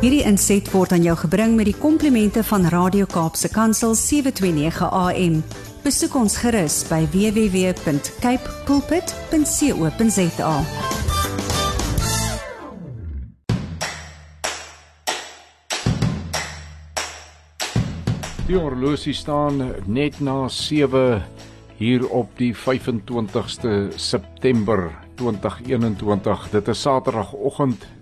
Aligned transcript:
Hierdie 0.00 0.22
inset 0.24 0.64
word 0.72 0.94
aan 0.96 1.02
jou 1.04 1.12
gebring 1.26 1.58
met 1.58 1.66
die 1.68 1.76
komplimente 1.76 2.40
van 2.48 2.62
Radio 2.72 3.04
Kaapse 3.04 3.50
Kansel 3.52 3.92
729 3.92 4.86
AM. 4.96 5.34
Besoek 5.84 6.14
ons 6.16 6.38
gerus 6.40 6.78
by 6.88 7.02
www.cape 7.12 8.54
pulpit.co.za. 8.64 10.54
Die 18.48 18.56
horlosie 18.56 19.12
staan 19.20 19.60
net 19.84 20.16
na 20.24 20.48
7 20.48 21.20
hier 21.76 22.08
op 22.08 22.32
die 22.40 22.54
25ste 22.56 23.92
September 24.00 24.88
2021. 25.20 26.48
Dit 26.56 26.72
is 26.72 26.88
Saterdagoggend 26.88 27.99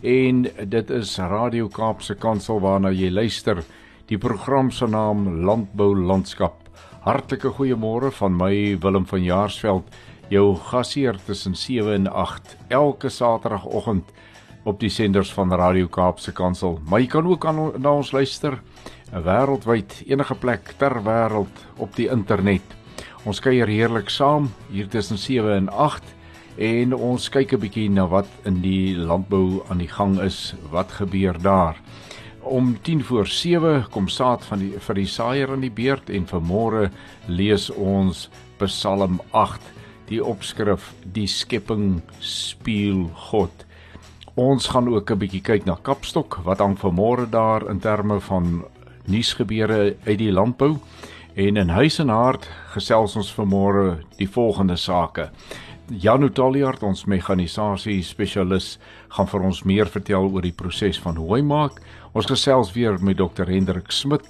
en 0.00 0.46
dit 0.70 0.90
is 0.90 1.16
Radio 1.18 1.68
Kaapse 1.68 2.14
Kansel 2.14 2.60
waarna 2.62 2.90
jy 2.94 3.10
luister. 3.10 3.62
Die 4.06 4.18
program 4.18 4.70
se 4.70 4.86
naam 4.86 5.44
Landbou 5.44 5.94
Landskap. 5.96 6.68
Hartlike 7.02 7.50
goeiemôre 7.56 8.10
van 8.12 8.36
my 8.36 8.78
Willem 8.82 9.06
van 9.06 9.22
Jaarsveld, 9.22 9.84
jou 10.28 10.56
gasheer 10.70 11.18
tussen 11.26 11.54
7 11.56 11.92
en 11.94 12.06
8 12.06 12.56
elke 12.68 13.08
Saterdagoggend 13.08 14.12
op 14.64 14.80
die 14.80 14.90
senders 14.90 15.32
van 15.32 15.52
Radio 15.52 15.88
Kaapse 15.88 16.32
Kansel. 16.32 16.78
Maar 16.88 17.00
jy 17.00 17.06
kan 17.06 17.26
ook 17.26 17.46
aan 17.46 17.72
na 17.78 17.92
ons 17.92 18.12
luister 18.12 18.60
wêreldwyd 19.12 20.02
enige 20.06 20.34
plek 20.34 20.74
ter 20.78 21.02
wêreld 21.02 21.64
op 21.76 21.96
die 21.96 22.10
internet. 22.12 22.76
Ons 23.24 23.40
kuier 23.40 23.68
heerlik 23.68 24.10
saam 24.12 24.50
hier 24.70 24.88
tussen 24.88 25.18
7 25.18 25.56
en 25.56 25.68
8 25.68 26.17
en 26.58 26.94
ons 26.94 27.28
kyk 27.30 27.52
'n 27.54 27.60
bietjie 27.60 27.90
na 27.90 28.06
wat 28.06 28.26
in 28.44 28.60
die 28.60 28.96
landbou 28.96 29.62
aan 29.70 29.78
die 29.78 29.88
gang 29.88 30.18
is, 30.20 30.54
wat 30.70 30.92
gebeur 30.92 31.38
daar. 31.42 31.76
Om 32.42 32.76
10 32.82 33.04
voor 33.04 33.26
7 33.26 33.86
kom 33.90 34.08
saad 34.08 34.44
van 34.44 34.58
die 34.58 34.72
vir 34.78 34.94
die 34.94 35.06
saaier 35.06 35.52
in 35.54 35.60
die 35.60 35.70
beerd 35.70 36.10
en 36.10 36.26
vanmôre 36.26 36.90
lees 37.26 37.70
ons 37.70 38.28
Psalm 38.58 39.20
8, 39.30 39.60
die 40.08 40.24
opskrif 40.24 40.94
Die 41.12 41.26
skepping 41.26 42.02
speel 42.18 43.10
God. 43.14 43.66
Ons 44.34 44.66
gaan 44.66 44.88
ook 44.88 45.10
'n 45.10 45.18
bietjie 45.18 45.42
kyk 45.42 45.64
na 45.66 45.76
Kapstok, 45.82 46.40
wat 46.44 46.58
hang 46.58 46.76
vanmôre 46.78 47.30
daar 47.30 47.70
in 47.70 47.78
terme 47.78 48.20
van 48.20 48.64
nuusgebeure 49.06 49.96
uit 50.06 50.18
die 50.18 50.32
landbou 50.32 50.78
en 51.34 51.56
in 51.56 51.68
huis 51.68 51.98
en 51.98 52.08
hart 52.08 52.48
gesels 52.72 53.16
ons 53.16 53.34
vanmôre 53.34 53.98
die 54.18 54.28
volgende 54.28 54.76
sake. 54.76 55.30
Jan 55.88 56.24
Otaliard 56.24 56.82
ons 56.84 57.06
mekanisasie 57.08 58.02
spesialis 58.04 58.74
gaan 59.14 59.28
vir 59.30 59.44
ons 59.48 59.62
meer 59.64 59.88
vertel 59.88 60.28
oor 60.28 60.44
die 60.44 60.52
proses 60.52 60.98
van 61.00 61.16
hooi 61.16 61.40
maak. 61.42 61.78
Ons 62.12 62.28
gesels 62.28 62.74
weer 62.74 62.98
met 63.00 63.16
Dr 63.16 63.48
Hendrik 63.48 63.88
Smit 63.92 64.26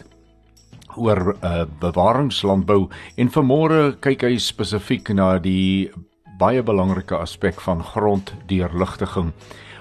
oor 0.98 1.34
uh, 1.34 1.64
bewaringslandbou 1.82 2.88
en 3.18 3.32
vanmôre 3.34 3.80
kyk 4.02 4.26
hy 4.28 4.36
spesifiek 4.42 5.10
na 5.14 5.36
die 5.42 5.90
baie 6.38 6.62
belangrike 6.62 7.18
aspek 7.18 7.58
van 7.64 7.82
gronddeurligtiging. 7.82 9.32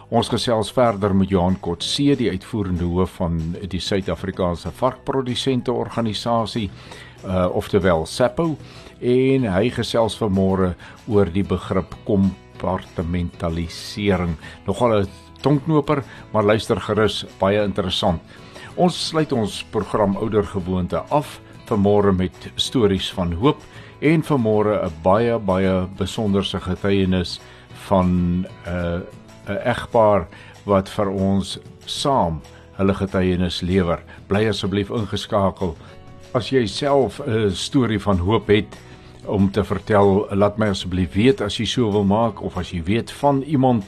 Ons 0.09 0.31
gesels 0.31 0.71
verder 0.71 1.13
met 1.13 1.29
Johan 1.29 1.59
Kotse, 1.59 2.15
die 2.17 2.29
uitvoerende 2.31 2.87
hoof 2.87 3.17
van 3.19 3.41
die 3.69 3.81
Suid-Afrikaanse 3.83 4.71
Varkprodusente 4.71 5.73
Organisasie, 5.75 6.69
uh 7.25 7.55
oftewel 7.55 8.05
SAPO, 8.05 8.57
en 9.01 9.43
hy 9.53 9.69
gesels 9.69 10.17
vanmôre 10.17 10.75
oor 11.07 11.25
die 11.31 11.43
begrip 11.43 11.95
kompartmentalisering. 12.05 14.37
Nogal 14.65 15.01
'n 15.01 15.07
tonknoper, 15.41 16.03
maar 16.33 16.43
luister 16.43 16.81
gerus, 16.81 17.25
baie 17.39 17.63
interessant. 17.63 18.21
Ons 18.75 19.07
sluit 19.07 19.31
ons 19.31 19.65
program 19.71 20.17
oudergewoonte 20.17 21.03
af 21.09 21.39
vanmôre 21.65 22.15
met 22.15 22.51
stories 22.55 23.13
van 23.13 23.33
hoop 23.33 23.57
en 23.99 24.23
vanmôre 24.23 24.85
'n 24.85 24.91
baie 25.03 25.39
baie 25.39 25.87
besonderse 25.97 26.59
getuienis 26.59 27.39
van 27.87 28.07
'n 28.07 28.45
uh, 28.67 28.99
'n 29.47 29.57
egpaar 29.63 30.27
wat 30.65 30.89
vir 30.89 31.09
ons 31.09 31.59
saam 31.85 32.41
hulle 32.77 32.93
getuienis 32.93 33.61
lewer. 33.61 33.99
Bly 34.27 34.47
asseblief 34.47 34.89
ingeskakel. 34.89 35.75
As 36.37 36.51
jy 36.53 36.67
self 36.69 37.17
'n 37.25 37.49
storie 37.49 37.97
van 37.99 38.17
hoop 38.21 38.47
het 38.47 38.77
om 39.25 39.49
te 39.51 39.63
vertel, 39.63 40.27
laat 40.31 40.57
my 40.57 40.67
asseblief 40.69 41.13
weet 41.13 41.41
as 41.41 41.57
jy 41.57 41.65
so 41.65 41.91
wil 41.91 42.03
maak 42.03 42.41
of 42.41 42.57
as 42.57 42.69
jy 42.71 42.83
weet 42.83 43.11
van 43.11 43.41
iemand 43.41 43.83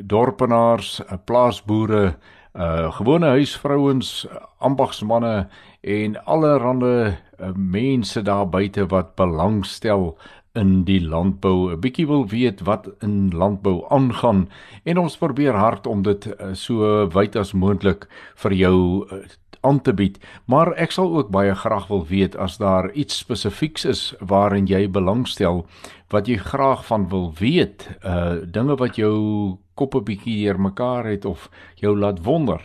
dorpenaars, 0.00 1.02
uh, 1.04 1.20
plaasboere, 1.24 2.16
uh 2.56 2.88
gewone 2.96 3.26
huisvrouens, 3.36 4.26
ambagsmanne 4.60 5.48
en 5.80 6.24
allerlei 6.24 7.16
uh, 7.40 7.52
mense 7.54 8.22
daar 8.22 8.48
buite 8.48 8.86
wat 8.86 9.14
belangstel 9.14 10.16
in 10.54 10.84
die 10.84 11.00
landbou 11.00 11.72
'n 11.72 11.80
bietjie 11.80 12.06
wil 12.06 12.26
weet 12.28 12.60
wat 12.60 12.88
in 13.00 13.30
landbou 13.30 13.84
aangaan 13.88 14.48
en 14.84 14.98
ons 14.98 15.16
probeer 15.16 15.54
hard 15.54 15.86
om 15.86 16.02
dit 16.02 16.26
eh, 16.26 16.52
so 16.52 17.06
wyd 17.06 17.36
as 17.36 17.52
moontlik 17.52 18.08
vir 18.34 18.52
jou 18.52 19.06
eh, 19.10 19.18
aan 19.60 19.80
te 19.80 19.92
bied. 19.92 20.18
Maar 20.44 20.72
ek 20.74 20.90
sal 20.90 21.16
ook 21.16 21.30
baie 21.30 21.54
graag 21.54 21.86
wil 21.86 22.06
weet 22.06 22.36
as 22.36 22.58
daar 22.58 22.90
iets 22.92 23.18
spesifieks 23.18 23.84
is 23.84 24.14
waarin 24.20 24.66
jy 24.66 24.88
belangstel 24.90 25.66
wat 26.10 26.26
jy 26.28 26.36
graag 26.36 26.86
van 26.86 27.08
wil 27.08 27.32
weet 27.38 27.88
uh 28.04 28.42
dinge 28.44 28.76
wat 28.76 28.96
jou 28.96 29.58
kop 29.74 29.94
'n 29.94 30.04
bietjie 30.04 30.44
deurmekaar 30.44 31.04
het 31.06 31.24
of 31.24 31.50
jou 31.74 31.98
laat 31.98 32.24
wonder 32.24 32.60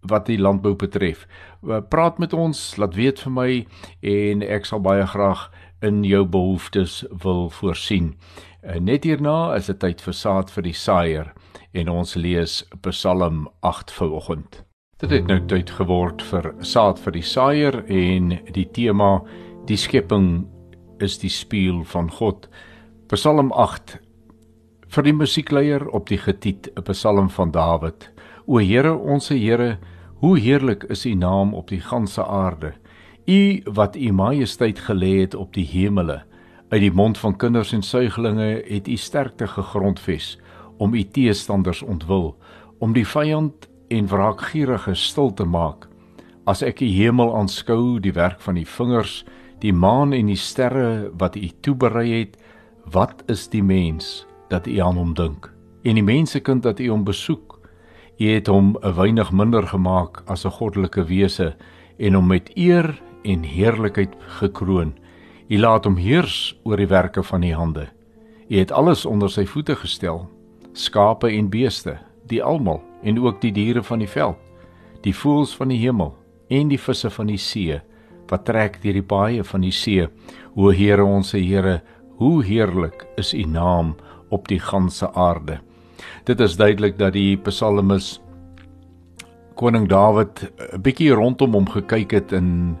wat 0.00 0.26
die 0.26 0.38
landbou 0.38 0.74
betref. 0.74 1.26
Praat 1.88 2.18
met 2.18 2.32
ons 2.32 2.76
laat 2.76 2.94
weet 2.94 3.20
vir 3.20 3.32
my 3.32 3.66
en 4.00 4.42
ek 4.42 4.64
sal 4.64 4.80
baie 4.80 5.06
graag 5.06 5.50
in 5.82 6.04
jou 6.04 6.24
behoeftes 6.24 7.04
wil 7.22 7.50
voorsien. 7.50 8.14
Net 8.80 9.04
hierna 9.04 9.54
is 9.54 9.66
dit 9.66 9.78
tyd 9.78 10.00
vir 10.02 10.14
saad 10.14 10.50
vir 10.50 10.62
die 10.66 10.74
saaier 10.74 11.32
en 11.76 11.88
ons 11.92 12.16
lees 12.16 12.64
Psalm 12.82 13.46
8 13.60 13.92
vanoggend. 13.92 14.62
Dit 14.98 15.10
het 15.12 15.26
nou 15.28 15.38
tyd 15.44 15.70
geword 15.76 16.22
vir 16.24 16.54
saad 16.64 16.98
vir 17.04 17.12
die 17.12 17.26
saaier 17.26 17.82
en 17.84 18.32
die 18.56 18.64
tema 18.72 19.20
die 19.68 19.76
skepping 19.76 20.46
is 21.04 21.18
die 21.20 21.30
spieël 21.30 21.84
van 21.84 22.08
God. 22.10 22.48
Psalm 23.12 23.52
8 23.52 23.98
vir 24.96 25.04
die 25.04 25.14
musiekleier 25.14 25.84
op 25.94 26.08
die 26.08 26.18
getiet 26.18 26.70
'n 26.76 26.82
psalm 26.90 27.28
van 27.28 27.50
Dawid. 27.50 28.10
O 28.46 28.58
Here, 28.58 28.94
onsse 28.94 29.34
Here, 29.34 29.78
hoe 30.20 30.38
heerlik 30.38 30.84
is 30.84 31.06
U 31.06 31.14
naam 31.14 31.54
op 31.54 31.68
die 31.68 31.80
ganse 31.80 32.24
aarde. 32.24 32.72
U 33.26 33.60
wat 33.64 33.96
u 33.96 34.12
majesteit 34.12 34.78
gelê 34.78 35.20
het 35.20 35.34
op 35.34 35.54
die 35.54 35.66
hemele 35.66 36.22
uit 36.68 36.80
die 36.80 36.92
mond 36.92 37.18
van 37.18 37.36
kinders 37.36 37.72
en 37.72 37.82
suiglinge 37.82 38.62
het 38.66 38.88
u 38.88 38.96
sterkte 38.96 39.46
gegrondves 39.46 40.38
om 40.78 40.94
u 40.94 41.02
teestanders 41.02 41.82
ontwil 41.82 42.36
om 42.78 42.92
die 42.92 43.06
vyand 43.06 43.66
en 43.88 44.06
wraakgierige 44.06 44.94
stil 44.94 45.32
te 45.34 45.44
maak. 45.44 45.88
As 46.46 46.62
ek 46.62 46.78
die 46.78 46.92
hemel 46.94 47.34
aanskou 47.34 47.98
die 47.98 48.14
werk 48.14 48.38
van 48.40 48.54
die 48.54 48.66
vingers 48.66 49.24
die 49.58 49.72
maan 49.72 50.12
en 50.12 50.30
die 50.30 50.38
sterre 50.38 51.10
wat 51.18 51.34
u 51.36 51.50
toeberei 51.60 52.08
het 52.12 52.38
wat 52.94 53.24
is 53.26 53.48
die 53.50 53.62
mens 53.62 54.26
dat 54.50 54.66
u 54.66 54.78
aan 54.78 54.94
hom 55.02 55.14
dink? 55.14 55.50
En 55.82 55.98
die 55.98 56.06
mensekind 56.06 56.64
wat 56.66 56.80
U 56.80 56.88
hom 56.90 57.04
besoek, 57.06 57.58
U 58.18 58.26
het 58.26 58.46
hom 58.46 58.76
'n 58.82 58.94
weinig 58.94 59.32
minder 59.32 59.66
gemaak 59.66 60.22
as 60.26 60.44
'n 60.46 60.50
goddelike 60.50 61.04
wese 61.04 61.56
en 61.98 62.14
hom 62.14 62.26
met 62.26 62.50
eer 62.54 63.02
en 63.26 63.42
heerlikheid 63.42 64.14
gekroon. 64.38 64.94
U 65.48 65.58
laat 65.58 65.84
hom 65.84 65.98
heers 66.00 66.56
oor 66.64 66.80
die 66.80 66.90
werke 66.90 67.22
van 67.22 67.42
U 67.42 67.52
hande. 67.52 67.86
U 68.48 68.58
het 68.58 68.72
alles 68.72 69.06
onder 69.06 69.30
sy 69.30 69.46
voete 69.46 69.76
gestel: 69.76 70.24
skape 70.72 71.30
en 71.30 71.50
beeste, 71.50 71.98
die 72.26 72.42
almal 72.42 72.82
en 73.02 73.18
ook 73.18 73.40
die 73.40 73.52
diere 73.52 73.82
van 73.82 74.02
die 74.02 74.10
veld, 74.10 74.38
die 75.02 75.14
voëls 75.14 75.54
van 75.56 75.70
die 75.70 75.78
hemel 75.82 76.14
en 76.48 76.70
die 76.70 76.80
visse 76.80 77.10
van 77.10 77.30
die 77.30 77.40
see 77.40 77.80
wat 78.30 78.46
trek 78.46 78.80
deur 78.82 78.96
die 78.98 79.06
baie 79.06 79.44
van 79.46 79.62
die 79.62 79.74
see. 79.74 80.06
O 80.56 80.72
Here 80.74 81.04
ons 81.04 81.32
Here, 81.32 81.80
hoe 82.18 82.42
heerlik 82.44 83.06
is 83.20 83.34
U 83.34 83.44
naam 83.46 83.94
op 84.34 84.48
die 84.48 84.58
ganse 84.58 85.08
aarde. 85.14 85.60
Dit 86.26 86.40
is 86.40 86.56
duidelik 86.56 86.98
dat 86.98 87.14
die 87.14 87.36
psalmis 87.36 88.16
koning 89.56 89.88
Dawid 89.88 90.50
'n 90.72 90.82
bietjie 90.82 91.14
rondom 91.14 91.54
hom 91.54 91.68
gekyk 91.68 92.10
het 92.12 92.32
en 92.32 92.76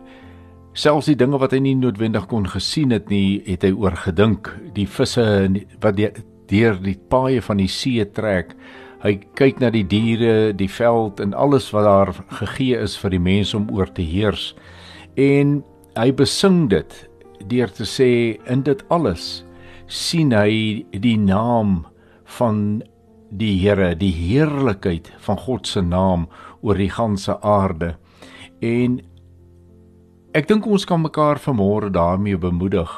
selfs 0.76 1.08
die 1.08 1.16
dinge 1.16 1.38
wat 1.40 1.54
hy 1.56 1.62
nie 1.64 1.76
noodwendig 1.78 2.26
kon 2.28 2.44
gesien 2.52 2.92
het 2.92 3.08
nie, 3.08 3.40
het 3.46 3.64
hy 3.64 3.72
oor 3.72 3.96
gedink. 3.96 4.50
Die 4.76 4.86
visse 4.86 5.24
wat 5.80 5.96
deur 6.50 6.76
die 6.82 6.98
paaie 7.10 7.40
van 7.42 7.62
die 7.62 7.70
see 7.70 8.04
trek. 8.16 8.52
Hy 9.00 9.16
kyk 9.38 9.60
na 9.62 9.70
die 9.72 9.86
diere, 9.88 10.52
die 10.56 10.68
veld 10.68 11.20
en 11.22 11.34
alles 11.36 11.70
wat 11.72 11.86
daar 11.88 12.12
gegee 12.42 12.76
is 12.82 12.96
vir 13.00 13.16
die 13.16 13.22
mense 13.22 13.56
om 13.56 13.70
oor 13.72 13.88
te 13.92 14.04
heers. 14.04 14.50
En 15.16 15.62
hy 15.96 16.10
besing 16.12 16.66
dit 16.72 16.96
deur 17.48 17.72
te 17.72 17.88
sê 17.88 18.10
in 18.50 18.64
dit 18.66 18.82
alles 18.92 19.46
sien 19.88 20.32
hy 20.34 20.84
die 20.92 21.16
naam 21.20 21.84
van 22.36 22.82
die 23.30 23.54
Here, 23.58 23.94
die 23.98 24.12
heerlikheid 24.14 25.08
van 25.24 25.38
God 25.40 25.66
se 25.66 25.82
naam 25.82 26.26
oor 26.60 26.78
die 26.78 26.90
ganse 26.92 27.36
aarde. 27.42 27.94
En 28.60 29.00
ek 30.36 30.50
dink 30.50 30.66
ons 30.68 30.84
kan 30.84 31.00
mekaar 31.00 31.38
vanmôre 31.40 31.88
daarmee 31.88 32.36
bemoedig 32.36 32.90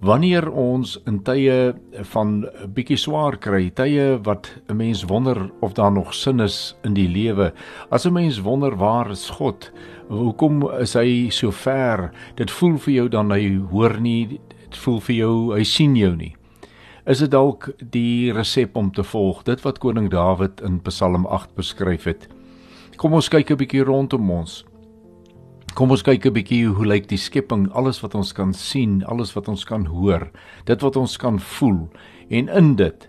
wanneer 0.00 0.46
ons 0.48 0.94
in 1.10 1.18
tye 1.26 1.74
van 2.12 2.28
'n 2.46 2.70
bietjie 2.72 2.96
swaar 2.96 3.36
kry, 3.36 3.68
tye 3.70 4.16
wat 4.24 4.48
'n 4.68 4.76
mens 4.76 5.04
wonder 5.04 5.50
of 5.60 5.74
daar 5.74 5.92
nog 5.92 6.14
sin 6.14 6.40
is 6.40 6.76
in 6.84 6.94
die 6.94 7.08
lewe. 7.08 7.52
As 7.90 8.06
'n 8.06 8.12
mens 8.12 8.40
wonder 8.40 8.76
waar 8.76 9.10
is 9.10 9.30
God? 9.30 9.70
Hoekom 10.08 10.70
is 10.80 10.94
hy 10.94 11.28
so 11.30 11.50
ver? 11.50 12.10
Dit 12.36 12.50
voel 12.50 12.78
vir 12.78 12.94
jou 12.94 13.08
dan 13.08 13.30
hy 13.30 13.60
hoor 13.70 14.00
nie, 14.00 14.40
dit 14.48 14.76
voel 14.76 15.00
vir 15.00 15.16
jou 15.16 15.54
hy 15.54 15.64
sien 15.64 15.96
jou 15.96 16.16
nie. 16.16 16.36
Is 17.06 17.18
dit 17.18 17.30
dalk 17.30 17.70
die 17.90 18.32
resep 18.32 18.76
om 18.76 18.90
te 18.90 19.02
volg, 19.02 19.44
dit 19.44 19.60
wat 19.62 19.78
koning 19.78 20.08
Dawid 20.10 20.60
in 20.60 20.80
Psalm 20.80 21.26
8 21.26 21.54
beskryf 21.54 22.04
het? 22.04 22.28
Kom 22.96 23.12
ons 23.12 23.28
kyk 23.28 23.50
'n 23.50 23.56
bietjie 23.56 23.84
rondom 23.84 24.30
ons. 24.30 24.64
Kom 25.74 25.90
ons 25.90 26.02
kyk 26.02 26.26
'n 26.26 26.32
bietjie 26.32 26.66
hoe 26.66 26.86
lyk 26.86 27.08
die 27.08 27.18
skepping, 27.18 27.68
alles 27.72 28.00
wat 28.02 28.14
ons 28.14 28.32
kan 28.32 28.52
sien, 28.52 29.04
alles 29.04 29.34
wat 29.34 29.48
ons 29.48 29.64
kan 29.64 29.86
hoor, 29.86 30.30
dit 30.64 30.82
wat 30.82 30.96
ons 30.96 31.16
kan 31.16 31.38
voel 31.38 31.88
en 32.30 32.48
in 32.48 32.76
dit 32.76 33.08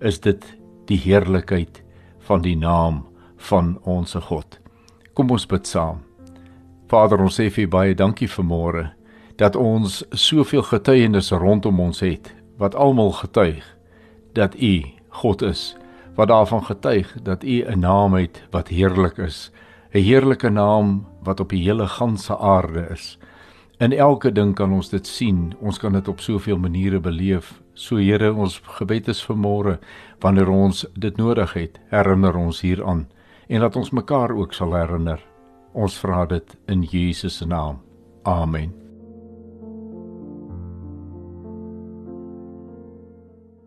is 0.00 0.18
dit 0.20 0.44
die 0.86 0.98
heerlikheid 0.98 1.82
van 2.26 2.42
die 2.42 2.56
naam 2.56 3.04
van 3.36 3.78
ons 3.82 4.14
God. 4.14 4.58
Kom 5.14 5.30
ons 5.30 5.46
bid 5.46 5.66
saam. 5.66 6.02
Vader, 6.88 7.20
ons 7.20 7.40
sê 7.40 7.50
vir 7.50 7.68
baie 7.68 7.94
dankie 7.94 8.28
vir 8.28 8.44
môre 8.44 8.90
dat 9.40 9.56
ons 9.56 10.02
soveel 10.12 10.62
getuienis 10.62 11.32
rondom 11.32 11.80
ons 11.80 12.02
het 12.04 12.34
wat 12.60 12.74
almal 12.74 13.12
getuig 13.12 13.64
dat 14.36 14.54
U 14.54 14.74
God 15.22 15.42
is, 15.42 15.76
wat 16.16 16.28
daarvan 16.28 16.64
getuig 16.64 17.12
dat 17.22 17.44
U 17.44 17.64
'n 17.64 17.80
naam 17.80 18.14
het 18.14 18.42
wat 18.50 18.68
heerlik 18.68 19.18
is, 19.18 19.50
'n 19.94 19.98
heerlike 19.98 20.50
naam 20.50 21.06
wat 21.24 21.40
op 21.40 21.50
die 21.54 21.62
hele 21.62 21.86
ganse 21.86 22.38
aarde 22.38 22.86
is. 22.90 23.18
In 23.78 23.92
elke 23.92 24.32
ding 24.32 24.54
kan 24.54 24.72
ons 24.72 24.92
dit 24.92 25.06
sien. 25.06 25.54
Ons 25.60 25.78
kan 25.78 25.92
dit 25.92 26.08
op 26.08 26.20
soveel 26.20 26.58
maniere 26.58 27.00
beleef. 27.00 27.62
So 27.74 27.96
Here, 27.96 28.32
ons 28.34 28.60
gebed 28.78 29.08
is 29.08 29.22
vir 29.26 29.36
môre 29.36 29.78
wanneer 30.20 30.50
ons 30.50 30.84
dit 30.94 31.16
nodig 31.16 31.54
het, 31.56 31.80
herinner 31.90 32.36
ons 32.36 32.60
hieraan 32.60 33.06
en 33.48 33.60
laat 33.60 33.76
ons 33.76 33.90
mekaar 33.90 34.32
ook 34.32 34.54
sal 34.54 34.76
herinner. 34.76 35.20
Ons 35.72 35.96
vra 36.00 36.24
dit 36.28 36.54
in 36.68 36.84
Jesus 36.88 37.36
se 37.40 37.46
naam. 37.48 37.80
Amen. 38.28 38.72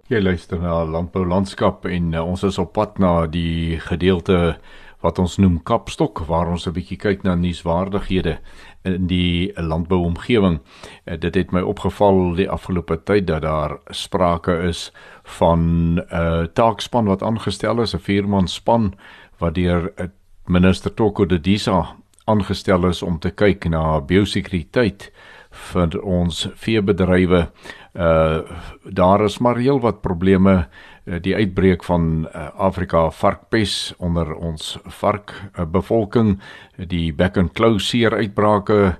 Jy 0.09 0.21
luister 0.21 0.61
na 0.61 0.83
Landbou 0.85 1.25
Landskap 1.25 1.85
en 1.89 2.13
uh, 2.13 2.21
ons 2.21 2.43
is 2.45 2.59
op 2.61 2.75
pad 2.77 2.99
na 3.01 3.25
die 3.25 3.79
gedeelte 3.81 4.55
wat 5.05 5.19
ons 5.21 5.37
noem 5.37 5.59
Kapstok 5.63 6.23
waar 6.29 6.49
ons 6.49 6.67
'n 6.67 6.73
bietjie 6.73 6.97
kyk 6.97 7.23
na 7.23 7.35
nuuswaardighede 7.35 8.39
in 8.83 9.07
die 9.07 9.51
landbouomgewing. 9.55 10.59
Eh, 11.05 11.19
dit 11.19 11.35
het 11.35 11.51
my 11.51 11.61
opgeval 11.61 12.35
die 12.35 12.49
afgelope 12.49 12.97
tyd 13.03 13.27
dat 13.27 13.41
daar 13.41 13.77
sprake 13.89 14.53
is 14.67 14.91
van 15.23 15.59
'n 15.59 15.99
uh, 16.11 16.43
taakspan 16.53 17.05
wat 17.05 17.23
aangestel 17.23 17.81
is, 17.81 17.93
'n 17.93 17.99
vierman 17.99 18.47
span 18.47 18.93
wat 19.39 19.55
deur 19.55 19.93
eh, 19.95 20.07
minister 20.47 20.93
Toko 20.93 21.25
de 21.25 21.39
Disa 21.39 21.95
aangestel 22.25 22.87
is 22.87 23.03
om 23.03 23.19
te 23.19 23.31
kyk 23.31 23.69
na 23.69 24.01
biosekuriteit 24.01 25.11
vir 25.51 26.01
ons 26.01 26.49
veebedrywe. 26.55 27.49
Uh 27.93 28.41
daar 28.83 29.23
is 29.23 29.39
maar 29.39 29.57
heelwat 29.57 30.01
probleme 30.01 30.67
Eh, 30.94 30.94
die 31.05 31.35
uitbreek 31.35 31.83
van 31.85 32.25
uh, 32.25 32.47
Afrika 32.57 33.09
varkpes 33.13 33.93
onder 33.97 34.33
ons 34.33 34.77
vark 35.01 35.33
uh, 35.53 35.65
bevolking 35.65 36.39
die 36.77 37.13
back 37.13 37.37
and 37.37 37.53
close 37.53 37.85
seer 37.85 38.15
uitbrake 38.17 38.95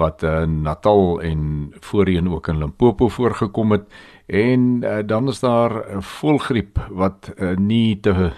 wat 0.00 0.22
in 0.24 0.60
uh, 0.60 0.62
Natal 0.70 1.20
en 1.20 1.72
voorheen 1.80 2.30
ook 2.32 2.48
in 2.48 2.58
Limpopo 2.58 3.08
voorgekom 3.08 3.72
het. 3.72 3.84
En 4.26 4.80
dan 5.06 5.28
is 5.28 5.40
daar 5.40 6.00
voelgriep 6.00 6.78
wat 6.90 7.32
uh, 7.36 7.56
nie 7.56 8.00
te 8.00 8.30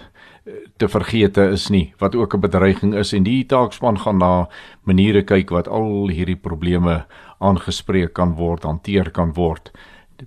te 0.75 0.89
vergeete 0.89 1.45
is 1.55 1.69
nie 1.69 1.93
wat 1.97 2.15
ook 2.15 2.33
'n 2.35 2.39
bedreiging 2.39 2.95
is. 2.95 3.13
En 3.13 3.23
die 3.23 3.45
taakspan 3.45 3.99
gaan 3.99 4.17
na 4.17 4.49
maniere 4.83 5.23
kyk 5.23 5.49
wat 5.49 5.67
al 5.67 6.09
hierdie 6.09 6.35
probleme 6.35 7.05
aangespreek 7.39 8.13
kan 8.13 8.35
word 8.35 8.63
hanteer 8.63 9.11
kan 9.11 9.33
word 9.33 9.71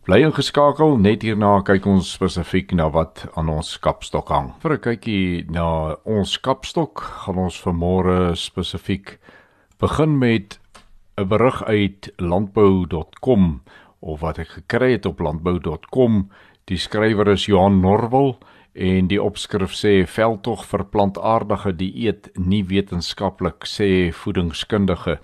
Bly 0.04 0.18
ingeskakel, 0.26 0.96
net 1.00 1.22
hierna 1.24 1.62
kyk 1.64 1.86
ons 1.88 2.08
spesifiek 2.16 2.72
na 2.76 2.88
wat 2.92 3.22
aan 3.38 3.48
ons 3.48 3.68
kapstok 3.80 4.28
hang. 4.34 4.48
Vir 4.60 4.72
'n 4.74 4.82
kykie 4.82 5.46
na 5.48 5.96
ons 6.04 6.36
kapstok 6.36 7.00
gaan 7.00 7.38
ons 7.38 7.56
vanmôre 7.64 8.36
spesifiek 8.36 9.18
begin 9.80 10.18
met 10.18 10.58
'n 11.16 11.28
berig 11.28 11.62
uit 11.64 12.10
landbou.com 12.18 13.62
of 14.00 14.20
wat 14.20 14.38
ek 14.38 14.48
gekry 14.48 14.92
het 14.92 15.06
op 15.06 15.20
landbou.com. 15.20 16.30
Die 16.66 16.78
skrywer 16.78 17.28
is 17.28 17.46
Johan 17.46 17.80
Norwel 17.80 18.38
en 18.74 19.08
die 19.08 19.22
opskrif 19.22 19.72
sê 19.72 20.04
veldtog 20.04 20.64
vir 20.66 20.84
plantaardige 20.84 21.72
dieet 21.72 22.28
nie 22.36 22.64
wetenskaplik 22.64 23.64
sê 23.64 24.12
voedingskundige. 24.12 25.18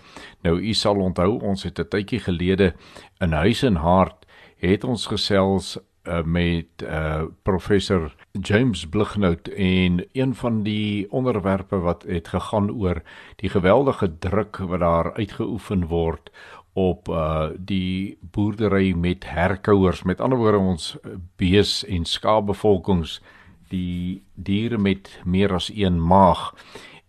Nou 0.44 0.56
u 0.56 0.72
sal 0.72 0.96
onthou 0.96 1.40
ons 1.42 1.62
het 1.62 1.78
'n 1.78 1.88
tydjie 1.88 2.20
gelede 2.20 2.74
in 3.20 3.32
Huis 3.32 3.62
en 3.62 3.76
Hart 3.76 4.21
het 4.62 4.84
ons 4.84 5.06
gesels 5.10 5.76
uh, 6.06 6.22
met 6.22 6.82
uh, 6.82 7.22
professor 7.42 8.14
James 8.30 8.86
Blighnout 8.86 9.48
en 9.48 10.04
een 10.12 10.34
van 10.34 10.62
die 10.62 11.10
onderwerpe 11.10 11.78
wat 11.82 12.04
het 12.06 12.28
gegaan 12.28 12.70
oor 12.70 13.02
die 13.36 13.50
geweldige 13.50 14.18
druk 14.18 14.56
wat 14.56 14.80
daar 14.80 15.12
uitgeoefen 15.14 15.86
word 15.86 16.30
op 16.72 17.08
uh 17.08 17.50
die 17.56 18.18
boerdery 18.20 18.92
met 18.92 19.28
herkouers. 19.28 20.02
Met 20.02 20.20
ander 20.20 20.38
woorde 20.38 20.58
ons 20.58 20.96
bees 21.36 21.84
en 21.84 22.04
skaapbevolkings 22.04 23.20
die 23.68 24.22
diere 24.34 24.78
met 24.78 25.10
meer 25.24 25.52
as 25.52 25.70
een 25.74 26.00
maag. 26.00 26.54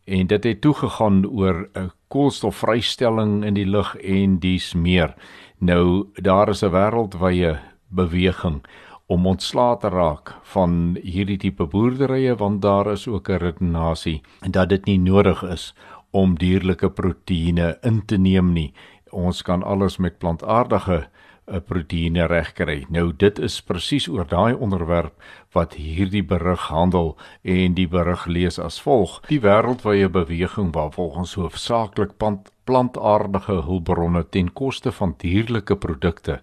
En 0.03 0.27
dit 0.27 0.43
het 0.43 0.61
toegegaan 0.61 1.23
oor 1.29 1.69
'n 1.73 1.91
koolstofvrystelling 2.07 3.45
in 3.45 3.53
die 3.53 3.65
lug 3.65 3.95
en 3.95 4.39
dies 4.39 4.73
meer 4.73 5.15
Nou 5.63 6.07
daar 6.13 6.49
is 6.49 6.61
'n 6.63 6.71
wêreldwye 6.75 7.59
beweging 7.87 8.65
om 9.05 9.27
ontslae 9.27 9.77
te 9.77 9.89
raak 9.89 10.33
van 10.53 10.97
hierdie 11.03 11.37
tipe 11.37 11.65
boerderye 11.65 12.35
want 12.35 12.61
daar 12.61 12.91
is 12.91 13.07
ook 13.07 13.29
'n 13.29 13.37
redenasie 13.37 14.21
dat 14.49 14.69
dit 14.69 14.85
nie 14.85 14.99
nodig 14.99 15.43
is 15.43 15.75
om 16.11 16.35
dierlike 16.35 16.89
proteïene 16.89 17.77
in 17.81 18.05
te 18.05 18.17
neem 18.17 18.53
nie. 18.53 18.73
Ons 19.09 19.41
kan 19.41 19.63
alles 19.63 19.97
met 19.97 20.17
plantaardige 20.17 21.07
'n 21.47 21.61
proteïene 21.61 22.25
regkry. 22.27 22.85
Nou 22.89 23.11
dit 23.11 23.39
is 23.39 23.61
presies 23.61 24.07
oor 24.07 24.27
daai 24.27 24.53
onderwerp 24.53 25.13
wat 25.53 25.73
hierdie 25.73 26.23
berig 26.23 26.67
handel 26.69 27.17
en 27.43 27.73
die 27.73 27.87
berig 27.87 28.25
lees 28.25 28.59
as 28.59 28.79
volg: 28.81 29.21
Die 29.27 29.41
wêreldwye 29.41 30.09
beweging 30.09 30.73
waar 30.73 30.91
volgens 30.91 31.33
hoofsaaklik 31.33 32.17
plant, 32.17 32.51
plantaardige 32.63 33.61
hulpbronne 33.67 34.23
ten 34.29 34.53
koste 34.53 34.91
van 34.91 35.15
dierlike 35.17 35.75
produkte 35.75 36.41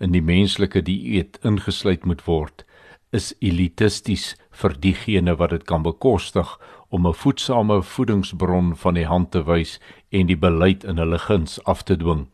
in 0.00 0.12
die 0.12 0.22
menslike 0.22 0.82
dieet 0.82 1.38
ingesluit 1.42 2.04
moet 2.06 2.24
word, 2.24 2.64
is 3.12 3.34
elitisties 3.40 4.34
vir 4.60 4.74
diegene 4.80 5.34
wat 5.40 5.50
dit 5.50 5.64
kan 5.64 5.82
bekostig 5.82 6.58
om 6.88 7.06
'n 7.06 7.14
voedsame 7.14 7.82
voedingsbron 7.82 8.76
van 8.76 8.94
die 8.94 9.06
hand 9.06 9.30
te 9.30 9.42
wys 9.44 9.78
en 10.10 10.26
die 10.26 10.36
beleid 10.36 10.84
in 10.84 10.96
hulle 10.96 11.18
guns 11.18 11.64
af 11.64 11.82
te 11.82 11.96
dwing. 11.96 12.28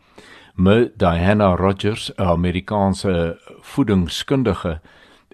Me 0.57 0.93
Diana 0.97 1.57
Rogers, 1.57 2.13
'n 2.17 2.23
Amerikaanse 2.23 3.39
voedingskundige 3.61 4.81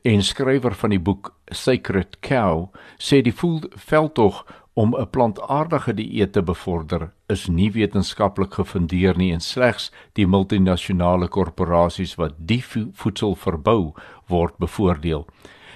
en 0.03 0.23
skrywer 0.23 0.75
van 0.75 0.91
die 0.91 1.01
boek 1.01 1.35
Sacred 1.47 2.17
Cow, 2.21 2.73
sê 2.97 3.21
die 3.23 3.35
veldtog 3.77 4.47
om 4.73 4.97
'n 4.97 5.11
plantaardige 5.11 5.95
dieet 5.95 6.33
te 6.33 6.43
bevorder 6.43 7.13
is 7.27 7.49
nie 7.49 7.71
wetenskaplik 7.73 8.55
gefundeer 8.55 9.17
nie 9.17 9.33
en 9.33 9.41
slegs 9.41 9.93
die 10.13 10.27
multinasjonale 10.27 11.29
korporasies 11.29 12.15
wat 12.15 12.33
die 12.39 12.65
voedsel 12.93 13.35
verbou 13.35 13.93
word 14.27 14.57
bevoordeel. 14.59 15.27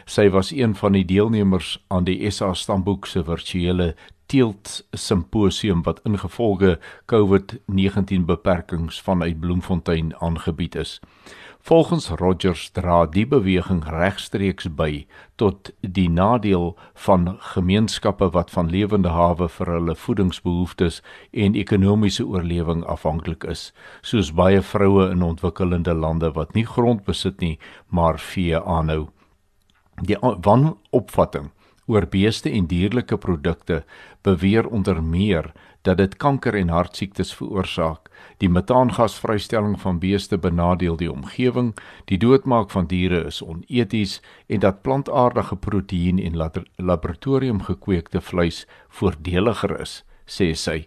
Sy 0.07 0.29
was 0.31 0.53
een 0.53 0.75
van 0.75 0.93
die 0.93 1.05
deelnemers 1.05 1.85
aan 1.89 2.05
die 2.05 2.31
SA 2.31 2.55
Stamboek 2.55 3.07
se 3.07 3.23
virtuele 3.25 3.95
teelt 4.35 4.87
simposium 4.91 5.83
wat 5.83 6.01
ingevolge 6.03 6.79
COVID-19 7.13 8.25
beperkings 8.27 9.03
vanuit 9.03 9.41
Bloemfontein 9.41 10.17
aangebied 10.19 10.75
is. 10.75 11.01
Volgens 11.61 12.09
Rogers 12.09 12.71
dra 12.71 13.07
die 13.07 13.27
beweging 13.27 13.85
regstreeks 13.89 14.67
by 14.75 15.07
tot 15.39 15.71
die 15.81 16.09
nadeel 16.11 16.75
van 17.07 17.37
gemeenskappe 17.55 18.33
wat 18.35 18.51
van 18.51 18.75
lewende 18.75 19.15
hawe 19.15 19.49
vir 19.49 19.71
hulle 19.77 19.95
voedingsbehoeftes 19.95 21.01
en 21.31 21.55
ekonomiese 21.55 22.27
oorlewing 22.27 22.83
afhanklik 22.85 23.47
is, 23.47 23.71
soos 24.03 24.35
baie 24.35 24.63
vroue 24.63 25.13
in 25.15 25.23
ontwikkelende 25.23 25.95
lande 25.95 26.35
wat 26.35 26.59
nie 26.59 26.67
grond 26.67 27.07
besit 27.07 27.39
nie, 27.41 27.59
maar 27.89 28.19
vee 28.19 28.59
aanhou. 28.59 29.05
Die 30.03 30.19
wanopvatting 30.19 31.53
oor 31.87 32.07
beeste 32.07 32.51
en 32.51 32.67
dierlike 32.67 33.17
produkte 33.17 33.85
beweer 34.23 34.67
onder 34.67 35.03
meer 35.03 35.53
dat 35.85 35.99
dit 36.01 36.17
kanker 36.17 36.57
en 36.57 36.69
hartsiektes 36.73 37.35
veroorsaak. 37.37 38.09
Die 38.41 38.49
metaangasvrystelling 38.49 39.77
van 39.81 39.99
beeste 40.01 40.39
benadeel 40.41 40.97
die 40.97 41.11
omgewing, 41.13 41.75
die 42.09 42.19
doodmaak 42.19 42.73
van 42.73 42.89
diere 42.89 43.25
is 43.29 43.43
oneties 43.45 44.21
en 44.49 44.65
dat 44.65 44.81
plantaardige 44.83 45.57
proteïen 45.57 46.19
en 46.19 46.41
laboratoriumgekweekte 46.77 48.21
vleis 48.25 48.65
voordeliger 48.89 49.77
is, 49.81 50.01
sê 50.25 50.55
sy. 50.57 50.87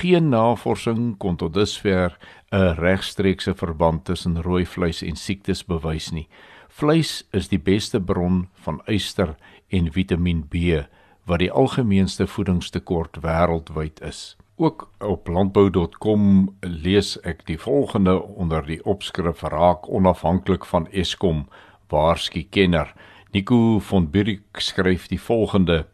Geen 0.00 0.32
navorsing 0.34 1.14
kon 1.22 1.38
tot 1.38 1.54
dusver 1.54 2.18
'n 2.50 2.74
regstreekse 2.78 3.54
verband 3.54 4.04
tussen 4.04 4.42
rooi 4.42 4.66
vleis 4.66 5.02
en 5.02 5.16
siektes 5.16 5.62
bewys 5.64 6.10
nie. 6.10 6.28
Vleis 6.68 7.22
is 7.32 7.48
die 7.48 7.58
beste 7.58 8.00
bron 8.00 8.48
van 8.64 8.80
yster 8.86 9.36
en 9.74 9.90
Vitamiin 9.92 10.44
B 10.48 10.84
wat 11.24 11.40
die 11.40 11.50
algemeenste 11.50 12.26
voedingstekort 12.28 13.18
wêreldwyd 13.24 14.00
is. 14.04 14.36
Ook 14.56 14.90
op 15.00 15.28
landbou.com 15.28 16.26
lees 16.60 17.16
ek 17.26 17.42
die 17.48 17.58
volgende 17.58 18.14
onder 18.22 18.62
die 18.66 18.78
opskrif 18.84 19.42
raak 19.42 19.88
onafhanklik 19.88 20.64
van 20.68 20.86
Eskom 20.92 21.46
waarsku 21.90 22.44
kenner. 22.50 22.92
Nico 23.32 23.80
von 23.80 24.10
Burik 24.10 24.60
skryf 24.62 25.08
die 25.10 25.20
volgende 25.20 25.86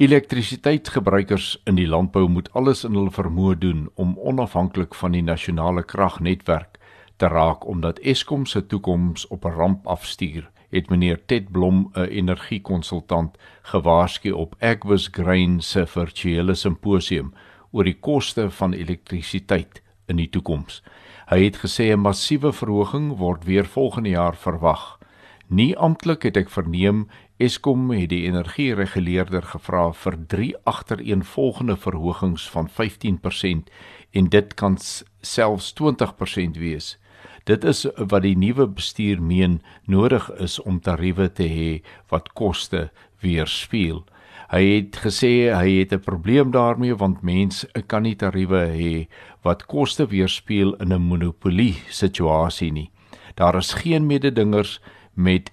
Elektrisiteitsgebruikers 0.00 1.58
in 1.68 1.76
die 1.76 1.88
landbou 1.88 2.28
moet 2.28 2.46
alles 2.56 2.86
in 2.88 2.94
hul 2.96 3.10
vermoë 3.12 3.58
doen 3.60 3.82
om 4.00 4.14
onafhanklik 4.16 4.94
van 4.96 5.12
die 5.12 5.24
nasionale 5.26 5.82
kragnetwerk 5.84 6.78
te 7.20 7.28
raak 7.28 7.66
omdat 7.68 8.00
Eskom 8.00 8.46
se 8.46 8.62
toekoms 8.66 9.26
op 9.28 9.44
'n 9.44 9.56
ramp 9.58 9.86
afstuur, 9.86 10.50
het 10.70 10.90
meneer 10.90 11.20
Ted 11.26 11.50
Blom, 11.52 11.90
'n 11.94 12.08
energiekonsultant, 12.08 13.36
gewaarsku 13.62 14.30
op 14.30 14.54
Agwis 14.58 15.08
Grain 15.12 15.60
se 15.60 15.86
virtuele 15.86 16.54
simposium 16.54 17.32
oor 17.70 17.84
die 17.84 17.98
koste 18.00 18.50
van 18.50 18.72
elektrisiteit 18.72 19.82
in 20.06 20.16
die 20.16 20.28
toekoms. 20.28 20.82
Hy 21.30 21.44
het 21.44 21.56
gesê 21.56 21.92
'n 21.92 22.00
massiewe 22.00 22.52
verhoging 22.52 23.16
word 23.18 23.44
weer 23.44 23.66
volgende 23.66 24.08
jaar 24.08 24.36
verwag. 24.36 24.98
Nie 25.46 25.76
amptelik 25.76 26.22
het 26.22 26.36
ek 26.36 26.50
verneem 26.50 27.08
Eskom 27.40 27.90
het 27.90 28.10
die 28.12 28.26
energiereguleerder 28.28 29.42
gevra 29.42 29.92
vir 29.92 30.16
3 30.26 30.56
agtereenvolgende 30.64 31.76
verhogings 31.76 32.50
van 32.50 32.68
15% 32.68 33.70
en 34.10 34.28
dit 34.28 34.54
kan 34.54 34.76
selfs 35.20 35.72
20% 35.72 36.58
wees. 36.58 36.98
Dit 37.44 37.64
is 37.64 37.86
wat 37.96 38.22
die 38.22 38.36
nuwe 38.36 38.66
bestuur 38.68 39.22
meen 39.22 39.60
nodig 39.84 40.30
is 40.38 40.58
om 40.60 40.80
tariewe 40.80 41.28
te 41.32 41.46
hê 41.48 41.82
wat 42.12 42.32
koste 42.32 42.90
weerspieël. 43.22 44.04
Hy 44.50 44.62
het 44.66 44.96
gesê 45.04 45.54
hy 45.54 45.78
het 45.78 45.92
'n 45.92 46.02
probleem 46.02 46.50
daarmee 46.50 46.94
want 46.94 47.22
mense 47.22 47.66
kan 47.86 48.02
nie 48.02 48.16
tariewe 48.16 48.66
hê 48.74 49.08
wat 49.42 49.66
koste 49.66 50.06
weerspieël 50.06 50.74
in 50.80 50.92
'n 50.92 51.02
monopolie 51.02 51.76
situasie 51.88 52.72
nie. 52.72 52.90
Daar 53.36 53.56
is 53.56 53.72
geen 53.72 54.06
mededingers 54.06 54.80
met 55.14 55.50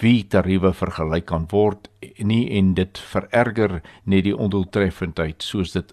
wie 0.00 0.26
tariewe 0.26 0.72
vergelyk 0.72 1.26
kan 1.26 1.46
word 1.50 1.88
nie 2.18 2.50
en 2.58 2.74
dit 2.74 2.98
vererger 2.98 3.82
net 4.04 4.24
die 4.24 4.36
ondoeltreffendheid 4.36 5.42
soos 5.42 5.72
dit 5.72 5.92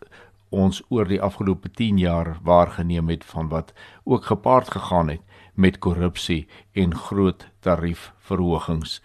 ons 0.54 0.82
oor 0.90 1.10
die 1.10 1.22
afgelope 1.22 1.70
10 1.70 1.98
jaar 1.98 2.38
waargeneem 2.46 3.10
het 3.10 3.26
van 3.26 3.50
wat 3.50 3.74
ook 4.04 4.26
gepaard 4.26 4.72
gegaan 4.72 5.10
het 5.10 5.22
met 5.54 5.80
korrupsie 5.80 6.48
en 6.72 6.96
groot 6.96 7.48
tariefverhogings. 7.60 9.02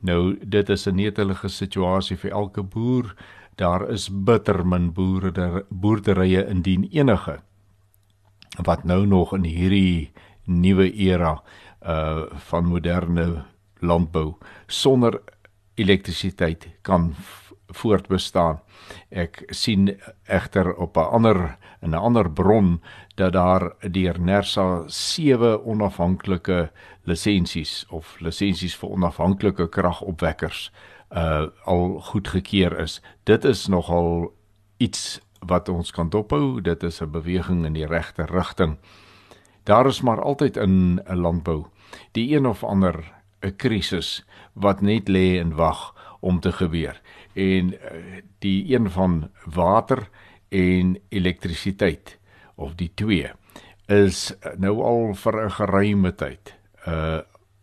Nou 0.00 0.38
dit 0.44 0.68
is 0.68 0.86
'n 0.86 0.94
netelige 0.94 1.48
situasie 1.48 2.16
vir 2.16 2.30
elke 2.30 2.62
boer. 2.62 3.14
Daar 3.56 3.90
is 3.90 4.08
bitter 4.08 4.66
min 4.66 4.92
boere 4.92 5.64
boerderye 5.68 6.46
indien 6.46 6.88
enige 6.90 7.40
wat 8.62 8.84
nou 8.84 9.06
nog 9.06 9.34
in 9.34 9.44
hierdie 9.44 10.12
nuwe 10.44 10.92
era 10.94 11.42
uh 11.86 12.22
van 12.50 12.64
moderne 12.64 13.44
landbou 13.80 14.34
sonder 14.66 15.20
elektrisiteit 15.74 16.68
kan 16.82 17.14
voortbestaan. 17.70 18.60
Ek 19.10 19.42
sien 19.46 20.00
egter 20.26 20.74
op 20.74 20.96
'n 20.96 21.10
ander 21.10 21.56
in 21.82 21.90
'n 21.90 21.94
ander 21.94 22.30
bron 22.30 22.80
dat 23.14 23.32
daar 23.32 23.72
deur 23.90 24.20
Nersa 24.20 24.82
7 24.86 25.64
onafhanklike 25.64 26.70
lisensies 27.02 27.86
of 27.88 28.16
lisensies 28.20 28.76
vir 28.76 28.90
onafhanklike 28.90 29.68
kragopwekkers 29.68 30.70
uh 31.10 31.46
al 31.64 32.00
goedgekeur 32.00 32.78
is. 32.78 33.02
Dit 33.24 33.44
is 33.44 33.66
nogal 33.66 34.32
iets 34.76 35.20
wat 35.46 35.68
ons 35.68 35.90
kan 35.90 36.08
dophou. 36.08 36.60
Dit 36.60 36.82
is 36.82 37.00
'n 37.00 37.10
beweging 37.10 37.64
in 37.64 37.72
die 37.72 37.86
regte 37.86 38.24
rigting. 38.24 38.78
Daar 39.64 39.86
is 39.86 40.00
maar 40.00 40.22
altyd 40.22 40.56
in 40.56 41.00
'n 41.06 41.16
landbou 41.16 41.66
die 42.12 42.36
een 42.36 42.46
of 42.46 42.64
ander 42.64 43.12
'n 43.40 43.56
krisis 43.56 44.24
wat 44.52 44.80
net 44.80 45.08
lê 45.08 45.38
en 45.40 45.54
wag 45.54 45.94
om 46.20 46.40
te 46.40 46.52
gebeur 46.52 47.00
en 47.32 47.72
uh, 47.72 48.22
die 48.38 48.74
een 48.74 48.90
van 48.90 49.30
water 49.44 50.08
en 50.48 50.98
elektrisiteit 51.08 52.18
of 52.54 52.74
die 52.74 52.90
twee 52.94 53.30
is 53.90 54.30
nou 54.56 54.80
al 54.82 55.14
vir 55.14 55.44
'n 55.44 55.50
geruime 55.50 56.14
tyd 56.14 56.54
uh 56.86 57.20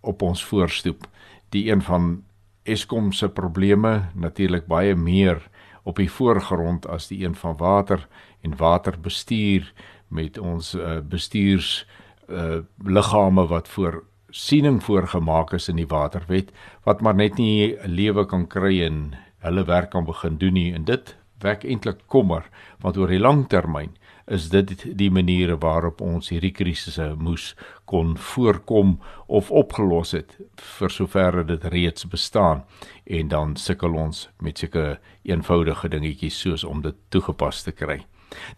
op 0.08 0.22
ons 0.22 0.46
voorstoep. 0.46 1.08
Die 1.50 1.72
een 1.72 1.82
van 1.82 2.24
Eskom 2.64 3.12
se 3.12 3.30
probleme 3.30 4.10
natuurlik 4.14 4.66
baie 4.66 4.96
meer 4.96 5.42
op 5.84 5.96
die 5.96 6.12
voorgrond 6.12 6.88
as 6.88 7.08
die 7.08 7.26
een 7.26 7.36
van 7.36 7.58
water 7.58 8.08
en 8.42 8.56
waterbestuur 8.56 9.74
met 10.08 10.38
ons 10.38 10.74
uh, 10.76 11.00
bestuurs 11.00 11.88
uh 12.30 12.60
liggame 12.84 13.48
wat 13.48 13.68
voor 13.68 14.04
siening 14.30 14.84
voorgemaak 14.84 15.54
is 15.54 15.70
in 15.72 15.76
die 15.76 15.88
waterwet 15.88 16.52
wat 16.84 17.02
maar 17.02 17.16
net 17.16 17.38
nie 17.38 17.76
lewe 17.84 18.26
kan 18.26 18.48
kry 18.48 18.82
en 18.84 19.16
hulle 19.46 19.66
werk 19.66 19.92
kan 19.92 20.06
begin 20.06 20.38
doen 20.38 20.54
nie 20.54 20.74
en 20.74 20.86
dit 20.86 21.16
wek 21.44 21.64
eintlik 21.64 22.08
kommer 22.08 22.48
want 22.82 22.98
oor 22.98 23.12
die 23.14 23.22
lang 23.22 23.46
termyn 23.50 23.94
is 24.28 24.50
dit 24.52 24.74
die 25.00 25.10
maniere 25.14 25.56
waarop 25.64 26.02
ons 26.04 26.32
hierdie 26.34 26.52
krisisse 26.52 27.14
moes 27.16 27.54
kon 27.88 28.16
voorkom 28.20 28.98
of 29.28 29.52
opgelos 29.52 30.12
het 30.18 30.36
vir 30.80 30.92
sover 30.92 31.40
dit 31.48 31.64
reeds 31.72 32.08
bestaan 32.12 32.66
en 33.06 33.32
dan 33.32 33.56
sukkel 33.56 33.96
ons 33.96 34.28
met 34.44 34.60
sulke 34.60 34.98
eenvoudige 35.24 35.90
dingetjies 35.94 36.42
soos 36.44 36.68
om 36.68 36.84
dit 36.84 36.96
toegepas 37.10 37.64
te 37.64 37.72
kry. 37.72 38.02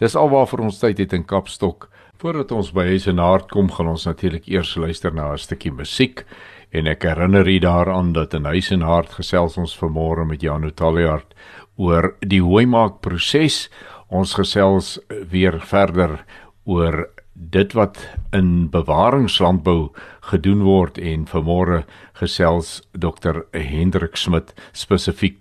Dis 0.01 0.17
alwaar 0.17 0.49
ons 0.59 0.79
tyd 0.81 0.97
het 0.97 1.13
in 1.13 1.25
Kapstok. 1.25 1.89
Voordat 2.19 2.51
ons 2.51 2.71
by 2.75 2.83
Huis 2.89 3.05
en 3.07 3.21
Hart 3.21 3.51
kom, 3.53 3.69
gaan 3.71 3.87
ons 3.93 4.03
natuurlik 4.09 4.49
eers 4.49 4.73
luister 4.75 5.13
na 5.13 5.31
'n 5.31 5.37
stukkie 5.37 5.71
musiek 5.71 6.25
en 6.71 6.87
ek 6.87 7.05
herinner 7.07 7.47
u 7.47 7.57
daaraan 7.59 8.13
dat 8.13 8.33
in 8.33 8.45
Huis 8.45 8.69
en 8.71 8.85
Hart 8.85 9.15
gesels 9.17 9.57
ons 9.57 9.77
vanmôre 9.77 10.25
met 10.27 10.41
Janu 10.41 10.71
Talliard 10.71 11.33
oor 11.79 12.13
die 12.19 12.41
hooimaak 12.43 12.99
proses. 13.01 13.69
Ons 14.09 14.35
gesels 14.37 14.97
weer 15.29 15.59
verder 15.61 16.19
oor 16.65 17.07
dit 17.39 17.73
wat 17.73 17.97
in 18.35 18.67
bewaringslandbou 18.69 19.89
gedoen 20.27 20.61
word 20.67 20.97
en 20.99 21.23
vanmôre 21.29 21.83
gesels 22.19 22.81
Dr 22.91 23.45
Hendrik 23.55 24.19
Smit 24.19 24.51
spesifiek 24.75 25.39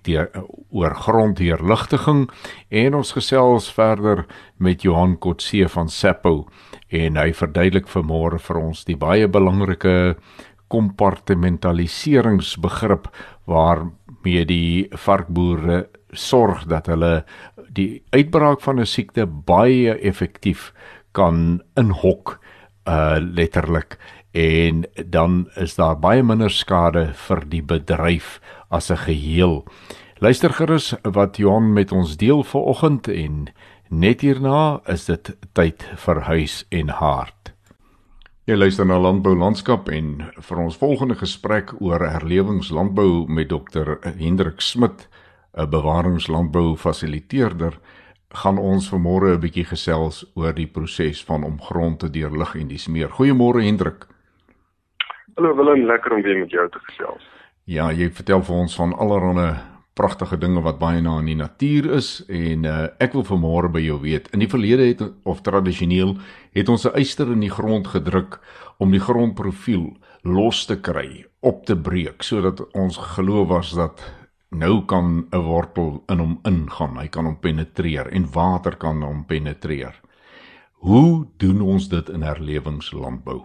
oor 0.70 0.94
grondheerligtiging 0.94 2.28
en 2.70 2.94
ons 2.94 3.12
gesels 3.16 3.66
verder 3.74 4.26
met 4.56 4.86
Johan 4.86 5.16
Kotse 5.18 5.66
van 5.74 5.90
Seppo 5.90 6.46
en 6.94 7.18
hy 7.18 7.32
verduidelik 7.34 7.90
vanmôre 7.90 8.38
vir 8.46 8.62
ons 8.62 8.84
die 8.86 8.96
baie 8.96 9.26
belangrike 9.26 10.16
kompartmentaliseringsbegrip 10.68 13.08
waarmee 13.44 14.44
die 14.48 14.88
varkboere 14.92 15.88
sorg 16.12 16.64
dat 16.68 16.86
hulle 16.86 17.24
die 17.72 18.02
uitbraak 18.10 18.60
van 18.60 18.80
'n 18.80 18.86
siekte 18.86 19.26
baie 19.26 19.98
effektief 20.00 20.72
kan 21.12 21.62
inhok 21.76 22.40
uh 22.88 23.16
letterlik 23.20 23.98
en 24.32 24.84
dan 25.06 25.48
is 25.56 25.74
daar 25.74 25.98
baie 25.98 26.22
minder 26.22 26.50
skade 26.50 27.12
vir 27.14 27.44
die 27.48 27.62
bedryf 27.62 28.40
as 28.70 28.90
'n 28.90 28.96
geheel. 28.96 29.64
Luister 30.20 30.52
gerus 30.52 30.94
wat 31.02 31.36
Johan 31.36 31.72
met 31.72 31.92
ons 31.92 32.16
deel 32.16 32.42
vanoggend 32.42 33.08
en 33.08 33.48
net 33.88 34.20
hierna 34.20 34.80
is 34.86 35.04
dit 35.04 35.36
tyd 35.52 35.82
vir 35.96 36.20
huis 36.20 36.66
en 36.70 36.88
hart. 36.88 37.37
Jy 38.48 38.54
luister 38.56 38.86
na 38.88 38.96
Landbou 38.96 39.34
Landskap 39.36 39.90
en 39.92 40.06
vir 40.40 40.60
ons 40.62 40.76
volgende 40.80 41.18
gesprek 41.20 41.74
oor 41.84 42.00
herlewingslandbou 42.00 43.26
met 43.28 43.50
Dr 43.50 43.98
Hendrik 44.16 44.62
Smit 44.64 45.04
'n 45.52 45.68
bewaringslandbou 45.68 46.76
fasiliteerder, 46.76 47.76
gaan 48.32 48.58
ons 48.58 48.88
vanmôre 48.88 49.34
'n 49.34 49.40
bietjie 49.40 49.64
gesels 49.64 50.24
oor 50.34 50.54
die 50.54 50.66
proses 50.66 51.24
van 51.24 51.44
om 51.44 51.60
grond 51.60 52.00
te 52.00 52.10
deurlig 52.10 52.54
en 52.54 52.68
dis 52.68 52.88
meer. 52.88 53.08
Goeiemôre 53.08 53.60
Hendrik. 53.60 54.06
Hallo 55.36 55.54
Willem, 55.54 55.84
lekker 55.84 56.12
om 56.12 56.22
weer 56.22 56.38
met 56.38 56.50
jou 56.50 56.68
te 56.70 56.78
gesels. 56.78 57.22
Ja, 57.64 57.92
jy 57.92 58.10
vertel 58.10 58.42
vir 58.42 58.54
ons 58.56 58.76
van 58.76 58.96
allerlei 58.96 59.56
pragtige 59.98 60.38
dinge 60.38 60.62
wat 60.62 60.78
baie 60.78 61.00
na 61.02 61.16
in 61.18 61.30
die 61.32 61.38
natuur 61.38 61.88
is 61.98 62.10
en 62.30 62.66
uh, 62.68 62.76
ek 63.02 63.16
wil 63.16 63.26
vanmôre 63.26 63.70
by 63.74 63.82
jou 63.82 63.98
weet. 64.04 64.30
In 64.34 64.44
die 64.44 64.50
verlede 64.50 64.86
het 64.86 65.02
of 65.26 65.42
tradisioneel 65.46 66.14
het 66.54 66.70
ons 66.70 66.86
'n 66.86 66.94
eyster 66.94 67.32
in 67.32 67.42
die 67.42 67.50
grond 67.50 67.90
gedruk 67.94 68.38
om 68.78 68.94
die 68.94 69.02
grondprofiel 69.02 69.96
los 70.22 70.66
te 70.66 70.78
kry, 70.80 71.26
op 71.40 71.66
te 71.66 71.76
breek 71.76 72.22
sodat 72.22 72.62
ons 72.74 72.96
geloof 73.16 73.48
was 73.48 73.74
dat 73.74 74.02
nou 74.50 74.84
kan 74.86 75.26
'n 75.32 75.42
wortel 75.42 76.02
in 76.08 76.18
hom 76.18 76.38
ingaan. 76.44 76.98
Hy 76.98 77.08
kan 77.08 77.24
hom 77.24 77.38
penetreer 77.40 78.06
en 78.12 78.32
water 78.32 78.76
kan 78.76 79.02
hom 79.02 79.24
penetreer. 79.26 79.94
Hoe 80.78 81.26
doen 81.36 81.60
ons 81.60 81.88
dit 81.88 82.08
in 82.08 82.22
herlewingslandbou? 82.22 83.42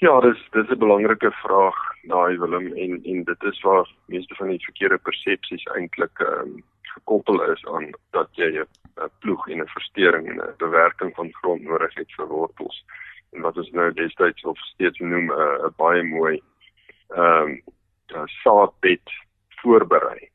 Ja, 0.00 0.20
dis 0.20 0.40
dis 0.52 0.70
'n 0.70 0.78
belangrike 0.78 1.30
vraag 1.30 1.89
daai 2.02 2.38
Willem 2.38 2.72
en 2.72 3.00
en 3.04 3.24
dit 3.24 3.42
is 3.42 3.60
waar 3.60 3.88
meeste 4.06 4.34
van 4.34 4.48
die 4.48 4.64
verkeerde 4.64 4.98
persepsies 4.98 5.64
eintlik 5.74 6.20
ehm 6.26 6.40
um, 6.40 6.64
gekoppel 6.90 7.42
is 7.52 7.66
aan 7.66 7.90
dat 8.10 8.28
jy 8.32 8.50
'n 8.58 9.10
ploeg 9.20 9.48
en 9.48 9.60
'n 9.62 9.74
versteuring 9.76 10.28
en 10.28 10.40
'n 10.40 10.54
bewerking 10.58 11.14
van 11.14 11.32
grond 11.32 11.62
nodig 11.62 11.94
het 11.94 12.12
vir 12.16 12.26
wortels. 12.26 12.84
En 13.32 13.40
wat 13.40 13.56
ons 13.56 13.70
nou 13.70 13.92
destyds 13.92 14.44
of 14.44 14.58
steeds 14.58 14.98
noem 14.98 15.30
'n 15.30 15.40
uh, 15.40 15.70
baie 15.76 16.02
mooi 16.02 16.42
ehm 17.08 17.48
um, 17.48 18.26
saadbed 18.42 19.06
voorberei. 19.62 20.28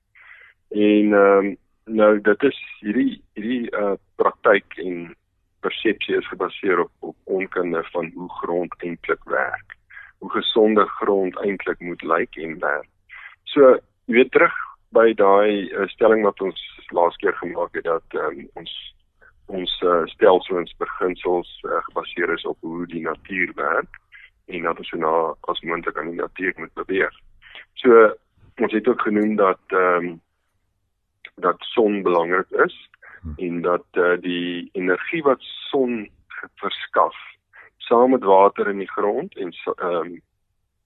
En 0.69 1.13
ehm 1.13 1.45
um, 1.45 1.57
nou 1.85 2.21
dit 2.21 2.43
is 2.43 2.59
hierdie 2.79 3.21
hierdie 3.33 3.71
uh 3.71 3.93
praktyk 4.15 4.77
en 4.77 5.15
persepsie 5.59 6.17
is 6.17 6.27
gebaseer 6.27 6.79
op 6.79 6.91
op 6.99 7.15
onkunde 7.23 7.83
van 7.91 8.11
hoe 8.15 8.29
grond 8.29 8.73
eintlik 8.77 9.23
werk. 9.23 9.75
Hoe 10.19 10.31
gesonde 10.31 10.85
grond 10.85 11.37
eintlik 11.43 11.79
moet 11.79 12.01
lyk 12.03 12.35
en 12.35 12.59
werk. 12.59 12.89
So, 13.43 13.75
jy 14.05 14.19
weet 14.19 14.31
terug 14.31 14.55
by 14.95 15.13
daai 15.13 15.71
uh, 15.71 15.87
stelling 15.91 16.23
wat 16.23 16.41
ons 16.41 16.61
laas 16.95 17.15
keer 17.21 17.35
gemaak 17.41 17.75
het 17.75 17.87
dat 17.87 18.19
um, 18.21 18.45
ons 18.59 18.73
ons 19.45 19.71
uh, 19.85 20.01
stelsels 20.09 20.73
beginsels 20.81 21.49
uh, 21.67 21.81
gebaseer 21.89 22.31
is 22.33 22.45
op 22.49 22.57
hoe 22.65 22.87
die 22.89 23.03
natuur 23.05 23.51
werk 23.59 23.99
en 24.49 24.65
dat 24.65 24.79
ons 24.81 24.89
so 24.89 24.97
na 24.97 25.13
as 25.51 25.61
moontlik 25.61 25.97
aan 25.97 26.09
die 26.13 26.21
natuur 26.21 26.53
moet 26.57 26.73
beweeg. 26.81 27.13
So 27.81 28.09
ons 28.61 28.73
het 28.73 28.87
ook 28.87 29.01
genoem 29.01 29.35
dat 29.35 29.61
ehm 29.67 30.11
um, 30.11 30.21
dat 31.35 31.59
son 31.59 32.01
belangrik 32.03 32.51
is 32.63 32.75
hm. 33.21 33.33
en 33.37 33.61
dat 33.61 33.85
uh, 33.99 34.15
die 34.21 34.69
energie 34.71 35.21
wat 35.23 35.41
son 35.69 36.09
verskaf 36.55 37.15
saam 37.87 38.15
met 38.15 38.23
water 38.23 38.69
in 38.69 38.81
die 38.83 38.91
grond 38.91 39.37
en 39.37 39.53
ehm 39.75 39.95
um, 39.95 40.21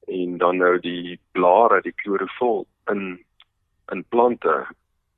en 0.09 0.38
dan 0.38 0.57
nou 0.57 0.79
die 0.81 1.19
blare, 1.38 1.81
die 1.81 1.93
klorofil 2.01 2.65
in 2.91 3.19
in 3.93 4.03
plante 4.09 4.65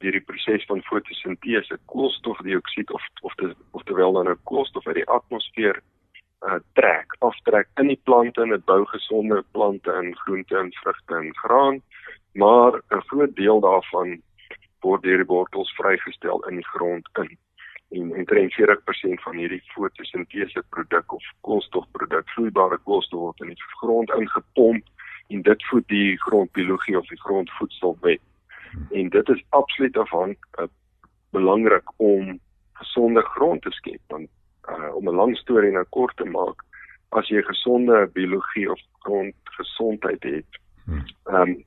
deur 0.01 0.11
die 0.11 0.25
proses 0.25 0.65
van 0.65 0.81
fotosintese, 0.81 1.77
koolstofdioksied 1.85 2.91
of 2.91 3.05
of 3.21 3.35
te, 3.35 3.53
of 3.71 3.83
terwyl 3.83 4.13
dan 4.13 4.29
nou 4.29 4.37
koolstof 4.43 4.87
uit 4.87 4.99
die 5.01 5.07
atmosfeer 5.07 5.81
uh, 6.47 6.59
trek, 6.73 7.15
aftrek 7.19 7.69
in 7.81 7.91
die 7.91 7.99
plante 8.09 8.41
en 8.41 8.53
dit 8.55 8.65
bou 8.65 8.81
gesonde 8.89 9.43
plante 9.51 9.93
in 10.01 10.15
groente 10.23 10.57
en 10.57 10.73
vrugte 10.81 11.15
en 11.15 11.35
graan, 11.43 11.81
maar 12.33 12.81
'n 12.89 13.07
groot 13.11 13.35
deel 13.35 13.59
daarvan 13.59 14.21
word 14.81 15.03
deur 15.03 15.17
die 15.17 15.31
wortels 15.35 15.73
vrygestel 15.77 16.43
in 16.49 16.55
die 16.55 16.69
grond 16.73 17.09
in. 17.21 17.37
En 17.91 18.13
omtrent 18.15 18.53
40% 18.53 19.23
van 19.25 19.35
hierdie 19.35 19.61
fotosintese 19.73 20.63
produk 20.69 21.13
of 21.13 21.23
koolstofproduk, 21.41 22.29
vloeibare 22.35 22.77
koolstof 22.87 23.19
word 23.19 23.41
in 23.43 23.51
die 23.51 23.63
grond 23.81 24.13
ingepomp 24.15 24.85
en 25.31 25.41
dit 25.41 25.65
voed 25.69 25.87
die 25.87 26.17
grondbiologie 26.19 26.97
of 26.97 27.07
die 27.07 27.19
grondvoedselweb. 27.19 28.21
En 28.91 29.09
dit 29.09 29.29
is 29.29 29.43
absoluut 29.49 29.97
afhanklik 29.97 30.59
uh, 30.59 30.67
belangrik 31.31 31.91
om 31.97 32.39
gesonde 32.73 33.21
grond 33.21 33.61
te 33.61 33.71
skep 33.71 34.01
want 34.07 34.29
uh, 34.69 34.95
om 34.95 35.09
'n 35.09 35.15
lang 35.15 35.37
storie 35.37 35.71
nou 35.71 35.85
kort 35.89 36.15
te 36.17 36.25
maak, 36.25 36.63
as 37.09 37.27
jy 37.27 37.41
gesonde 37.41 38.07
biologie 38.13 38.71
of 38.71 38.79
grondgesondheid 38.99 40.23
het, 40.23 40.59
hmm. 40.85 41.03
ehm 41.25 41.41
um, 41.41 41.63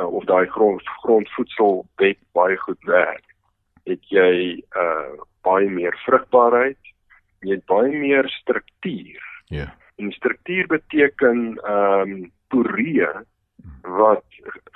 uh, 0.00 0.06
of 0.06 0.24
daai 0.24 0.46
grond 0.46 0.82
grondvoedsel 1.02 1.86
wet 1.96 2.18
baie 2.32 2.56
goed 2.56 2.82
werk, 2.84 3.31
het 3.90 4.02
jy 4.08 4.62
uh 4.76 5.12
baie 5.42 5.66
meer 5.70 5.96
vrugbaarheid, 6.04 6.78
jy 7.42 7.56
het 7.56 7.66
baie 7.66 7.90
meer 7.90 8.28
struktuur. 8.30 9.22
Ja. 9.50 9.56
Yeah. 9.56 9.70
En 9.98 10.12
struktuur 10.12 10.66
beteken 10.66 11.58
ehm 11.62 12.10
um, 12.10 12.30
poree 12.48 13.08
wat 13.82 14.24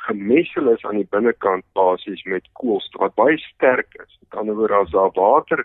gemessel 0.09 0.73
is 0.73 0.85
aan 0.85 0.99
die 1.01 1.09
binnekant 1.11 1.65
basies 1.73 2.23
met 2.25 2.49
koolstof 2.53 3.01
wat 3.01 3.15
baie 3.15 3.39
sterk 3.39 3.95
is. 3.95 4.19
Met 4.21 4.41
ander 4.41 4.55
woorde 4.55 4.75
as 4.75 4.91
daar 4.91 5.13
water 5.15 5.65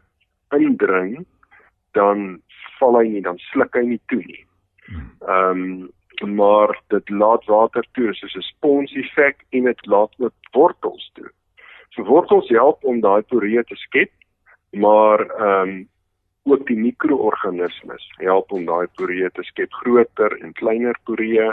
indring, 0.57 1.25
dan 1.91 2.41
val 2.79 2.97
hy 2.99 3.07
nie, 3.07 3.21
dan 3.21 3.37
sluk 3.51 3.75
hy 3.75 3.85
nie 3.93 4.01
toe 4.13 4.21
nie. 4.25 4.45
Ehm 5.27 5.65
um, 5.65 5.89
maar 6.21 6.75
dit 6.93 7.09
laat 7.09 7.45
water 7.49 7.85
toe 7.97 8.13
soos 8.13 8.35
'n 8.37 8.45
spons 8.45 8.91
effek 8.93 9.45
en 9.49 9.63
dit 9.63 9.85
laat 9.85 10.13
ook 10.17 10.33
wortels 10.51 11.11
toe. 11.13 11.29
So 11.95 12.03
wortels 12.07 12.49
help 12.49 12.85
om 12.87 13.01
daai 13.03 13.21
poree 13.27 13.63
te 13.63 13.75
skep, 13.75 14.11
maar 14.71 15.25
ehm 15.29 15.69
um, 15.69 15.89
ook 16.43 16.63
die 16.65 16.77
mikroorganismes 16.77 18.05
help 18.17 18.51
om 18.51 18.63
daai 18.65 18.87
poree 18.97 19.29
te 19.29 19.43
skep, 19.45 19.73
groter 19.83 20.33
en 20.41 20.55
kleiner 20.57 20.97
poree 21.05 21.51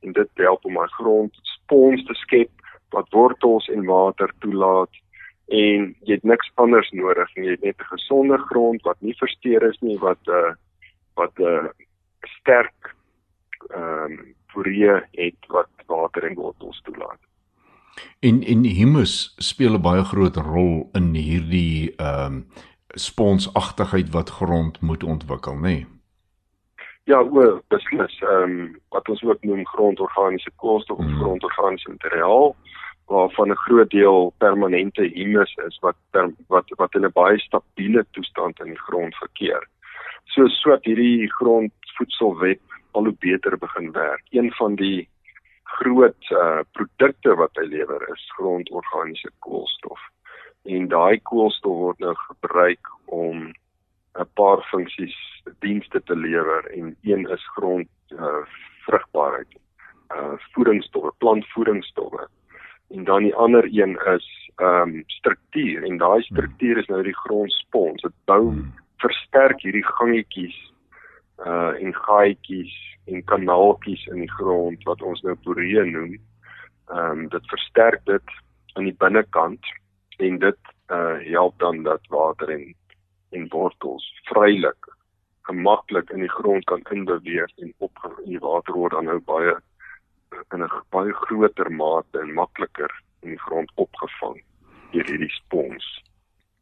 en 0.00 0.14
dit 0.16 0.30
help 0.34 0.64
om 0.64 0.78
'n 0.78 0.94
grond 0.96 1.40
spons 1.42 2.04
te 2.04 2.14
skep 2.14 2.50
wat 2.90 3.12
wortels 3.12 3.68
en 3.68 3.84
water 3.84 4.32
toelaat 4.38 4.94
en 5.48 5.94
jy 6.06 6.14
het 6.14 6.24
niks 6.24 6.50
anders 6.54 6.90
nodig 6.90 7.34
nie. 7.36 7.44
Jy 7.44 7.50
het 7.50 7.62
net 7.62 7.80
'n 7.80 7.92
gesonde 7.94 8.38
grond 8.38 8.82
wat 8.82 9.00
nie 9.00 9.14
versteur 9.18 9.62
is 9.62 9.78
nie, 9.80 9.98
wat 9.98 10.22
'n 10.26 10.30
uh, 10.30 10.54
wat 11.14 11.38
'n 11.38 11.42
uh, 11.42 11.68
sterk 12.38 12.94
ehm 13.68 14.12
um, 14.12 14.34
poree 14.52 15.02
het 15.12 15.40
wat 15.48 15.70
water 15.86 16.24
en 16.24 16.34
wortels 16.34 16.80
toelaat. 16.82 17.29
En 18.20 18.42
en 18.42 18.64
humus 18.64 19.34
speel 19.36 19.74
'n 19.74 19.82
baie 19.82 20.04
groot 20.04 20.36
rol 20.36 20.88
in 20.92 21.14
hierdie 21.14 21.94
ehm 21.96 22.26
um, 22.26 22.46
sponsagtigheid 22.94 24.10
wat 24.10 24.30
grond 24.30 24.80
moet 24.80 25.02
ontwikkel, 25.04 25.54
nê? 25.54 25.60
Nee? 25.60 25.86
Ja, 27.04 27.20
o, 27.20 27.60
beslis. 27.68 28.20
Ehm 28.20 28.42
um, 28.42 28.80
wat 28.88 29.08
ons 29.08 29.22
ook 29.22 29.42
noem 29.42 29.66
grondorganiese 29.66 30.50
koolstof 30.56 30.98
of 30.98 31.04
mm. 31.04 31.18
grondorganiese 31.20 31.90
materiaal 31.90 32.56
waarvan 33.10 33.50
'n 33.50 33.62
groot 33.66 33.90
deel 33.90 34.32
permanente 34.38 35.02
humus 35.14 35.54
is 35.66 35.78
wat 35.78 35.96
per, 36.10 36.30
wat 36.46 36.68
wat 36.76 36.94
in 36.94 37.04
'n 37.04 37.12
baie 37.12 37.38
stabiele 37.38 38.06
toestand 38.10 38.60
in 38.60 38.66
die 38.66 38.84
grond 38.86 39.14
verkeer. 39.16 39.68
So 40.24 40.46
sodat 40.46 40.84
hierdie 40.84 41.32
grondvoedselweb 41.32 42.60
al 42.90 43.04
hoe 43.04 43.16
beter 43.18 43.58
begin 43.58 43.92
werk. 43.92 44.22
Een 44.30 44.52
van 44.52 44.74
die 44.74 45.08
groot 45.78 46.30
uh 46.30 46.62
produkte 46.76 47.34
wat 47.42 47.56
hy 47.60 47.66
lewer 47.70 48.02
is 48.12 48.26
grondorganiese 48.36 49.30
koolstof. 49.46 50.00
En 50.64 50.88
daai 50.88 51.20
koolstof 51.30 51.76
word 51.84 51.98
nou 52.04 52.14
gebruik 52.26 52.92
om 53.06 53.50
'n 54.18 54.28
paar 54.34 54.62
funksies 54.70 55.16
dienste 55.60 56.02
te 56.02 56.16
lewer 56.16 56.66
en 56.76 56.96
een 57.02 57.26
is 57.30 57.46
grond 57.56 57.88
uh, 58.08 58.44
vrugbaarheid 58.86 59.54
uh 60.14 60.34
voedingsstowwe 60.52 61.12
plantvoedingsstowwe 61.18 62.28
en 62.90 63.04
dan 63.04 63.22
die 63.22 63.34
ander 63.34 63.64
een 63.64 63.98
is 64.16 64.50
ehm 64.56 64.88
um, 64.88 65.02
struktuur 65.06 65.84
en 65.84 65.96
daai 65.96 66.22
struktuur 66.22 66.78
is 66.78 66.86
nou 66.86 67.02
die 67.02 67.16
grondspons 67.16 68.02
dit 68.02 68.16
bou 68.24 68.42
hmm. 68.48 68.72
versterk 68.96 69.62
hierdie 69.62 69.86
gangetjies 69.86 70.58
uh 71.46 71.72
en 71.80 71.94
gaatjies 71.94 72.74
en 73.06 73.24
kanaaltjies 73.24 74.06
in 74.06 74.24
die 74.24 74.32
grond 74.38 74.84
wat 74.84 75.02
ons 75.02 75.22
nou 75.22 75.36
poree 75.44 75.84
noem 75.84 76.14
ehm 76.90 77.10
um, 77.10 77.28
dit 77.28 77.50
versterk 77.54 78.04
dit 78.04 78.36
aan 78.74 78.84
die 78.84 78.98
binnekant 79.04 79.72
en 80.18 80.38
dit 80.38 80.72
uh 80.92 81.16
help 81.32 81.58
dan 81.58 81.82
dat 81.82 82.06
water 82.08 82.50
en 82.50 82.74
en 83.30 83.48
wortels 83.48 84.06
vrylik 84.32 84.90
gemaklik 85.50 86.10
in 86.10 86.20
die 86.26 86.34
grond 86.36 86.64
kan 86.64 86.82
inbeweeg 86.90 87.50
en 87.64 87.74
op 87.78 88.06
in 88.24 88.34
die 88.34 88.42
water 88.42 88.74
word 88.74 88.92
dan 88.92 89.08
nou 89.10 89.20
baie 89.32 89.56
in 90.54 90.62
'n 90.62 90.70
baie 90.94 91.12
groter 91.12 91.70
mate 91.72 92.18
en 92.20 92.34
makliker 92.34 92.92
in 93.22 93.34
die 93.34 93.42
grond 93.46 93.70
opgevang 93.74 94.42
deur 94.92 95.06
hierdie 95.06 95.30
spons. 95.30 95.86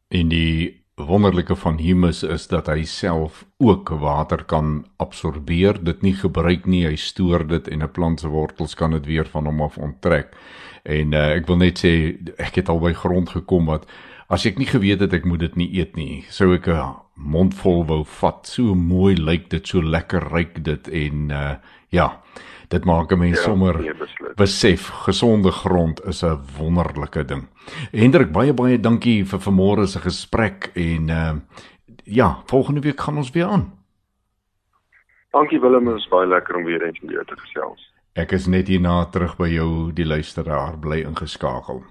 En 0.07 0.29
die 0.29 0.83
wonderlike 1.05 1.55
van 1.55 1.77
humus 1.77 2.23
is 2.23 2.47
dat 2.51 2.67
hy 2.67 2.83
self 2.83 3.45
ook 3.57 3.89
water 4.01 4.43
kan 4.43 4.85
absorbeer, 4.97 5.79
dit 5.83 6.01
nie 6.01 6.13
gebruik 6.13 6.65
nie, 6.65 6.85
hy 6.87 6.95
stoor 6.99 7.47
dit 7.47 7.67
en 7.67 7.83
'n 7.83 7.91
plant 7.91 8.19
se 8.19 8.27
wortels 8.27 8.75
kan 8.75 8.91
dit 8.91 9.05
weer 9.05 9.25
van 9.25 9.45
hom 9.45 9.61
af 9.61 9.77
onttrek. 9.77 10.35
En 10.83 11.13
uh, 11.13 11.35
ek 11.35 11.47
wil 11.47 11.57
net 11.57 11.79
sê 11.79 12.17
ek 12.37 12.55
het 12.55 12.69
al 12.69 12.79
by 12.79 12.93
grond 12.93 13.29
gekom 13.29 13.65
wat 13.65 13.85
as 14.29 14.45
ek 14.45 14.57
nie 14.57 14.67
geweet 14.67 14.99
het 14.99 15.13
ek 15.13 15.25
moet 15.25 15.39
dit 15.39 15.55
nie 15.55 15.69
eet 15.79 15.95
nie, 15.95 16.25
sou 16.29 16.53
ek 16.53 16.67
'n 16.67 16.95
mondvol 17.15 17.85
wou 17.85 18.03
vat. 18.03 18.47
So 18.47 18.75
mooi 18.75 19.15
lyk 19.15 19.49
dit, 19.49 19.67
so 19.67 19.81
lekker 19.81 20.31
ryk 20.31 20.63
dit 20.63 20.87
en 20.87 21.31
uh, 21.31 21.55
ja, 21.89 22.21
dit 22.69 22.85
maak 22.85 23.11
'n 23.11 23.17
mens 23.17 23.37
ja, 23.37 23.43
sommer 23.43 23.79
nee, 23.81 23.93
besef 24.35 24.87
gesonde 25.05 25.51
grond 25.51 26.05
is 26.05 26.23
'n 26.23 26.39
wonderlike 26.57 27.25
ding. 27.25 27.47
Hendrik 27.91 28.31
baie 28.31 28.53
baie 28.53 28.79
dankie 28.79 29.25
vir 29.25 29.39
vanmôre 29.39 29.87
se 29.87 29.99
gesprek 29.99 30.71
en 30.75 31.09
uh, 31.09 31.33
ja, 32.03 32.41
volgende 32.45 32.81
week 32.81 32.99
gaan 32.99 33.17
ons 33.17 33.31
weer 33.31 33.45
aan. 33.45 33.73
Dankie 35.31 35.59
Willem, 35.59 35.85
dit 35.85 35.95
is 35.95 36.07
baie 36.09 36.27
lekker 36.27 36.55
om 36.55 36.63
weer 36.63 36.83
eens 36.85 36.99
met 36.99 37.11
jou 37.11 37.25
te 37.25 37.35
gesels. 37.37 37.93
Ek 38.13 38.31
is 38.31 38.47
net 38.47 38.67
hierna 38.67 39.05
terug 39.05 39.37
by 39.37 39.47
jou 39.47 39.91
die 39.93 40.05
luisteraar 40.05 40.79
bly 40.79 41.03
ingeskakel. 41.05 41.83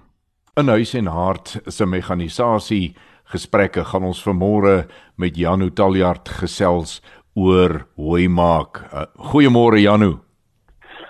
In 0.59 0.69
huis 0.69 0.95
en 0.95 1.07
hart 1.07 1.61
se 1.67 1.87
mekanisasie 1.87 2.97
gesprekke 3.25 3.85
gaan 3.85 4.09
ons 4.09 4.23
vanmôre 4.27 4.89
met 5.17 5.37
Janu 5.37 5.71
Taljard 5.71 6.29
gesels 6.29 7.01
oor 7.35 7.87
hooi 7.97 8.29
maak. 8.29 8.83
Uh, 8.93 9.07
Goeiemôre 9.31 9.79
Janu. 9.79 10.19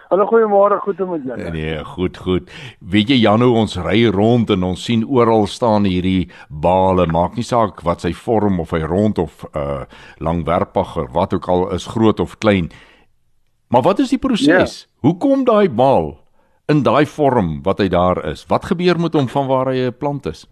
Hallo 0.08 0.24
goeiemôre, 0.24 0.78
goed 0.80 1.00
om 1.04 1.10
met 1.12 1.24
julle. 1.24 1.50
Nee, 1.50 1.50
nee, 1.52 1.84
goed, 1.84 2.16
goed. 2.16 2.52
Weet 2.80 3.10
jy 3.12 3.18
Janu, 3.20 3.50
ons 3.60 3.74
ry 3.84 4.06
rond 4.08 4.48
en 4.54 4.62
ons 4.64 4.84
sien 4.88 5.02
oral 5.04 5.44
staan 5.52 5.84
hierdie 5.84 6.30
bale, 6.48 7.04
maak 7.12 7.34
nie 7.36 7.44
saak 7.44 7.82
wat 7.84 8.06
sy 8.06 8.14
vorm 8.16 8.56
of 8.62 8.72
hy 8.72 8.80
rond 8.88 9.20
of 9.20 9.42
uh 9.52 9.82
langwerpig 10.24 10.94
of 11.02 11.10
wat 11.12 11.34
ook 11.36 11.48
al 11.52 11.66
is, 11.76 11.90
groot 11.92 12.22
of 12.24 12.38
klein. 12.40 12.70
Maar 13.68 13.84
wat 13.84 14.00
is 14.00 14.14
die 14.14 14.20
proses? 14.22 14.78
Ja. 14.80 14.94
Hoe 15.04 15.18
kom 15.20 15.44
daai 15.44 15.68
bal 15.68 16.14
in 16.72 16.80
daai 16.86 17.04
vorm 17.04 17.58
wat 17.66 17.82
hy 17.84 17.90
daar 17.92 18.22
is? 18.30 18.46
Wat 18.48 18.64
gebeur 18.70 18.96
met 18.96 19.12
hom 19.12 19.28
van 19.28 19.46
waar 19.46 19.68
hy 19.74 19.90
'n 19.90 19.98
plant 19.98 20.24
is? 20.32 20.46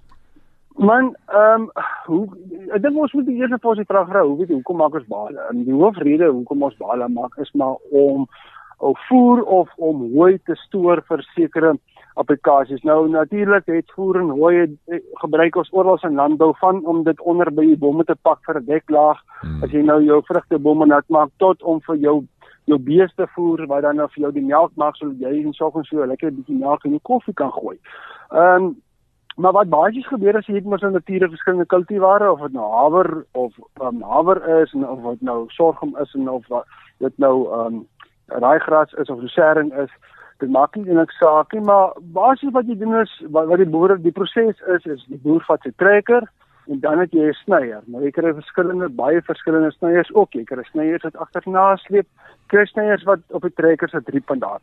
Man, 0.76 1.16
ehm 1.32 1.62
um, 1.62 1.70
hoe 2.06 2.28
ek 2.76 2.82
dink 2.82 2.98
ons 3.00 3.12
moet 3.16 3.28
eers 3.28 3.56
vir 3.56 3.70
ons 3.70 3.80
die 3.80 3.88
vraag 3.88 4.08
vra, 4.08 4.20
hoe 4.20 4.36
weet 4.36 4.52
jy 4.52 4.60
hoekom 4.60 4.76
maak 4.76 4.94
ons 5.00 5.08
bale? 5.08 5.40
En 5.48 5.64
die 5.64 5.72
hoofrede 5.72 6.28
hoekom 6.28 6.62
ons 6.62 6.76
bale 6.76 7.08
maak 7.08 7.38
is 7.40 7.50
maar 7.54 7.80
om 7.90 8.28
of 8.78 8.98
voer 9.08 9.42
of 9.42 9.68
om 9.76 10.12
hooi 10.12 10.38
te 10.44 10.54
stoor 10.54 11.02
vir 11.08 11.22
sekere 11.34 11.76
applikasies. 12.16 12.82
Nou 12.82 13.08
natuurlik 13.08 13.66
het 13.66 13.92
voer 13.94 14.20
en 14.20 14.30
hooi 14.38 14.62
eh, 14.64 15.00
gebruik 15.20 15.56
ons 15.56 15.72
oral 15.72 15.98
in 16.02 16.14
landbou 16.14 16.52
van 16.60 16.84
om 16.84 17.02
dit 17.04 17.20
onder 17.20 17.52
by 17.52 17.66
die 17.66 17.76
bomme 17.76 18.04
te 18.04 18.16
pak 18.22 18.40
vir 18.46 18.60
'n 18.60 18.64
deklaag. 18.64 19.20
Hmm. 19.40 19.62
As 19.62 19.70
jy 19.70 19.82
nou 19.82 20.02
jou 20.04 20.22
vrugtebomme 20.22 20.86
nat 20.86 21.08
maak 21.08 21.30
tot 21.36 21.62
om 21.62 21.80
vir 21.80 21.96
jou 21.96 22.24
jou 22.66 22.78
beeste 22.78 23.26
voer 23.34 23.66
wat 23.66 23.82
dan 23.82 23.96
nou 23.96 24.08
vir 24.14 24.22
jou 24.22 24.32
die 24.32 24.46
melk 24.46 24.72
maak 24.74 24.96
sodat 24.96 25.20
jy 25.20 25.42
in 25.42 25.52
soggens 25.52 25.88
so 25.88 26.06
lekker 26.06 26.30
'n 26.30 26.36
bietjie 26.36 26.58
melk 26.58 26.84
in 26.84 26.90
jou 26.90 27.00
koffie 27.02 27.34
kan 27.34 27.52
gooi. 27.52 27.78
Ehm 28.30 28.64
um, 28.64 28.76
maar 29.36 29.52
wat 29.52 29.68
basies 29.68 30.06
gebeur 30.06 30.36
as 30.36 30.46
jy 30.46 30.54
het 30.54 30.64
mos 30.64 30.82
'n 30.82 30.92
natuurlike 30.92 31.30
verskillende 31.30 31.66
kultivare 31.66 32.32
of 32.32 32.40
dit 32.40 32.52
nou 32.52 32.70
haver 32.72 33.26
of 33.32 33.52
um, 33.82 34.02
haver 34.02 34.62
is 34.62 34.72
en 34.72 34.88
of 34.88 35.00
wat 35.02 35.20
nou 35.20 35.44
sorghum 35.48 35.96
is 36.00 36.14
en 36.14 36.28
of 36.28 36.48
wat 36.48 36.64
dit 36.98 37.18
nou 37.18 37.52
ehm 37.52 37.74
um, 37.74 37.86
raaigras 38.26 38.92
is 38.92 39.08
of 39.08 39.20
rosering 39.20 39.72
is, 39.72 39.90
dit 40.38 40.50
maak 40.50 40.76
nie 40.76 40.84
eintlik 40.84 41.12
saak 41.16 41.52
nie, 41.52 41.62
maar 41.64 41.94
basies 42.16 42.52
wat 42.52 42.66
jy 42.68 42.76
doen 42.78 42.98
is 43.00 43.12
wat, 43.28 43.46
wat 43.48 43.62
die 43.62 43.70
boere 43.76 43.96
die 44.02 44.12
proses 44.12 44.58
is 44.74 44.84
is 44.84 45.04
die 45.08 45.20
boer 45.22 45.44
vat 45.48 45.62
sy 45.64 45.72
trekker 45.80 46.26
en 46.66 46.80
dan 46.82 46.98
het 46.98 47.12
jy 47.14 47.28
'n 47.30 47.38
snyer. 47.44 47.82
Nou 47.86 48.02
jy 48.02 48.10
kry 48.10 48.32
verskillende 48.34 48.88
baie 48.88 49.22
verskillende 49.22 49.70
snyers 49.72 50.10
ook. 50.14 50.34
Jy 50.34 50.44
kry 50.44 50.64
snyers 50.64 51.02
wat 51.02 51.16
agterna 51.16 51.76
sleep, 51.76 52.06
kry 52.48 52.66
snyers 52.66 53.04
wat 53.04 53.20
op 53.30 53.42
die 53.42 53.54
trekker 53.54 53.88
se 53.88 54.02
drie 54.02 54.20
punt 54.20 54.40
daar. 54.40 54.60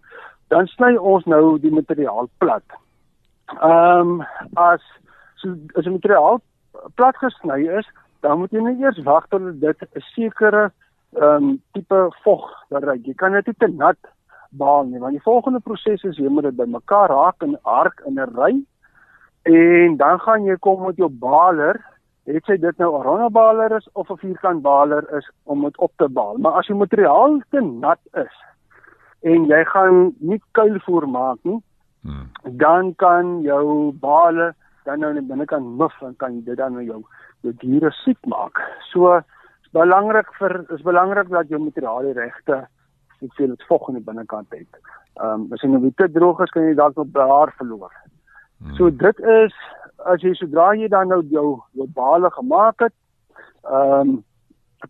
Dan 0.50 0.68
sny 0.68 0.96
ons 0.96 1.26
nou 1.26 1.60
die 1.60 1.72
materiaal 1.72 2.30
plat. 2.38 2.64
Ehm 3.62 4.22
um, 4.22 4.26
as 4.56 4.82
so 5.36 5.56
as 5.76 5.84
die 5.84 5.96
materiaal 5.96 6.42
plat 6.96 7.16
gesny 7.16 7.68
is, 7.80 7.88
dan 8.22 8.40
moet 8.40 8.52
jy 8.52 8.62
net 8.62 8.80
eers 8.80 9.04
wag 9.04 9.28
tot 9.30 9.62
dit 9.62 9.78
'n 9.82 10.02
sekere 10.14 10.72
ehm 11.16 11.44
um, 11.44 11.62
tipe 11.72 12.10
vog 12.24 12.50
bereik. 12.70 13.06
Jy 13.06 13.14
kan 13.14 13.32
dit 13.32 13.48
nie 13.48 13.56
te 13.60 13.68
nat 13.68 13.98
baal 14.50 14.86
nie, 14.86 15.00
want 15.00 15.14
die 15.18 15.26
volgende 15.26 15.60
proses 15.60 16.04
is 16.04 16.18
jy 16.18 16.30
moet 16.30 16.44
dit 16.50 16.56
bymekaar 16.56 17.10
raak 17.10 17.42
in 17.42 17.54
'n 17.54 17.64
ark 17.64 18.02
in 18.06 18.20
'n 18.20 18.36
ry 18.36 18.54
en 19.44 19.98
dan 19.98 20.20
gaan 20.20 20.46
jy 20.46 20.56
kom 20.60 20.86
met 20.86 20.98
jou 20.98 21.10
baler, 21.10 21.82
het 22.26 22.46
sy 22.46 22.58
dit 22.58 22.78
nou 22.78 22.98
'n 22.98 23.04
ronde 23.04 23.30
baler 23.30 23.76
is 23.76 23.88
of 23.94 24.10
'n 24.10 24.18
vierkant 24.18 24.62
baler 24.62 25.04
is 25.18 25.30
om 25.44 25.62
dit 25.62 25.78
op 25.78 25.92
te 25.98 26.10
baal. 26.10 26.38
Maar 26.38 26.52
as 26.52 26.68
die 26.68 26.76
materiaal 26.76 27.42
te 27.50 27.62
nat 27.62 28.00
is 28.14 28.36
en 29.22 29.46
jy 29.46 29.64
gaan 29.66 30.14
nie 30.20 30.42
kuilvoer 30.52 31.10
maak 31.10 31.38
nie, 31.42 31.64
hmm. 32.02 32.30
dan 32.44 32.96
kan 32.96 33.42
jou 33.42 33.92
bale 33.92 34.54
dan 34.84 35.00
nou 35.00 35.14
net 35.14 35.28
binnekant 35.28 35.78
mif 35.78 36.02
en 36.02 36.16
kan 36.16 36.42
dit 36.44 36.58
dan 36.58 36.74
nou 36.74 36.84
jou 36.84 37.04
jou 37.42 37.54
diere 37.60 37.92
siek 37.92 38.20
maak. 38.26 38.60
So 38.92 39.22
belangrik 39.74 40.30
vir 40.40 40.60
is 40.76 40.82
belangrik 40.86 41.30
dat 41.30 41.50
jou 41.50 41.60
materiaal 41.62 42.10
die 42.10 42.18
regte 42.18 42.64
dit 43.24 43.64
vog 43.68 43.88
in 43.90 43.96
die 44.00 44.04
binnekant 44.04 44.52
het. 44.52 44.82
Ehm 45.22 45.46
um, 45.46 45.48
as 45.54 45.62
jy 45.62 45.70
nou 45.70 45.92
te 45.96 46.10
droog 46.12 46.42
is 46.44 46.52
kan 46.52 46.68
jy 46.68 46.76
dalk 46.76 46.98
op 46.98 47.16
haar 47.18 47.54
verloor. 47.58 47.94
Hmm. 48.60 48.76
So 48.76 48.90
dit 48.90 49.20
is 49.20 49.56
as 50.12 50.22
jy 50.22 50.34
sodra 50.36 50.74
jy 50.76 50.90
dan 50.92 51.08
nou 51.14 51.22
jou 51.32 51.48
jou 51.72 51.88
bale 51.88 52.32
gemaak 52.38 52.86
het, 52.88 52.96
ehm 53.64 54.14
um, 54.14 54.24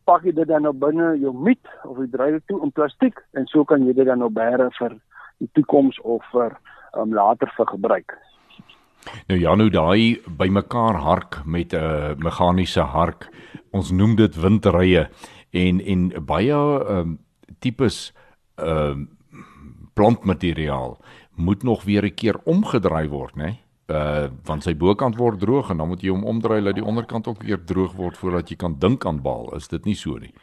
pak 0.09 0.23
jy 0.25 0.33
dit 0.33 0.47
dan 0.49 0.63
nou 0.65 0.73
binne 0.73 1.13
jou 1.21 1.33
miet 1.33 1.67
of 1.85 1.99
jy 2.01 2.07
dryf 2.09 2.39
dit 2.39 2.47
toe 2.49 2.61
in 2.65 2.71
plastiek 2.71 3.19
en 3.37 3.45
so 3.51 3.63
kan 3.63 3.85
jy 3.85 3.93
dit 3.93 4.09
dan 4.09 4.23
nou 4.25 4.31
bære 4.33 4.71
vir 4.79 4.95
die 5.43 5.49
toekoms 5.53 5.99
of 6.01 6.25
vir 6.31 6.51
ehm 6.51 7.01
um, 7.09 7.13
later 7.13 7.51
vir 7.57 7.69
gebruik. 7.75 8.17
Nou 9.27 9.39
ja, 9.39 9.55
nou 9.55 9.69
daai 9.69 10.21
bymekaar 10.37 10.95
hark 10.95 11.41
met 11.45 11.73
'n 11.73 11.75
uh, 11.75 12.15
meganiese 12.17 12.81
hark. 12.81 13.29
Ons 13.71 13.91
noem 13.91 14.15
dit 14.15 14.35
windrye 14.35 15.09
en 15.51 15.81
en 15.81 16.11
baie 16.25 16.53
ehm 16.53 16.99
um, 16.99 17.19
tipes 17.59 18.13
ehm 18.55 18.99
uh, 19.01 19.07
plantmateriaal 19.93 20.97
moet 21.35 21.63
nog 21.63 21.83
weer 21.83 22.05
'n 22.05 22.13
keer 22.13 22.35
omgedraai 22.43 23.07
word, 23.09 23.35
né? 23.35 23.57
Uh 23.87 24.27
want 24.45 24.63
sy 24.63 24.75
bokant 24.75 25.15
word 25.15 25.39
droog 25.39 25.69
en 25.69 25.77
dan 25.77 25.87
moet 25.87 26.01
jy 26.01 26.09
hom 26.09 26.23
omdraai 26.23 26.63
dat 26.63 26.75
die 26.75 26.85
onderkant 26.85 27.27
ook 27.27 27.43
weer 27.43 27.63
droog 27.65 27.93
word 27.93 28.17
voordat 28.17 28.49
jy 28.49 28.55
kan 28.55 28.75
dink 28.79 29.05
aan 29.05 29.21
baal. 29.21 29.55
Is 29.55 29.67
dit 29.67 29.85
nie 29.85 29.95
so 29.95 30.17
nie? 30.17 30.33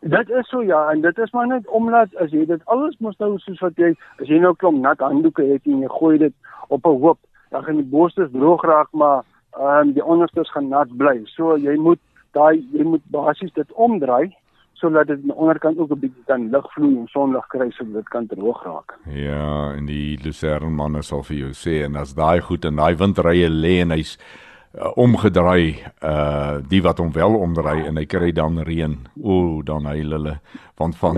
Dit 0.00 0.30
is 0.30 0.48
so 0.48 0.62
ja, 0.62 0.90
en 0.90 1.00
dit 1.00 1.18
is 1.18 1.32
maar 1.32 1.46
net 1.46 1.68
omdat 1.68 2.14
as 2.16 2.30
jy 2.30 2.44
dit 2.46 2.64
alles 2.64 2.94
mos 2.98 3.18
nou 3.18 3.38
soos 3.38 3.60
wat 3.60 3.76
jy 3.76 3.94
as 4.20 4.28
jy 4.28 4.38
nou 4.38 4.54
klomp 4.54 4.78
nat 4.78 4.98
handdoeke 4.98 5.42
het 5.42 5.66
en 5.66 5.80
jy 5.80 5.88
gooi 5.88 6.18
dit 6.18 6.34
op 6.68 6.86
'n 6.86 7.00
hoop 7.00 7.18
dan 7.56 7.64
gaan 7.64 7.80
die 7.80 7.90
borstes 7.90 8.32
droog 8.32 8.64
raak 8.68 8.90
maar 8.92 9.22
um, 9.56 9.92
die 9.96 10.04
onderstes 10.04 10.50
gaan 10.52 10.68
nat 10.68 10.90
bly. 11.00 11.22
So 11.32 11.56
jy 11.56 11.76
moet 11.80 12.00
daai 12.36 12.60
jy 12.76 12.84
moet 12.84 13.04
basies 13.14 13.52
dit 13.56 13.72
omdraai 13.72 14.34
sodat 14.76 15.08
dit 15.08 15.16
aan 15.16 15.30
die 15.30 15.36
onderkant 15.40 15.78
ook 15.80 15.92
'n 15.94 16.00
bietjie 16.02 16.24
kan 16.28 16.50
lig 16.52 16.66
vloei 16.74 16.98
en 17.00 17.06
sonlig 17.08 17.46
kry 17.48 17.70
sodat 17.70 17.94
dit 17.94 18.08
kan 18.08 18.26
droog 18.26 18.60
raak. 18.64 18.98
Ja, 19.08 19.72
en 19.72 19.86
die 19.86 20.18
lucerne 20.24 20.68
manne 20.68 21.02
sal 21.02 21.22
vir 21.22 21.36
jou 21.36 21.52
sê 21.52 21.84
en 21.84 21.96
as 21.96 22.12
daai 22.14 22.40
goed 22.40 22.64
en 22.64 22.76
daai 22.76 22.94
windrye 22.96 23.48
lê 23.48 23.80
en 23.80 23.90
hy's 23.90 24.18
uh, 24.76 24.92
omgedraai 24.96 25.82
uh 26.02 26.58
die 26.68 26.82
wat 26.82 26.98
hom 26.98 27.12
wel 27.12 27.34
omdraai 27.34 27.86
en 27.86 27.96
hy 27.96 28.06
kry 28.06 28.32
dan 28.32 28.60
reën. 28.62 28.96
O, 29.22 29.62
dan 29.62 29.86
hy 29.86 29.98
hulle 30.02 30.38
want 30.76 30.96
van 30.96 31.14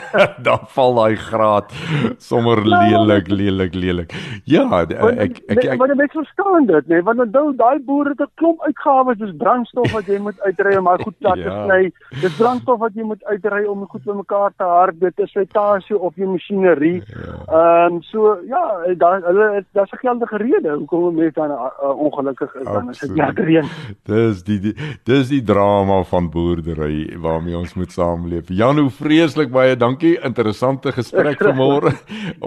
dan 0.46 0.58
val 0.74 0.94
daai 0.94 1.16
graad 1.16 1.72
sommer 2.20 2.60
lelik 2.66 3.28
lelik 3.32 3.74
lelik. 3.74 4.12
Ja, 4.44 4.66
ek 4.84 5.40
ek 5.48 5.62
ek 5.64 5.78
Maar 5.80 5.94
dit 5.96 6.12
verstaan 6.12 6.66
dit, 6.68 6.88
nee, 6.92 7.02
want 7.02 7.20
onthou 7.24 7.54
daai 7.56 7.78
boere 7.84 8.12
het 8.12 8.20
'n 8.20 8.30
klomp 8.34 8.60
uitgawes, 8.68 9.18
dis 9.18 9.32
brandstof 9.36 9.92
wat 9.92 10.06
jy 10.06 10.18
moet 10.18 10.40
uitry 10.40 10.76
om 10.76 10.84
maar 10.84 11.00
goed 11.00 11.18
plat 11.22 11.40
te 11.40 11.48
ja. 11.48 11.64
sny. 11.64 11.92
Dis 12.20 12.36
brandstof 12.36 12.78
wat 12.78 12.94
jy 12.94 13.02
moet 13.02 13.24
uitry 13.24 13.64
om 13.64 13.86
goed 13.88 14.04
bymekaar 14.04 14.52
te 14.56 14.64
hard. 14.64 15.00
Dit 15.00 15.18
is 15.18 15.30
slytasie 15.30 15.98
op 15.98 16.16
jou 16.16 16.28
masjinerie. 16.28 17.02
Ja. 17.06 17.38
Ehm 17.48 17.94
um, 17.94 18.02
so 18.02 18.36
ja, 18.46 18.64
daar 18.96 19.22
hulle 19.24 19.64
daar's 19.72 19.92
'n 19.92 20.04
geldige 20.04 20.36
rede 20.36 20.76
hoekom 20.76 21.14
mense 21.14 21.40
dan 21.40 21.50
uh, 21.50 21.96
ongelukkig 21.96 22.54
is 22.54 22.64
dan 22.64 22.94
dit 23.00 23.14
lekker 23.18 23.48
reën. 23.48 23.68
Dis 24.08 24.42
die, 24.46 24.58
die 24.62 24.74
dis 25.08 25.28
die 25.32 25.42
drama 25.42 26.02
van 26.08 26.30
boerdery 26.30 27.18
waarmee 27.20 27.56
ons 27.58 27.74
moet 27.74 27.92
saamleef. 27.92 28.48
Janu 28.48 28.88
vreeslik 28.90 29.52
baie 29.54 29.76
dankie. 29.76 30.16
Interessante 30.24 30.92
gesprek 30.92 31.42
vanmôre. 31.42 31.94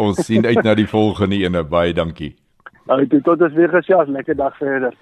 ons 0.05 0.19
sien 0.25 0.45
uit 0.45 0.63
na 0.63 0.75
die 0.75 0.87
volgende 0.89 1.41
ene. 1.43 1.63
Baie 1.63 1.93
dankie. 1.93 2.35
Nou, 2.89 2.99
tot 3.07 3.41
ons 3.41 3.55
weer 3.55 3.71
gesels. 3.71 4.11
Lekker 4.11 4.35
dag 4.35 4.57
verder. 4.57 4.97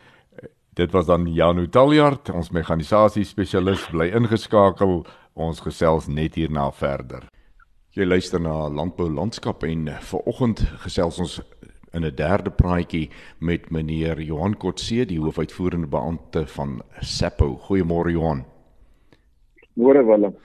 Dit 0.80 0.92
was 0.96 1.10
dan 1.10 1.26
Janu 1.28 1.68
Taljard, 1.68 2.30
ons 2.32 2.54
mekanisasie 2.56 3.26
spesialis 3.28 3.82
bly 3.92 4.12
ingeskakel. 4.16 5.02
Ons 5.36 5.60
gesels 5.66 6.08
net 6.08 6.38
hierna 6.40 6.70
verder. 6.72 7.26
Jy 7.98 8.06
luister 8.06 8.40
na 8.40 8.70
Landbou 8.70 9.10
Landskap 9.12 9.64
en 9.68 9.88
ver 9.90 10.28
oggend 10.30 10.62
gesels 10.84 11.18
ons 11.20 11.40
in 11.94 12.06
'n 12.06 12.16
derde 12.16 12.50
praatjie 12.50 13.10
met 13.40 13.70
meneer 13.70 14.22
Johan 14.22 14.58
Kotse, 14.58 15.06
die 15.06 15.20
hoofuitvoerende 15.20 15.88
beampte 15.88 16.48
van 16.48 16.82
Sappo. 17.00 17.58
Goeiemôre 17.58 18.12
Johan. 18.12 18.46
Môre 19.74 20.06
Willem. 20.06 20.36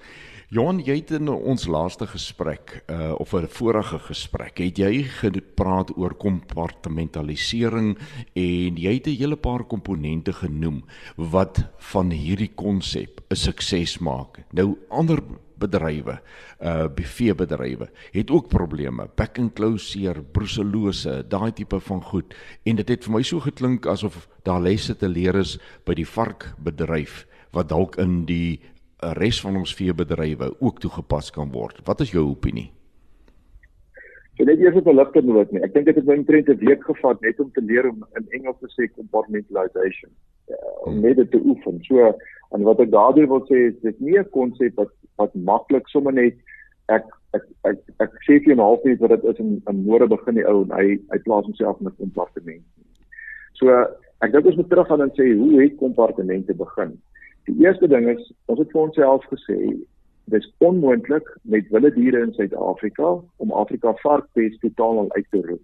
Johan, 0.55 0.79
jy 0.79 1.01
het 1.01 1.11
in 1.17 1.27
ons 1.29 1.65
laaste 1.67 2.07
gesprek 2.07 2.85
uh 2.87 3.15
of 3.19 3.33
'n 3.35 3.49
vorige 3.49 3.99
gesprek, 3.99 4.59
het 4.59 4.79
jy 4.79 5.03
gepraat 5.03 5.97
oor 5.97 6.15
kompartmentalisering 6.15 7.99
en 8.35 8.77
jy 8.77 8.93
het 8.95 9.07
'n 9.07 9.19
hele 9.19 9.37
paar 9.37 9.65
komponente 9.65 10.33
genoem 10.33 10.85
wat 11.17 11.65
van 11.79 12.11
hierdie 12.11 12.53
konsep 12.55 13.21
'n 13.31 13.35
sukses 13.35 13.99
maak. 13.99 14.45
Nou 14.53 14.79
ander 14.91 15.19
bedrywe, 15.65 16.19
uh 16.61 16.87
beveebedrywe 17.01 17.89
het 18.13 18.31
ook 18.31 18.49
probleme, 18.53 19.09
back 19.17 19.39
and 19.39 19.55
closure, 19.57 20.23
bruselose, 20.23 21.23
daai 21.29 21.53
tipe 21.53 21.81
van 21.89 22.03
goed. 22.03 22.37
En 22.65 22.77
dit 22.77 22.89
het 22.89 23.05
vir 23.05 23.17
my 23.17 23.23
so 23.23 23.41
geklink 23.41 23.89
asof 23.91 24.29
daar 24.45 24.63
lesse 24.63 24.97
te 24.97 25.09
leer 25.09 25.41
is 25.41 25.59
by 25.87 25.97
die 25.99 26.09
varkbedryf 26.09 27.25
wat 27.55 27.71
dalk 27.71 27.99
in 28.03 28.25
die 28.29 28.61
res 29.19 29.41
van 29.45 29.57
ons 29.61 29.75
veebedrywe 29.77 30.55
ook 30.61 30.81
toegepas 30.81 31.31
kan 31.35 31.53
word. 31.53 31.81
Wat 31.87 32.01
is 32.01 32.15
jou 32.15 32.25
opinie? 32.31 32.71
So 34.35 34.45
net 34.45 34.59
eers 34.59 34.77
op 34.77 34.87
'n 34.87 34.97
ligter 34.97 35.25
noot 35.25 35.51
nie. 35.53 35.63
Ek 35.63 35.75
dink 35.75 35.87
dit 35.87 35.95
het 35.95 36.07
my 36.07 36.17
omtrent 36.17 36.49
'n 36.49 36.59
week 36.59 36.83
gevat 36.85 37.21
net 37.21 37.41
om 37.41 37.51
te 37.53 37.63
leer 37.63 37.89
om 37.89 38.05
in 38.17 38.27
Engels 38.31 38.59
te 38.61 38.69
sê 38.75 38.91
compartmentalization. 38.95 40.11
Ja, 40.49 40.57
om 40.85 41.01
net 41.01 41.17
dit 41.17 41.31
te 41.31 41.41
oefen. 41.45 41.79
So 41.83 42.15
en 42.51 42.63
wat 42.63 42.81
ek 42.81 42.91
daardeur 42.91 43.29
wil 43.29 43.45
sê 43.47 43.71
is 43.71 43.79
dit 43.83 44.01
nie 44.01 44.19
'n 44.19 44.31
konsep 44.31 44.75
wat 44.75 44.91
wat 45.17 45.35
maklik 45.35 45.89
sommer 45.89 46.13
net 46.13 46.37
ek 46.93 47.07
ek 47.35 47.45
ek, 47.71 47.81
ek 48.01 48.13
sê 48.27 48.39
vir 48.45 48.55
'n 48.55 48.63
halfuur 48.63 48.99
wat 49.01 49.11
dit 49.11 49.25
is 49.25 49.39
in 49.39 49.63
'n 49.69 49.85
môre 49.87 50.09
begin 50.09 50.35
die 50.35 50.47
ou 50.47 50.63
en 50.63 50.71
hy 50.71 50.99
hy 51.13 51.19
plaas 51.25 51.45
homself 51.45 51.81
in 51.81 51.89
'n 51.89 51.97
kompartement. 51.99 52.63
So 53.55 53.71
ek 54.21 54.33
dink 54.33 54.47
ons 54.47 54.57
moet 54.57 54.71
teruggaan 54.71 55.03
en 55.03 55.13
sê 55.17 55.35
hoe 55.37 55.63
het 55.63 55.77
kompartemente 55.77 56.55
begin? 56.55 56.99
Die 57.47 57.57
eerste 57.65 57.89
ding 57.89 58.09
is 58.09 58.33
ons 58.47 58.59
het 58.59 58.71
vir 58.73 58.83
onsself 58.83 59.25
gesê 59.33 59.59
dis 60.33 60.53
onmoontlik 60.59 61.27
met 61.43 61.69
wilde 61.69 61.93
diere 61.95 62.23
in 62.23 62.33
Suid-Afrika 62.33 63.21
om 63.37 63.53
Afrika 63.53 63.93
varkpes 64.03 64.59
totaal 64.59 64.99
al 64.99 65.13
uit 65.13 65.27
te 65.31 65.41
roei. 65.45 65.61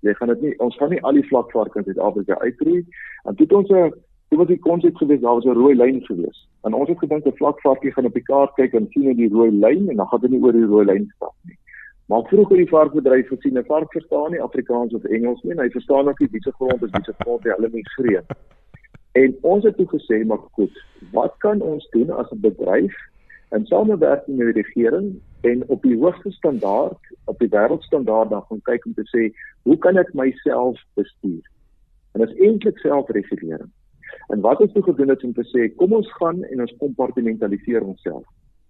Jy 0.00 0.14
gaan 0.14 0.28
dit 0.28 0.40
nie 0.40 0.54
ons 0.58 0.76
gaan 0.76 0.90
nie 0.90 1.02
al 1.02 1.18
die 1.18 1.26
vlakvarke 1.26 1.78
in 1.78 1.84
Suid-Afrika 1.88 2.38
uitroei 2.38 2.84
en 3.24 3.34
dit 3.34 3.52
ons 3.52 3.70
'n 3.70 3.92
dit 4.28 4.38
was 4.38 4.46
die 4.46 4.58
konsep 4.58 4.96
gewees 4.96 5.20
daar 5.20 5.34
was 5.34 5.44
'n 5.44 5.58
rooi 5.58 5.74
lyn 5.76 6.00
gewees. 6.04 6.48
En 6.62 6.74
ons 6.74 6.88
het 6.88 6.98
gedink 6.98 7.26
'n 7.26 7.36
vlakvarkie 7.36 7.92
gaan 7.92 8.06
op 8.06 8.14
die 8.14 8.22
kaart 8.22 8.54
kyk 8.54 8.72
en 8.72 8.86
sien 8.90 9.04
net 9.04 9.16
die 9.16 9.32
rooi 9.32 9.50
lyn 9.50 9.88
en 9.90 9.96
dan 9.96 10.06
gaan 10.06 10.20
dit 10.20 10.30
nie 10.30 10.42
oor 10.42 10.52
die 10.52 10.64
rooi 10.64 10.84
lyn 10.84 11.12
stap 11.14 11.34
nie. 11.42 11.58
Maar 12.06 12.22
vroeër 12.22 12.56
die 12.56 12.68
varkbedryf 12.68 13.28
gesien 13.28 13.58
'n 13.58 13.64
vark 13.64 13.92
verstaan 13.92 14.30
nie 14.30 14.42
Afrikaans 14.42 14.94
of 14.94 15.04
Engels 15.04 15.42
nie 15.42 15.52
en 15.52 15.58
hy 15.58 15.70
verstaan 15.70 16.08
ook 16.08 16.20
nie 16.20 16.28
wie 16.30 16.42
se 16.42 16.52
grond 16.52 16.82
is 16.82 16.90
wie 16.90 17.04
se 17.04 17.14
grond 17.18 17.44
hy 17.44 17.50
hulle 17.50 17.68
migreer. 17.72 18.24
En 19.12 19.36
ons 19.40 19.64
het 19.64 19.76
toe 19.76 19.86
gesê 19.86 20.26
maar 20.26 20.42
goed, 20.52 20.84
wat 21.12 21.34
kan 21.38 21.60
ons 21.60 21.88
doen 21.90 22.10
as 22.10 22.30
'n 22.30 22.40
bedryf 22.40 22.94
in 23.50 23.66
samewerking 23.66 24.36
met 24.36 24.54
die 24.54 24.62
regering 24.62 25.20
en 25.40 25.68
op 25.68 25.82
die 25.82 25.98
hoogste 25.98 26.30
standaard, 26.30 26.98
op 27.24 27.38
die 27.38 27.48
wêreldstandaard 27.48 28.30
dan 28.30 28.44
gaan 28.48 28.62
kyk 28.62 28.86
om 28.86 28.94
te 28.94 29.06
sê, 29.14 29.22
hoe 29.62 29.78
kan 29.78 29.96
ek 29.96 30.14
myself 30.14 30.82
bestuur? 30.94 31.50
En 32.12 32.20
dit 32.20 32.30
is 32.30 32.40
eintlik 32.40 32.78
selfregulering. 32.78 33.70
En 34.28 34.40
wat 34.40 34.60
ons 34.60 34.72
toe 34.72 34.82
gedoen 34.82 35.08
het 35.08 35.24
om 35.24 35.32
te 35.34 35.44
sê, 35.52 35.68
kom 35.76 35.92
ons 35.92 36.12
gaan 36.18 36.42
en 36.44 36.60
ons 36.60 36.76
kompartmentaliseer 36.78 37.82
onsself. 37.82 38.24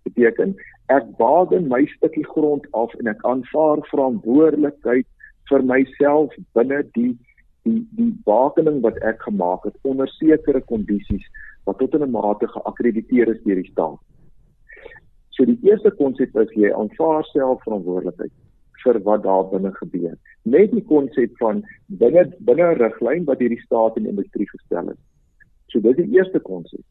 Beteken 0.09 0.55
ek 0.93 1.09
baden 1.19 1.69
my 1.69 1.85
stukkie 1.97 2.27
grond 2.33 2.67
af 2.73 2.95
en 3.01 3.11
ek 3.11 3.25
aanvaar 3.27 3.83
verantwoordelikheid 3.91 5.07
vir 5.51 5.65
myself 5.67 6.35
binne 6.59 6.83
die 6.99 7.15
die 7.67 7.81
die 7.99 8.13
bakening 8.29 8.79
wat 8.85 8.99
ek 9.11 9.25
gemaak 9.27 9.65
het 9.67 9.75
onder 9.91 10.11
sekere 10.15 10.63
kondisies 10.71 11.25
wat 11.67 11.79
tot 11.83 11.95
'n 11.95 12.11
mate 12.11 12.47
geakkrediteer 12.47 13.29
is 13.35 13.43
deur 13.45 13.63
die 13.63 13.71
staat. 13.71 13.99
So 15.31 15.45
die 15.45 15.59
eerste 15.63 15.91
konsep 15.91 16.37
is 16.37 16.53
jy 16.55 16.71
aanvaar 16.73 17.25
self 17.25 17.63
verantwoordelikheid 17.65 18.33
vir 18.85 19.01
wat 19.09 19.23
daar 19.23 19.45
binne 19.51 19.73
gebeur. 19.81 20.15
Net 20.45 20.71
die 20.71 20.85
konsep 20.85 21.35
van 21.43 21.65
binne 21.87 22.25
binne 22.39 22.71
'n 22.71 22.79
riglyn 22.79 23.25
wat 23.25 23.39
hierdie 23.39 23.65
staat 23.67 23.97
en 23.97 24.07
industrie 24.07 24.49
gestel 24.49 24.87
het. 24.87 24.99
So 25.77 25.85
dit 25.85 25.99
is 25.99 26.05
die 26.05 26.17
eerste 26.17 26.41
konsep. 26.41 26.85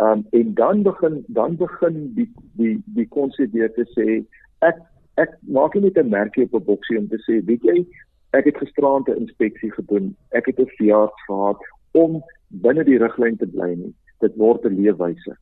Um 0.00 0.24
en 0.32 0.54
dan 0.54 0.82
begin 0.82 1.24
dan 1.28 1.56
begin 1.60 2.14
die 2.16 2.30
die 2.56 2.76
die 2.96 3.08
konsep 3.12 3.52
weer 3.52 3.72
te 3.74 3.84
sê 3.92 4.24
ek 4.64 4.80
ek 5.20 5.34
maak 5.42 5.74
nie 5.74 5.82
net 5.90 5.98
'n 5.98 6.08
merkie 6.08 6.44
op 6.44 6.54
'n 6.54 6.64
boksie 6.64 6.98
om 6.98 7.08
te 7.08 7.18
sê 7.26 7.44
weet 7.44 7.62
jy 7.62 7.84
Ek 8.30 8.44
het 8.44 8.56
gisteraand 8.56 9.08
'n 9.08 9.20
inspeksie 9.24 9.72
gedoen. 9.72 10.16
Ek 10.28 10.46
het 10.46 10.60
'n 10.60 10.66
verjaardag 10.76 11.24
gehad 11.26 11.58
om 11.90 12.22
binne 12.48 12.84
die 12.84 12.98
riglyn 12.98 13.36
te 13.36 13.46
bly 13.46 13.74
nie. 13.74 13.94
Dit 14.18 14.36
word 14.36 14.64
'n 14.64 14.74
leefwyse. 14.80 15.36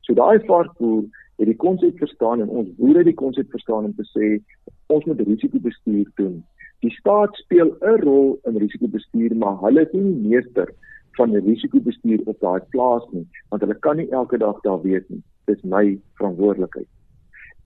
So 0.00 0.14
daai 0.14 0.38
varkboer 0.46 1.02
het 1.36 1.46
die 1.46 1.56
konsep 1.56 1.98
verstaan 1.98 2.40
en 2.40 2.48
ons 2.48 2.68
boere 2.76 3.04
die 3.04 3.14
konsep 3.14 3.50
verstaan 3.50 3.84
om 3.84 3.94
te 3.94 4.06
sê 4.14 4.42
ons 4.86 5.04
moet 5.04 5.20
risikobestuur 5.20 6.10
doen. 6.14 6.44
Die 6.80 6.90
staat 6.90 7.34
speel 7.34 7.76
'n 7.80 8.00
rol 8.00 8.38
in 8.44 8.56
risikobestuur, 8.56 9.36
maar 9.36 9.58
hulle 9.60 9.80
is 9.80 9.92
nie 9.92 10.02
meester 10.02 10.74
van 11.16 11.36
risikobestuur 11.36 12.20
op 12.24 12.40
daai 12.40 12.60
plaas 12.74 13.04
nie, 13.10 13.26
want 13.48 13.62
hulle 13.62 13.78
kan 13.84 13.96
nie 13.96 14.10
elke 14.10 14.38
dag 14.38 14.60
daar 14.66 14.82
weet 14.82 15.08
nie. 15.08 15.22
Dis 15.50 15.62
my 15.62 15.84
verantwoordelikheid. 16.20 16.88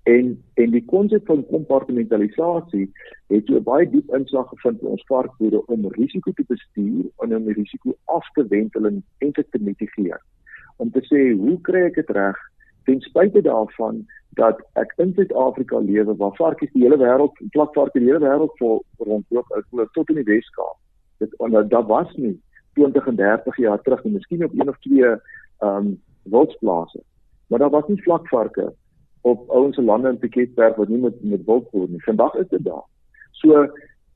En 0.06 0.42
en 0.54 0.70
die 0.70 0.84
konsep 0.84 1.26
van 1.26 1.46
kompartmentalisasie 1.46 2.86
het 3.32 3.48
so 3.50 3.60
baie 3.60 3.88
diep 3.90 4.12
inslag 4.14 4.48
gevind 4.48 4.82
in 4.82 4.92
ons 4.94 5.06
varkboere 5.10 5.62
om 5.66 5.88
risiko 5.96 6.32
te 6.32 6.44
bestuur 6.48 7.08
en 7.24 7.34
om 7.36 7.48
die 7.48 7.56
risiko 7.58 7.96
af 8.04 8.28
te 8.38 8.46
wendel 8.52 8.86
en 8.86 9.00
eintlik 9.18 9.50
te 9.50 9.58
mitigeer. 9.58 10.20
Om 10.76 10.92
te 10.94 11.02
sê, 11.08 11.32
hoe 11.34 11.56
kry 11.66 11.88
ek 11.88 11.98
dit 11.98 12.14
reg 12.14 12.38
ten 12.86 13.02
spyte 13.02 13.42
daarvan 13.42 14.04
dat 14.38 14.60
ek 14.78 14.92
in 15.02 15.14
Suid-Afrika 15.16 15.78
lewe 15.82 16.14
waar 16.20 16.34
varkies 16.38 16.70
die 16.74 16.84
hele 16.84 16.98
wêreld, 17.02 17.34
plakvarke 17.56 17.98
die 17.98 18.06
hele 18.06 18.22
wêreld 18.22 18.52
vol 18.60 18.82
rondloop, 19.02 19.50
ek 19.58 19.66
glo 19.72 19.88
tot 19.96 20.12
in 20.12 20.20
die 20.20 20.28
Weskaap. 20.28 20.76
Dit 21.18 21.34
onder 21.42 21.66
daar 21.68 21.86
was 21.88 22.12
nie 22.14 22.36
20 22.76 23.06
en 23.06 23.16
30 23.16 23.56
jaar 23.56 23.82
terug, 23.82 24.04
miskien 24.04 24.44
op 24.44 24.52
een 24.54 24.68
of 24.68 24.78
twee 24.84 25.04
ehm 25.04 25.20
um, 25.76 25.92
wildsplase. 26.22 27.02
Maar 27.46 27.58
daar 27.58 27.70
was 27.70 27.86
nie 27.86 28.02
vlakvarke 28.02 28.72
op 29.20 29.50
ouens 29.50 29.74
se 29.74 29.82
lande 29.82 30.08
in 30.08 30.18
Piketberg 30.18 30.74
wat 30.76 30.88
nie 30.88 30.98
met 30.98 31.22
met 31.22 31.44
wild 31.46 31.68
voer 31.70 31.88
nie. 31.88 32.02
Vandag 32.02 32.34
is 32.34 32.48
dit 32.48 32.64
daar. 32.64 32.84
So 33.30 33.66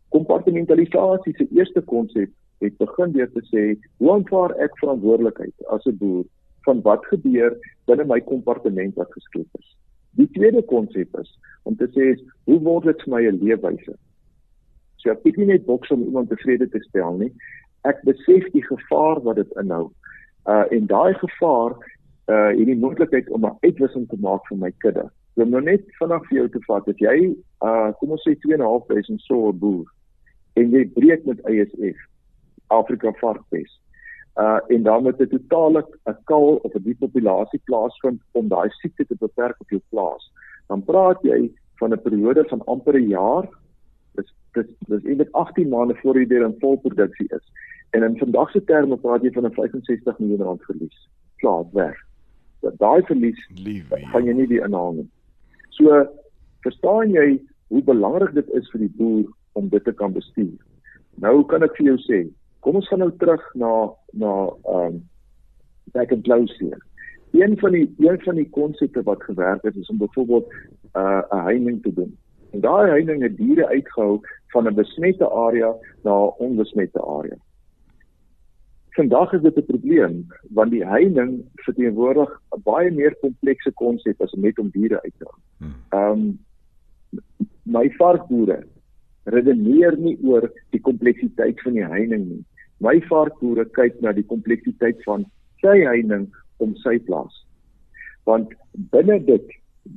kompartmentalisasie 0.09 1.35
se 1.37 1.47
eerste 1.51 1.81
konsep 1.81 2.31
het 2.59 2.77
begin 2.77 3.13
deur 3.13 3.31
te 3.33 3.43
sê 3.49 3.65
hoe 3.97 4.13
aanvaar 4.13 4.55
ek 4.67 4.79
verantwoordelikheid 4.83 5.67
as 5.77 5.87
'n 5.87 5.97
boer 6.03 6.25
van 6.67 6.83
wat 6.83 7.07
gebeur 7.13 7.57
binne 7.87 8.05
my 8.05 8.21
kompartement 8.21 8.95
wat 8.95 9.13
geskep 9.13 9.59
is. 9.59 9.77
Die 10.11 10.31
tweede 10.37 10.63
konsep 10.63 11.19
is 11.19 11.39
om 11.63 11.77
te 11.77 11.89
sê 11.97 12.15
hoe 12.45 12.61
word 12.61 12.85
dit 12.85 13.03
vir 13.03 13.15
my 13.15 13.23
'n 13.27 13.41
leefwyse? 13.43 13.97
So 14.97 15.11
ek 15.11 15.37
nie 15.37 15.47
net 15.47 15.67
boks 15.67 15.91
om 15.91 16.03
iemand 16.03 16.29
tevrede 16.29 16.69
te 16.69 16.81
stel 16.89 17.17
nie. 17.17 17.33
Ek 17.89 18.03
besef 18.05 18.45
die 18.53 18.65
gevaar 18.65 19.21
wat 19.25 19.37
dit 19.37 19.57
inhou. 19.63 19.91
Uh 20.49 20.65
en 20.71 20.87
daai 20.87 21.15
gevaar 21.15 21.77
uh 22.29 22.51
hierdie 22.57 22.77
moontlikheid 22.77 23.31
om 23.31 23.47
'n 23.47 23.59
uitwissing 23.61 24.09
te 24.09 24.17
maak 24.21 24.47
vir 24.49 24.59
my 24.59 24.71
kudde. 24.85 25.05
Ek 25.05 25.37
wil 25.37 25.47
nou 25.47 25.63
net 25.63 25.85
vanaand 25.99 26.27
vir 26.29 26.39
jou 26.39 26.49
te 26.49 26.61
vat 26.67 26.87
dat 26.87 26.99
jy 26.99 27.17
uh 27.65 27.93
kom 28.01 28.11
ons 28.11 28.27
sê 28.29 28.37
2.500 28.47 29.21
so 29.27 29.49
'n 29.49 29.59
boer 29.59 29.87
en 30.57 30.71
jy 30.71 30.85
breek 30.95 31.25
met 31.27 31.47
ISF 31.49 31.99
Afrika 32.69 33.13
varkpes. 33.21 33.81
uh 34.37 34.61
en 34.69 34.83
dan 34.83 35.03
moet 35.03 35.21
'n 35.21 35.29
totale 35.29 35.85
'n 36.07 36.17
kal 36.25 36.61
of 36.65 36.75
'n 36.75 36.83
depopulasie 36.83 37.61
plaasvind 37.65 38.21
om 38.33 38.49
daai 38.49 38.69
siekte 38.71 39.07
te 39.07 39.17
beperk 39.21 39.57
op 39.61 39.71
jou 39.71 39.83
plaas. 39.91 40.33
Dan 40.69 40.85
praat 40.85 41.23
jy 41.23 41.51
van 41.79 41.93
'n 41.93 42.03
periode 42.03 42.45
van 42.49 42.65
amper 42.67 42.95
'n 42.95 43.09
jaar. 43.09 43.49
Dis 44.19 44.35
dis 44.53 44.67
dis 44.89 45.05
eintlik 45.05 45.29
18 45.33 45.69
maande 45.69 45.95
voor 46.03 46.19
jy 46.19 46.27
weer 46.27 46.47
in 46.47 46.57
volproduksie 46.59 47.27
is. 47.29 47.47
En 47.91 48.03
in 48.03 48.19
vandag 48.19 48.51
se 48.51 48.65
terme 48.65 48.97
praat 48.97 49.23
jy 49.23 49.33
van 49.33 49.47
'n 49.47 49.53
65 49.55 50.19
miljoen 50.19 50.47
rand 50.47 50.63
verlies. 50.63 51.09
Klaar, 51.37 51.65
weg. 51.73 51.97
Dat 52.61 52.79
daai 52.79 53.03
verlies 53.03 53.49
Liefie. 53.55 54.07
gaan 54.07 54.25
jy 54.25 54.33
nie 54.33 54.47
weer 54.47 54.65
inhaal 54.65 54.93
nie. 54.93 55.11
So 55.69 56.07
verstaan 56.61 57.11
jy 57.11 57.41
hoe 57.69 57.83
belangrik 57.83 58.35
dit 58.35 58.49
is 58.51 58.71
vir 58.71 58.81
die 58.81 58.95
boer 58.97 59.25
om 59.53 59.69
dit 59.69 59.85
te 59.85 59.93
kan 59.93 60.13
bestuur. 60.13 60.59
Nou 61.15 61.45
kan 61.45 61.63
ek 61.63 61.77
vir 61.77 61.87
jou 61.87 61.97
sê, 62.05 62.29
kom 62.61 62.75
ons 62.75 62.89
gaan 62.89 62.99
nou 62.99 63.11
terug 63.17 63.43
na 63.55 63.91
na 64.13 64.33
ehm 64.65 64.87
um, 64.87 65.03
back 65.93 66.13
and 66.13 66.25
close 66.25 66.55
hier. 66.59 66.79
Een 67.33 67.59
van 67.59 67.73
die 67.73 67.87
een 67.99 68.21
van 68.23 68.35
die 68.35 68.49
konsepte 68.51 69.03
wat 69.03 69.23
gewerk 69.23 69.63
het 69.63 69.77
is 69.77 69.89
om 69.91 69.99
byvoorbeeld 69.99 70.47
'n 70.51 70.99
uh, 70.99 71.45
heining 71.45 71.83
te 71.83 71.93
doen. 71.93 72.17
En 72.51 72.61
daai 72.61 72.91
heining 72.91 73.23
het 73.23 73.37
diere 73.37 73.67
uitgehou 73.69 74.21
van 74.53 74.67
'n 74.69 74.75
besmette 74.75 75.29
area 75.29 75.75
na 76.03 76.11
'n 76.11 76.35
onbesmette 76.39 77.01
area. 77.01 77.37
Vandag 78.91 79.33
is 79.33 79.43
dit 79.43 79.57
'n 79.57 79.67
probleem 79.67 80.27
want 80.51 80.71
die 80.71 80.87
heining 80.87 81.45
verteenwoordig 81.55 82.31
'n 82.57 82.63
baie 82.63 82.91
meer 82.91 83.15
komplekse 83.21 83.73
konsep 83.73 84.21
as 84.21 84.33
net 84.33 84.59
om 84.59 84.71
diere 84.71 85.03
uit 85.03 85.15
te 85.19 85.25
hou. 85.25 85.41
Hmm. 85.59 85.75
Ehm 85.89 86.13
um, 86.13 86.39
my 87.63 87.91
varkboere 87.91 88.65
redeneer 89.25 89.97
nie 89.99 90.19
oor 90.23 90.51
die 90.71 90.81
kompleksiteit 90.81 91.61
van 91.61 91.73
die 91.73 91.87
heining 91.87 92.29
nie. 92.29 92.45
My 92.81 93.01
varkboere 93.11 93.67
kyk 93.77 94.01
na 94.01 94.13
die 94.17 94.27
kompleksiteit 94.27 95.03
van 95.05 95.27
sy 95.61 95.77
heining 95.85 96.29
om 96.65 96.75
sy 96.85 96.99
plaas. 97.05 97.35
Want 98.25 98.55
binne 98.73 99.19
dit, 99.25 99.53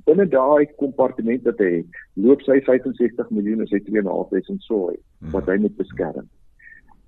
binne 0.06 0.26
daai 0.30 0.66
kompartement 0.78 1.44
wat 1.48 1.60
hy 1.64 1.72
het, 1.80 2.00
loop 2.14 2.42
sy 2.46 2.60
65 2.66 3.30
miljoen 3.30 3.62
as 3.66 3.74
hy 3.74 3.82
2.5 3.90 4.58
sooi 4.68 4.96
wat 5.34 5.50
hy 5.52 5.58
moet 5.64 5.78
beskerm. 5.78 6.28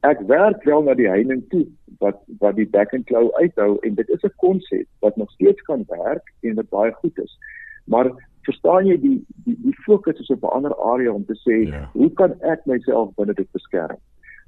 Ek 0.05 0.21
werk 0.29 0.63
wel 0.69 0.85
na 0.85 0.93
die 0.93 1.09
heining 1.09 1.41
toe 1.49 1.65
wat 2.03 2.21
wat 2.39 2.57
die 2.59 2.67
back 2.69 2.93
and 2.93 3.07
claw 3.09 3.29
uithou 3.41 3.77
en 3.87 3.95
dit 3.97 4.09
is 4.09 4.23
'n 4.23 4.33
konsep 4.43 4.87
wat 5.01 5.17
nog 5.17 5.31
steeds 5.31 5.61
kan 5.61 5.85
werk 5.89 6.33
en 6.43 6.55
wat 6.55 6.69
baie 6.69 6.91
goed 7.01 7.19
is. 7.19 7.37
Maar 7.85 8.11
verstaan 8.45 8.85
jy 8.85 8.97
die 9.01 9.17
die 9.45 9.57
die 9.63 9.77
fokus 9.85 10.19
is 10.19 10.29
op 10.29 10.43
'n 10.43 10.55
ander 10.57 10.75
area 10.75 11.11
om 11.11 11.25
te 11.25 11.37
sê 11.45 11.69
ja. 11.69 11.89
hoe 11.93 12.11
kan 12.13 12.33
ek 12.41 12.65
myself 12.65 13.15
binne 13.15 13.33
dit 13.33 13.51
beskerm? 13.51 13.97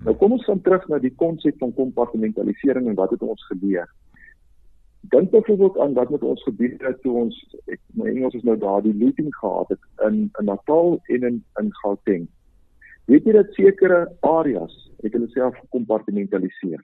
Nou 0.05 0.15
kom 0.15 0.31
ons 0.31 0.45
gaan 0.45 0.61
terug 0.61 0.87
na 0.87 0.99
die 0.99 1.15
konsep 1.15 1.57
van 1.57 1.73
kompartmentalisering 1.73 2.87
en 2.87 2.95
wat 2.95 3.09
het 3.09 3.21
ons 3.21 3.45
geleer? 3.45 3.89
Dink 5.01 5.29
byvoorbeeld 5.31 5.77
aan 5.79 5.93
wat 5.93 6.09
met 6.09 6.23
ons 6.23 6.43
gebeur 6.43 6.75
het 6.87 7.01
toe 7.01 7.13
ons 7.23 7.37
ek 7.65 7.79
my 7.93 8.09
Engels 8.11 8.33
is 8.33 8.43
nou 8.43 8.57
daar 8.57 8.81
die 8.81 8.95
looting 8.97 9.35
gehad 9.35 9.69
het 9.73 10.07
in 10.07 10.29
in 10.39 10.45
Natal 10.45 10.99
en 11.05 11.23
in 11.23 11.43
in 11.61 11.71
Gauteng. 11.81 12.27
Weet 13.05 13.25
jy 13.25 13.31
dat 13.31 13.53
sekere 13.55 13.99
areas 14.19 14.75
het 15.01 15.13
hulle 15.13 15.29
self 15.31 15.55
gekompartmentaliseer. 15.57 16.81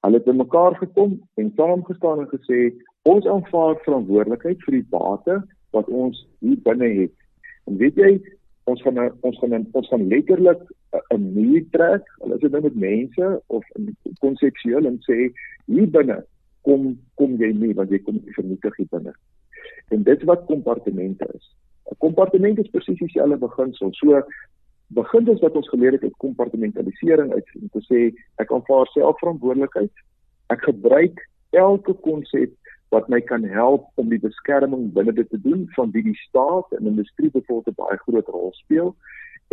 Hulle 0.00 0.20
het 0.20 0.24
bymekaar 0.24 0.76
gekom 0.76 1.16
en 1.34 1.52
saamgestaan 1.56 2.20
en 2.24 2.30
gesê 2.34 2.60
ons 3.02 3.26
aanvaar 3.26 3.80
verantwoordelikheid 3.84 4.62
vir 4.66 4.78
die 4.78 4.86
bate 4.90 5.40
wat 5.76 5.88
ons 5.88 6.26
hier 6.38 6.60
binne 6.62 6.92
het. 7.02 7.16
En 7.66 7.76
weet 7.82 7.98
jy 7.98 8.12
ons 8.70 8.82
gaan 8.86 9.00
ons 9.26 9.38
gaan 9.42 9.66
ons 9.72 9.88
gaan 9.88 10.06
letterlik 10.08 10.62
'n 11.14 11.32
muur 11.34 11.64
trek. 11.70 12.04
Hulle 12.22 12.34
is 12.34 12.40
dit 12.40 12.52
nou 12.52 12.62
met 12.62 12.74
mense 12.74 13.42
of 13.46 13.64
konseptueel 14.20 14.86
en 14.86 14.98
sê 15.08 15.32
hier 15.66 15.90
binne 15.90 16.22
kom 16.66 16.92
kom 17.14 17.36
jy 17.40 17.52
nie 17.56 17.74
want 17.74 17.90
jy 17.90 18.00
kom 18.04 18.20
nie 18.20 18.36
vernietig 18.36 18.76
hier 18.76 18.90
binne. 18.90 19.14
En 19.90 20.02
dit 20.06 20.22
wat 20.28 20.46
kompartemente 20.46 21.26
is. 21.34 21.50
'n 21.90 21.98
Kompartement 21.98 22.58
is 22.58 22.70
presies 22.70 22.98
dieselfde 22.98 23.36
beginsel. 23.36 23.92
So 23.92 24.22
beginsels 24.94 25.40
wat 25.40 25.56
ons 25.58 25.68
geleer 25.68 25.92
het 25.92 26.02
uit 26.02 26.16
kompartementalisering 26.16 27.32
uit 27.32 27.48
om 27.60 27.68
te 27.74 27.82
sê 27.88 28.00
ek 28.42 28.52
aanvaar 28.52 28.86
selfverantwoordelikheid. 28.94 29.92
Ek 30.50 30.62
gebruik 30.62 31.22
elke 31.50 31.94
konsep 32.06 32.54
wat 32.90 33.08
my 33.08 33.20
kan 33.20 33.44
help 33.44 33.86
om 33.94 34.08
die 34.10 34.18
beskerming 34.18 34.90
binne 34.94 35.14
dit 35.14 35.28
te 35.30 35.38
doen 35.40 35.66
van 35.76 35.90
wie 35.94 36.02
die 36.02 36.18
staat 36.26 36.72
en 36.78 36.90
industrie 36.90 37.30
bevoorde 37.30 37.74
baie 37.78 37.98
groot 38.06 38.26
rol 38.34 38.50
speel 38.58 38.94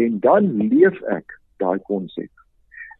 en 0.01 0.19
dan 0.19 0.49
leef 0.69 0.97
ek 1.13 1.37
daai 1.61 1.77
konsep. 1.89 2.31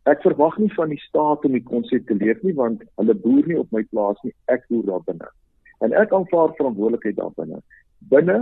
Ek 0.07 0.21
verwag 0.23 0.55
nie 0.61 0.71
van 0.75 0.93
die 0.93 1.01
staat 1.03 1.43
om 1.45 1.55
die 1.57 1.63
konsep 1.63 2.07
te 2.07 2.15
leef 2.15 2.39
nie 2.47 2.55
want 2.55 2.83
hulle 3.01 3.15
boer 3.25 3.47
nie 3.49 3.59
op 3.59 3.73
my 3.75 3.83
plaas 3.91 4.19
nie, 4.23 4.33
ek 4.53 4.63
boer 4.71 4.85
daar 4.87 5.03
binne. 5.09 5.27
En 5.83 5.93
ek 5.93 6.13
aanvaar 6.15 6.53
verantwoordelikheid 6.55 7.17
daar 7.17 7.33
binne. 7.35 7.59
Binne 8.13 8.37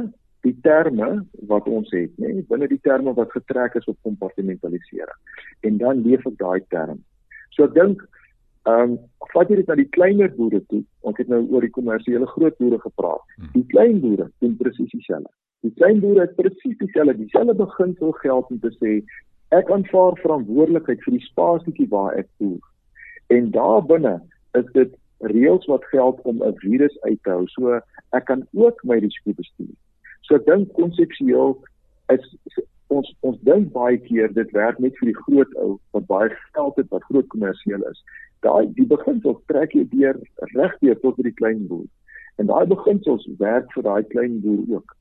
die 0.46 0.54
terme 0.62 1.10
wat 1.50 1.66
ons 1.66 1.90
het, 1.96 2.12
nê, 2.22 2.36
binne 2.52 2.70
die 2.70 2.82
terme 2.86 3.16
wat 3.18 3.34
getrek 3.34 3.80
is 3.80 3.88
op 3.90 3.98
kompartmentalisering. 4.06 5.18
En 5.66 5.80
dan 5.82 6.04
leef 6.06 6.28
ek 6.30 6.38
daai 6.42 6.62
term. 6.70 7.02
So 7.58 7.66
ek 7.66 7.74
dink 7.78 8.06
ehm 8.66 8.96
um, 8.96 8.98
vat 9.34 9.50
jy 9.50 9.60
dit 9.60 9.68
na 9.70 9.76
die 9.78 9.90
kleiner 9.94 10.30
boere 10.38 10.62
toe, 10.72 10.82
ons 11.06 11.18
het 11.22 11.30
nou 11.30 11.42
oor 11.54 11.66
die 11.66 11.74
kommersiële 11.74 12.26
groot 12.32 12.56
boere 12.62 12.80
gepraat. 12.82 13.26
Hmm. 13.36 13.52
Die 13.54 13.66
klein 13.74 14.00
boere 14.02 14.30
doen 14.42 14.56
presies 14.58 14.94
dieselfde. 14.94 15.30
Die 15.66 15.74
klein 15.78 16.00
boere 16.02 16.24
het 16.26 16.34
presies 16.38 16.78
dieselfde, 16.82 17.18
dieselfde 17.20 17.58
beginsel 17.58 18.14
geld 18.22 18.54
om 18.54 18.62
te 18.64 18.72
sê 18.78 18.96
Ek 19.56 19.70
aanvaar 19.72 20.18
verantwoordelikheid 20.20 21.04
vir 21.06 21.14
die 21.16 21.26
spasietjie 21.30 21.88
waar 21.92 22.16
ek 22.20 22.28
boer. 22.42 22.64
En 23.32 23.52
daarbinne 23.56 24.18
is 24.60 24.66
dit 24.76 24.96
reëls 25.32 25.68
wat 25.72 25.86
geld 25.92 26.20
om 26.32 26.44
'n 26.44 26.58
virus 26.64 26.96
uit 27.02 27.20
te 27.24 27.30
hou. 27.30 27.48
So 27.48 27.80
ek 28.12 28.26
kan 28.26 28.48
ook 28.54 28.84
my 28.84 28.98
risiko 29.00 29.34
bestuur. 29.38 29.76
So 30.22 30.36
ek 30.36 30.46
dink 30.46 30.74
konseptueel 30.74 31.58
is 32.10 32.26
ons 32.88 33.16
ons 33.22 33.40
dink 33.42 33.72
baie 33.74 33.98
keer 33.98 34.34
dit 34.34 34.52
werk 34.52 34.80
net 34.80 34.98
vir 35.00 35.12
die 35.12 35.22
groot 35.24 35.56
ou 35.56 35.80
wat 35.94 36.06
baie 36.08 36.30
geld 36.54 36.76
het 36.76 36.90
wat 36.90 37.08
groot 37.10 37.28
kommersieel 37.28 37.84
is. 37.92 38.04
Daai 38.42 38.74
die 38.74 38.86
beginsels 38.86 39.42
trek 39.48 39.74
jy 39.74 39.88
deur 39.90 40.20
regdeur 40.54 41.00
tot 41.00 41.16
by 41.16 41.24
die 41.30 41.40
klein 41.42 41.68
boer. 41.68 41.88
En 42.38 42.46
daai 42.52 42.66
beginsels 42.66 43.28
werk 43.40 43.72
vir 43.74 43.84
daai 43.84 44.04
klein 44.04 44.42
boer 44.42 44.78
ook. 44.78 44.96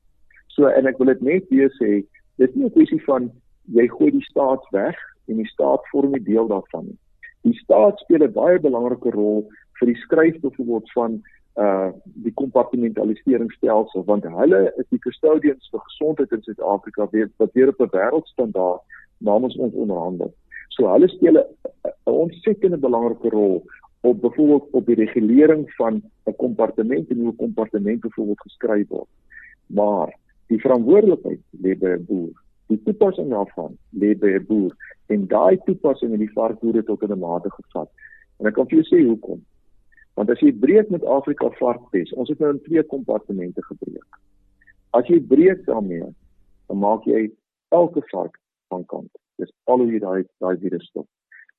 So 0.47 0.67
en 0.67 0.87
ek 0.87 0.97
wil 0.97 1.11
dit 1.11 1.21
net 1.21 1.49
weer 1.49 1.71
sê, 1.81 2.05
dit 2.37 2.49
is 2.49 2.55
nie 2.55 2.65
'n 2.65 2.71
kwessie 2.71 3.03
van 3.03 3.31
jy 3.65 3.87
gooi 3.87 4.11
die 4.11 4.23
staat 4.29 4.65
weg 4.71 4.97
en 5.27 5.37
die 5.41 5.47
staat 5.47 5.87
vorm 5.91 6.15
'n 6.15 6.23
deel 6.23 6.47
daarvan. 6.47 6.97
Die 7.41 7.57
staat 7.57 7.99
speel 7.99 8.23
'n 8.23 8.33
baie 8.33 8.59
belangrike 8.59 9.09
rol 9.09 9.47
vir 9.79 9.87
die 9.87 10.01
skryf 10.05 10.39
byvoorbeeld 10.39 10.91
van 10.91 11.21
uh 11.55 11.89
die 12.03 12.33
kompartmentaliseringsstelsel 12.33 14.03
want 14.03 14.23
hulle 14.23 14.73
is 14.77 14.87
die 14.89 14.99
custodians 14.99 15.69
vir 15.71 15.79
gesondheid 15.79 16.31
in 16.31 16.41
Suid-Afrika 16.41 17.07
wat 17.37 17.53
weer 17.53 17.69
op 17.69 17.79
'n 17.79 17.95
wêreldstandaard 17.97 18.81
namens 19.17 19.55
ons 19.57 19.73
onderhandel. 19.73 20.33
So 20.69 20.87
hulle 20.87 21.07
speel 21.07 21.37
'n 21.37 21.45
ontsettende 22.03 22.77
belangrike 22.77 23.29
rol 23.29 23.63
op 24.01 24.21
byvoorbeeld 24.21 24.67
op 24.71 24.85
die 24.85 24.95
regulering 24.95 25.71
van 25.73 26.01
'n 26.25 26.35
kompartement 26.35 27.09
en 27.09 27.17
hoe 27.17 27.31
'n 27.31 27.35
kompartement 27.35 27.99
byvoorbeeld 27.99 28.41
geskryf 28.41 28.87
word. 28.87 29.09
Maar 29.65 30.17
die 30.47 30.61
verantwoordelikheid 30.61 31.39
lê 31.61 31.77
by 31.79 31.87
'n 31.87 32.05
boer 32.05 32.43
die 32.67 32.81
toepassing 32.83 33.29
daarvan 33.29 33.77
lê 34.01 34.13
by 34.19 34.35
'n 34.35 34.45
boer 34.45 34.73
en 35.13 35.27
daai 35.27 35.57
toepassing 35.65 36.13
in 36.13 36.19
die 36.19 36.33
varkboere 36.33 36.83
tot 36.83 37.01
in 37.01 37.11
'n 37.11 37.19
mate 37.19 37.49
gevat. 37.49 37.89
En 38.39 38.47
ek 38.47 38.53
kan 38.53 38.67
vir 38.67 38.81
jou 38.81 38.87
sê 38.89 39.05
hoekom. 39.07 39.41
Want 40.15 40.29
as 40.29 40.39
jy 40.39 40.51
breek 40.51 40.89
met 40.89 41.03
Afrika 41.03 41.49
varkpes, 41.59 42.13
ons 42.13 42.29
het 42.29 42.39
nou 42.39 42.51
in 42.53 42.61
twee 42.61 42.83
kompartemente 42.83 43.61
gebreek. 43.61 44.19
As 44.91 45.07
jy 45.07 45.19
breek 45.19 45.65
daarmee, 45.65 46.07
dan 46.67 46.77
maak 46.77 47.03
jy 47.03 47.31
elke 47.69 48.01
vark 48.11 48.39
van 48.67 48.85
kant. 48.85 49.11
Dis 49.37 49.51
al 49.63 49.77
hoe 49.83 49.91
jy 49.91 49.99
daai 49.99 50.23
daai 50.39 50.57
virus 50.57 50.87
stop. 50.87 51.07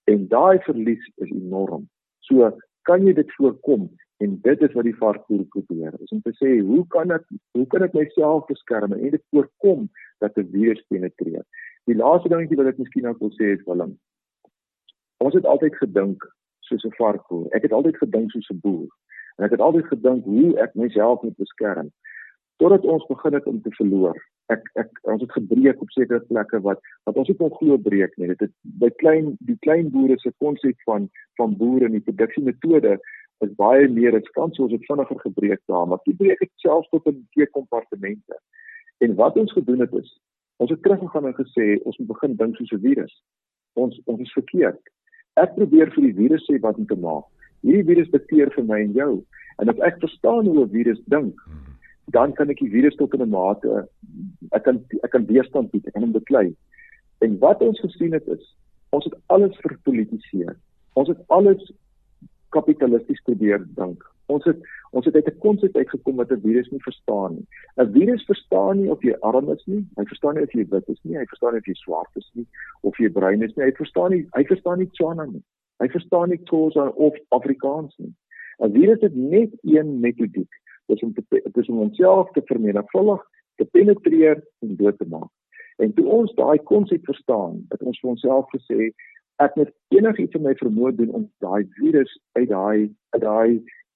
En 0.04 0.28
daai 0.28 0.58
verlies 0.64 1.04
is 1.16 1.30
enorm. 1.30 1.88
So 2.20 2.50
kan 2.82 3.06
jy 3.06 3.12
dit 3.12 3.32
voorkom 3.36 3.90
en 4.24 4.38
dit 4.42 4.62
is 4.62 4.72
wat 4.72 4.84
die 4.84 4.96
varkboer 4.96 5.44
probeer. 5.52 5.94
Is 6.00 6.12
om 6.14 6.22
te 6.24 6.32
sê, 6.38 6.58
hoe 6.64 6.84
kan 6.94 7.10
ek 7.10 7.24
hoe 7.58 7.66
kan 7.72 7.84
ek 7.86 7.96
myself 7.96 8.46
beskerm 8.50 8.92
en 8.96 9.10
dit 9.10 9.24
voorkom 9.30 9.88
dat 10.24 10.36
'n 10.36 10.48
virus 10.52 10.82
penetreer. 10.88 11.44
Die 11.84 11.96
laaste 11.96 12.28
dingetjie 12.28 12.56
wat 12.56 12.72
ek 12.72 12.78
miskien 12.78 13.02
nou 13.02 13.14
wil 13.18 13.30
sê 13.30 13.52
is 13.56 13.64
Willem. 13.66 13.98
Ons 15.24 15.34
het 15.34 15.44
altyd 15.44 15.76
gedink 15.76 16.24
soos 16.60 16.84
'n 16.84 16.96
varkboer. 16.98 17.46
Ek 17.52 17.62
het 17.62 17.72
altyd 17.72 17.96
gedink 17.96 18.30
soos 18.30 18.50
'n 18.50 18.60
boer. 18.60 18.88
En 19.36 19.44
ek 19.44 19.50
het 19.50 19.60
altyd 19.60 19.86
gedink 19.86 20.24
hoe 20.24 20.58
ek 20.58 20.74
myself 20.74 21.22
moet 21.22 21.36
beskerm 21.36 21.92
totdat 22.56 22.84
ons 22.84 23.06
begin 23.06 23.32
het 23.32 23.46
om 23.46 23.60
te 23.62 23.70
verloor. 23.70 24.16
Ek 24.46 24.62
ek 24.80 24.90
ons 25.02 25.20
het 25.20 25.32
gebreek 25.32 25.80
op 25.82 25.90
sekere 25.90 26.20
plekke 26.30 26.60
wat 26.60 26.80
wat 27.04 27.16
ons 27.16 27.28
het 27.28 27.40
onglo 27.42 27.76
breek 27.76 28.16
nie. 28.16 28.28
Dit 28.32 28.40
het 28.46 28.52
by 28.80 28.90
klein 29.02 29.34
die 29.48 29.58
klein 29.66 29.90
boere 29.90 30.18
se 30.18 30.32
konsep 30.38 30.78
van 30.88 31.10
van 31.40 31.56
boere 31.56 31.84
en 31.84 31.96
die 31.98 32.06
produksiemetode 32.08 32.96
is 33.44 33.54
baie 33.56 33.88
meer 33.88 34.16
kan 34.32 34.52
soos 34.52 34.70
dit 34.70 34.84
vinniger 34.88 35.20
gebreek 35.20 35.60
daar, 35.66 35.86
maar 35.86 36.00
die 36.04 36.16
breek 36.16 36.40
het 36.40 36.52
selfs 36.62 36.88
tot 36.88 37.06
in 37.06 37.26
twee 37.34 37.46
kompartemente. 37.46 38.38
En 39.04 39.14
wat 39.14 39.36
ons 39.36 39.52
gedoen 39.52 39.80
het 39.84 39.92
is, 39.92 40.20
ons 40.56 40.70
het 40.70 40.82
teruggegaan 40.82 41.26
en 41.26 41.36
gesê 41.36 41.76
ons 41.84 41.98
moet 41.98 42.12
begin 42.14 42.36
dink 42.36 42.56
soos 42.56 42.72
'n 42.72 42.80
virus. 42.80 43.14
Ons 43.74 44.00
ons 44.04 44.20
is 44.20 44.32
verkeerd. 44.32 44.80
Ek 45.36 45.54
probeer 45.54 45.92
vir 45.92 46.02
die 46.02 46.14
virus 46.14 46.46
sê 46.48 46.60
wat 46.60 46.76
om 46.76 46.86
te 46.86 46.96
maak. 46.96 47.24
Hierdie 47.60 47.84
virus 47.84 48.10
beteer 48.10 48.50
vir 48.54 48.64
my 48.64 48.80
en 48.80 48.92
jou. 48.92 49.24
En 49.58 49.68
as 49.68 49.78
ek 49.78 50.00
verstaan 50.00 50.46
hoe 50.46 50.64
'n 50.64 50.70
virus 50.70 51.00
dink, 51.06 51.34
dan 52.08 52.32
kan 52.32 52.50
ek 52.50 52.58
die 52.58 52.70
virus 52.70 52.96
tot 52.96 53.14
'n 53.14 53.28
mate 53.28 53.88
ek 54.52 54.64
kan 54.64 54.80
ek 55.02 55.10
kan 55.10 55.26
weerstand 55.26 55.70
bied, 55.70 55.86
ek 55.86 55.92
kan 55.92 56.02
hom 56.02 56.12
beklei. 56.12 56.54
En 57.20 57.38
wat 57.38 57.60
ons 57.60 57.80
gesien 57.80 58.12
het 58.12 58.26
is, 58.28 58.56
ons 58.90 59.04
het 59.04 59.14
alles 59.26 59.56
verpolitiseer. 59.56 60.56
Ons 60.94 61.08
het 61.08 61.20
alles 61.28 61.72
kapitalisties 62.56 63.22
probeer 63.28 63.64
dink. 63.78 64.04
Ons 64.32 64.44
het 64.48 64.62
ons 64.96 65.04
het 65.04 65.14
uit 65.14 65.28
'n 65.28 65.38
konsep 65.44 65.76
uitgekom 65.76 66.16
wat 66.16 66.32
'n 66.32 66.40
virus 66.40 66.70
nie 66.70 66.82
verstaan 66.88 67.34
nie. 67.34 67.46
'n 67.76 67.92
Virus 67.92 68.24
verstaan 68.24 68.80
nie 68.80 68.90
of 68.90 69.02
jy 69.02 69.14
arm 69.20 69.50
is 69.50 69.64
nie, 69.66 69.82
hy 69.96 70.04
verstaan 70.04 70.34
nie 70.34 70.42
of 70.42 70.52
jy 70.52 70.64
wit 70.68 70.88
is 70.88 71.02
nie, 71.02 71.16
hy 71.16 71.26
verstaan 71.26 71.52
nie 71.52 71.60
of 71.60 71.66
jy 71.66 71.74
swart 71.74 72.16
is 72.16 72.30
nie 72.34 72.46
of 72.82 72.98
jy 72.98 73.08
bruin 73.08 73.42
is 73.42 73.54
nie. 73.56 73.64
Hy 73.64 73.72
verstaan 73.72 74.10
nie 74.10 74.26
hy 74.32 74.44
verstaan 74.44 74.78
nie 74.78 74.90
Tswana 74.90 75.24
nie. 75.24 75.42
Hy 75.80 75.88
verstaan 75.88 76.28
nie 76.28 76.42
Xhosa 76.44 76.88
of 76.88 77.14
Afrikaans 77.28 77.96
nie. 77.98 78.14
'n 78.58 78.72
Virus 78.72 79.00
het 79.00 79.14
net 79.14 79.50
een 79.62 80.00
metodiek. 80.00 80.52
Dit 80.86 80.96
is 80.96 81.02
om 81.02 81.12
te 81.14 81.22
dit 81.28 81.56
is 81.56 81.68
om 81.68 81.76
homself 81.76 82.30
te 82.30 82.42
vermenigvuldig, 82.44 83.22
te 83.56 83.64
penetreer 83.64 84.44
en 84.60 84.76
dood 84.76 84.98
te 84.98 85.06
maak. 85.08 85.30
En 85.76 85.92
toe 85.92 86.06
ons 86.06 86.34
daai 86.34 86.58
konsep 86.58 87.04
verstaan, 87.04 87.64
het 87.68 87.82
ons 87.82 88.00
vir 88.00 88.10
onsself 88.10 88.46
gesê 88.54 88.92
ek 89.44 89.56
moet 89.56 89.72
enigiets 89.94 90.34
in 90.38 90.42
my 90.42 90.54
vermoë 90.60 90.94
doen 90.96 91.12
om 91.18 91.26
daai 91.44 91.66
virus 91.78 92.12
uit 92.38 92.48
daai 92.48 92.88
uit 93.16 93.22
daai 93.22 93.50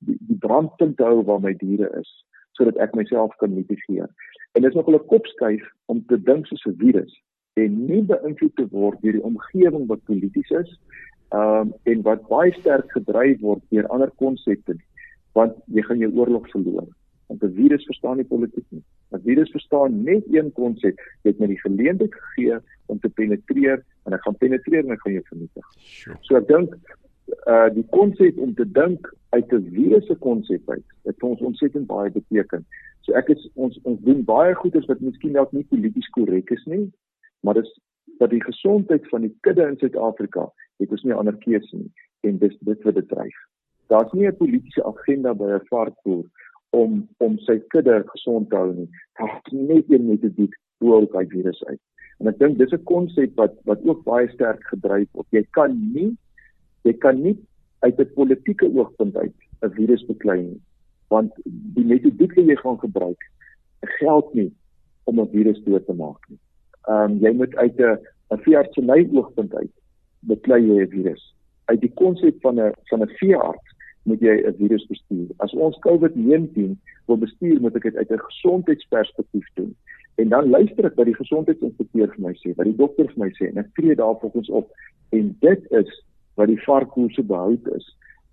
die, 0.06 0.18
die 0.28 0.38
brandpunt 0.44 0.96
te 0.96 1.06
hou 1.08 1.22
waar 1.24 1.40
my 1.40 1.54
diere 1.62 1.88
is 2.00 2.10
sodat 2.58 2.76
ek 2.84 2.94
myself 2.98 3.32
kan 3.40 3.54
mitigeer. 3.54 4.08
En 4.52 4.62
dit 4.62 4.70
is 4.70 4.76
nog 4.76 4.88
'n 4.90 5.06
kopskuif 5.12 5.64
om 5.86 6.04
te 6.06 6.18
dink 6.22 6.46
soos 6.46 6.66
'n 6.66 6.76
virus 6.76 7.12
en 7.54 7.86
nie 7.86 8.02
beïnvloed 8.02 8.54
te 8.56 8.66
word 8.70 9.00
deur 9.02 9.18
die 9.18 9.28
omgewing 9.30 9.86
wat 9.90 10.04
polities 10.04 10.50
is 10.50 10.70
um, 11.34 11.72
en 11.84 12.02
wat 12.02 12.28
baie 12.28 12.52
sterk 12.58 12.92
gedryf 12.92 13.40
word 13.40 13.62
deur 13.74 13.88
ander 13.88 14.10
konsepte 14.22 14.76
want 15.38 15.56
jy 15.66 15.82
gaan 15.86 16.02
jou 16.02 16.10
oorlog 16.14 16.48
verloor 16.50 16.88
want 17.30 17.42
'n 17.42 17.54
virus 17.54 17.84
verstaan 17.84 18.16
nie 18.16 18.24
politiek 18.24 18.66
nie. 18.68 18.82
'n 19.12 19.22
Virus 19.22 19.50
verstaan 19.50 20.02
net 20.02 20.24
een 20.30 20.52
konsep. 20.52 20.96
Jy 21.22 21.30
het 21.30 21.38
my 21.38 21.46
die 21.46 21.60
geleentheid 21.60 22.14
gegee 22.14 22.58
om 22.86 22.98
te 23.00 23.08
penetreer 23.08 23.84
en 24.04 24.12
ek 24.12 24.22
gaan 24.22 24.36
penetreer 24.36 24.84
en 24.84 24.90
ek 24.90 25.00
gaan 25.00 25.12
jou 25.12 25.24
vernietig. 25.24 25.66
Sure. 25.78 26.16
So 26.20 26.36
ek 26.36 26.48
dink 26.48 26.74
uh 27.46 27.68
die 27.74 27.86
konsep 27.90 28.38
om 28.38 28.54
te 28.54 28.66
dink 28.70 29.14
uit 29.30 29.52
'n 29.52 29.70
virus 29.70 30.06
se 30.06 30.14
konsep 30.14 30.70
uit, 30.70 30.86
dit 31.04 31.16
vir 31.18 31.28
ons 31.28 31.40
ontsettend 31.40 31.86
baie 31.86 32.10
beteken. 32.10 32.66
So 33.00 33.12
ek 33.12 33.28
is 33.28 33.48
ons 33.54 33.78
ons 33.82 34.00
doen 34.00 34.24
baie 34.24 34.54
goeders 34.54 34.86
wat 34.86 35.00
miskien 35.00 35.32
dalk 35.32 35.52
nie 35.52 35.64
polities 35.64 36.08
korrek 36.08 36.50
is 36.50 36.64
nie, 36.66 36.90
maar 37.40 37.54
dis 37.54 37.80
dat 38.18 38.30
die 38.30 38.42
gesondheid 38.42 39.08
van 39.08 39.20
die 39.20 39.36
kudde 39.40 39.68
in 39.68 39.78
Suid-Afrika, 39.78 40.50
dit 40.78 40.92
is 40.92 41.02
nie 41.02 41.14
ander 41.14 41.36
keuse 41.36 41.76
nie 41.76 41.92
en 42.20 42.38
dis 42.38 42.56
dit 42.60 42.82
wat 42.82 42.94
dit 42.94 43.08
dryf. 43.08 43.38
Daar's 43.88 44.12
nie 44.12 44.26
'n 44.26 44.36
politieke 44.36 44.84
agenda 44.84 45.34
by 45.34 45.44
'n 45.44 45.66
varkboer 45.70 46.26
om 46.70 47.08
om 47.18 47.38
sy 47.46 47.58
kudde 47.74 48.02
gesond 48.06 48.50
te 48.50 48.56
hou 48.56 48.72
nie. 48.74 48.88
Daar's 49.18 49.52
net 49.52 49.90
een 49.90 50.06
metodiek 50.06 50.54
hoe 50.78 50.94
om 50.94 51.08
daai 51.12 51.26
virus 51.28 51.64
uit. 51.64 51.80
En 52.20 52.28
ek 52.28 52.38
dink 52.38 52.58
dis 52.58 52.72
'n 52.72 52.84
konsep 52.84 53.36
wat 53.36 53.54
wat 53.64 53.84
ook 53.84 54.04
baie 54.04 54.28
sterk 54.28 54.62
gedryf 54.72 55.08
word. 55.12 55.26
Jy 55.30 55.44
kan 55.50 55.76
nie 55.94 56.16
jy 56.84 56.92
kan 56.92 57.22
nie 57.22 57.36
uit 57.80 57.98
'n 58.00 58.12
politieke 58.14 58.66
oogpunt 58.66 59.16
uit 59.16 59.34
'n 59.62 59.74
virus 59.78 60.06
beklei 60.06 60.42
nie. 60.42 60.60
Want 61.08 61.32
die 61.44 61.84
metodiek 61.84 62.34
wat 62.34 62.46
jy 62.46 62.56
gaan 62.56 62.78
gebruik, 62.78 63.20
geld 63.80 64.34
nie 64.34 64.52
om 65.04 65.20
'n 65.20 65.30
virus 65.32 65.62
dood 65.64 65.86
te 65.86 65.92
maak 65.92 66.28
nie. 66.28 66.38
Ehm 66.88 67.10
um, 67.10 67.18
jy 67.18 67.32
moet 67.32 67.56
uit 67.56 67.78
'n 67.78 67.98
'n 68.30 68.42
veeartseny 68.44 69.08
oogpunt 69.12 69.54
uit 69.54 69.72
beklei 70.20 70.60
jy 70.62 70.82
'n 70.82 70.90
virus. 70.90 71.34
Uit 71.64 71.80
die 71.80 71.92
konsep 71.94 72.40
van 72.40 72.60
'n 72.60 72.72
van 72.90 73.02
'n 73.02 73.14
veearts 73.20 73.74
moet 74.02 74.20
jy 74.20 74.36
'n 74.46 74.56
virus 74.56 74.86
bestuur. 74.86 75.28
As 75.38 75.52
ons 75.52 75.78
COVID-19 75.86 76.78
wil 77.06 77.16
bestuur, 77.16 77.60
moet 77.60 77.76
ek 77.76 77.82
dit 77.82 77.96
uit 77.96 78.10
'n 78.10 78.18
gesondheidsperspektief 78.18 79.48
doen. 79.54 79.74
En 80.20 80.28
dan 80.28 80.50
luister 80.50 80.84
ek 80.84 80.94
wat 80.94 81.06
die 81.06 81.16
gesondheidsinspekteur 81.16 82.08
vir 82.14 82.24
my 82.26 82.34
sê, 82.34 82.54
wat 82.56 82.66
die 82.66 82.76
dokter 82.76 83.06
vir 83.12 83.24
my 83.24 83.30
sê 83.38 83.48
en 83.48 83.58
ek 83.58 83.74
tree 83.74 83.94
daarvolgens 83.94 84.50
op. 84.50 84.70
En 85.10 85.36
dit 85.40 85.72
is 85.72 85.90
wat 86.34 86.48
die 86.48 86.62
varkkoers 86.64 87.14
se 87.14 87.22
behoud 87.22 87.66
is 87.76 87.86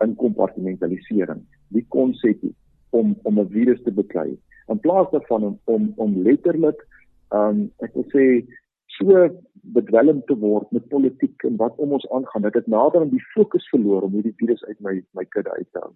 in 0.03 0.15
kompartmentalisering. 0.15 1.41
Die 1.69 1.85
konsep 1.89 2.43
om 2.89 3.15
om 3.23 3.39
'n 3.39 3.49
virus 3.49 3.81
te 3.83 3.91
beklei. 3.91 4.37
In 4.67 4.79
plaas 4.79 5.11
daarvan 5.11 5.43
om 5.43 5.59
om, 5.63 5.93
om 5.95 6.21
letterlik 6.21 6.87
um 7.29 7.71
ek 7.79 7.93
wil 7.93 8.05
sê 8.13 8.45
so 8.85 9.29
bedwelm 9.61 10.21
te 10.27 10.35
word 10.35 10.71
met 10.71 10.87
politiek 10.89 11.43
en 11.43 11.57
wat 11.57 11.77
om 11.77 11.95
ons 11.97 12.07
aangaan. 12.11 12.41
Dit 12.41 12.53
het 12.53 12.67
nader 12.67 13.01
aan 13.01 13.13
die 13.13 13.23
fokus 13.33 13.67
verloor 13.69 14.07
om 14.07 14.17
hierdie 14.17 14.35
virus 14.37 14.63
uit 14.65 14.79
my 14.79 15.01
my 15.17 15.25
kudde 15.25 15.51
uit 15.51 15.71
te 15.71 15.79
hou. 15.79 15.93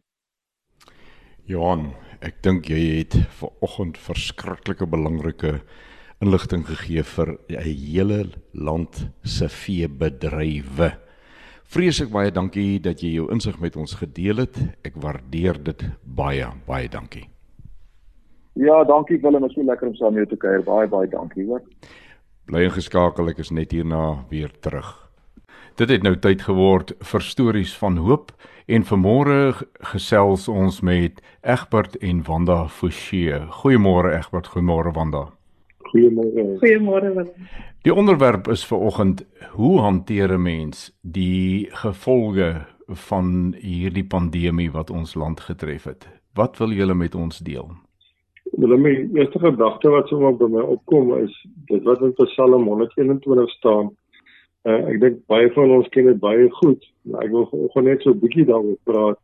Johan, 1.50 1.92
ek 2.22 2.44
dink 2.46 2.70
jy 2.70 2.82
het 3.02 3.18
ver 3.40 3.50
oggend 3.66 3.98
verskriklike 3.98 4.86
belangrike 4.88 5.60
inligting 6.22 6.66
gegee 6.68 7.04
vir 7.04 7.38
'n 7.50 7.64
hele 7.66 8.26
land 8.54 9.10
se 9.24 9.50
veebedrywe. 9.50 10.92
Vreeslik 11.66 12.12
baie 12.12 12.32
dankie 12.32 12.80
dat 12.80 13.02
jy 13.02 13.14
jou 13.16 13.32
insig 13.32 13.60
met 13.60 13.76
ons 13.76 13.94
gedeel 13.96 14.44
het. 14.44 14.58
Ek 14.84 14.94
waardeer 14.96 15.64
dit 15.64 15.84
baie, 16.04 16.46
baie 16.68 16.88
dankie. 16.88 17.30
Ja, 18.54 18.84
dankie 18.84 19.18
Willem, 19.22 19.42
was 19.42 19.54
so 19.54 19.64
lekker 19.64 19.88
om 19.88 19.96
saam 19.96 20.14
met 20.14 20.28
jou 20.28 20.36
te 20.36 20.42
kuier. 20.44 20.64
Baie 20.64 20.88
baie 20.88 21.08
dankie, 21.08 21.46
hoor. 21.46 21.62
Bly 22.50 22.66
ingeskakel, 22.68 23.30
ek 23.30 23.40
is 23.44 23.52
net 23.52 23.72
hierna 23.72 24.26
weer 24.30 24.52
terug. 24.66 24.90
Dit 25.80 25.90
het 25.90 26.04
nou 26.04 26.16
tyd 26.20 26.42
geword 26.44 26.92
vir 27.12 27.24
stories 27.24 27.74
van 27.80 28.00
hoop 28.02 28.32
en 28.68 28.84
vanmôre 28.84 29.54
gesels 29.94 30.48
ons 30.52 30.82
met 30.82 31.22
Egbert 31.42 31.96
en 32.02 32.24
Wanda 32.28 32.66
Forsie. 32.68 33.32
Goeiemôre 33.62 34.12
Egbert, 34.18 34.50
goeiemôre 34.52 34.92
Wanda. 34.98 35.30
Goeiemôre. 35.92 36.48
Goeiemôre 36.64 37.14
Wanda. 37.16 37.50
Die 37.86 37.94
onderwerp 37.94 38.48
is 38.48 38.66
vir 38.66 38.78
oggend: 38.78 39.26
Hoe 39.52 39.80
hanteer 39.82 40.34
'n 40.34 40.42
mens 40.42 40.92
die 41.02 41.70
gevolge 41.72 42.66
van 42.88 43.56
hierdie 43.58 44.06
pandemie 44.06 44.72
wat 44.72 44.90
ons 44.90 45.16
land 45.16 45.40
getref 45.40 45.84
het? 45.84 46.08
Wat 46.34 46.58
wil 46.58 46.72
julle 46.72 46.94
met 46.94 47.16
ons 47.16 47.40
deel? 47.40 47.72
Wel 48.62 48.78
my 48.78 49.10
eerste 49.14 49.40
gedagte 49.40 49.90
wat 49.90 50.08
sommer 50.08 50.36
by 50.38 50.46
my 50.54 50.62
opkom 50.62 51.16
is 51.18 51.34
dit 51.66 51.82
wat 51.84 52.02
in 52.06 52.14
Psalm 52.14 52.68
121 52.70 53.50
staan. 53.50 53.88
Uh, 54.70 54.76
ek 54.92 55.00
dink 55.02 55.16
baie 55.32 55.48
van 55.56 55.72
ons 55.74 55.88
ken 55.96 56.06
dit 56.06 56.20
baie 56.22 56.46
goed, 56.60 56.84
maar 57.10 57.24
ek 57.26 57.32
wil 57.34 57.48
gou 57.50 57.82
net 57.82 58.06
so 58.06 58.14
'n 58.14 58.22
bietjie 58.22 58.46
daaroor 58.46 58.78
praat. 58.86 59.18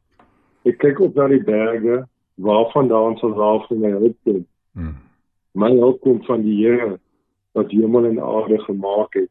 Ek 0.65 0.79
kyk 0.81 1.03
op 1.05 1.13
na 1.15 1.27
die 1.29 1.43
berge, 1.43 1.99
waarvandaan 2.41 3.19
sal 3.21 3.37
raaf 3.37 3.67
vir 3.69 3.77
my 3.77 3.91
hulp 3.91 4.17
kom. 4.25 4.41
Hmm. 4.73 4.95
My 5.53 5.69
hulp 5.69 6.01
kom 6.01 6.23
van 6.25 6.41
die 6.41 6.57
Here 6.63 6.97
wat 7.53 7.71
hemel 7.71 8.09
en 8.09 8.19
aarde 8.19 8.57
gemaak 8.65 9.13
het. 9.13 9.29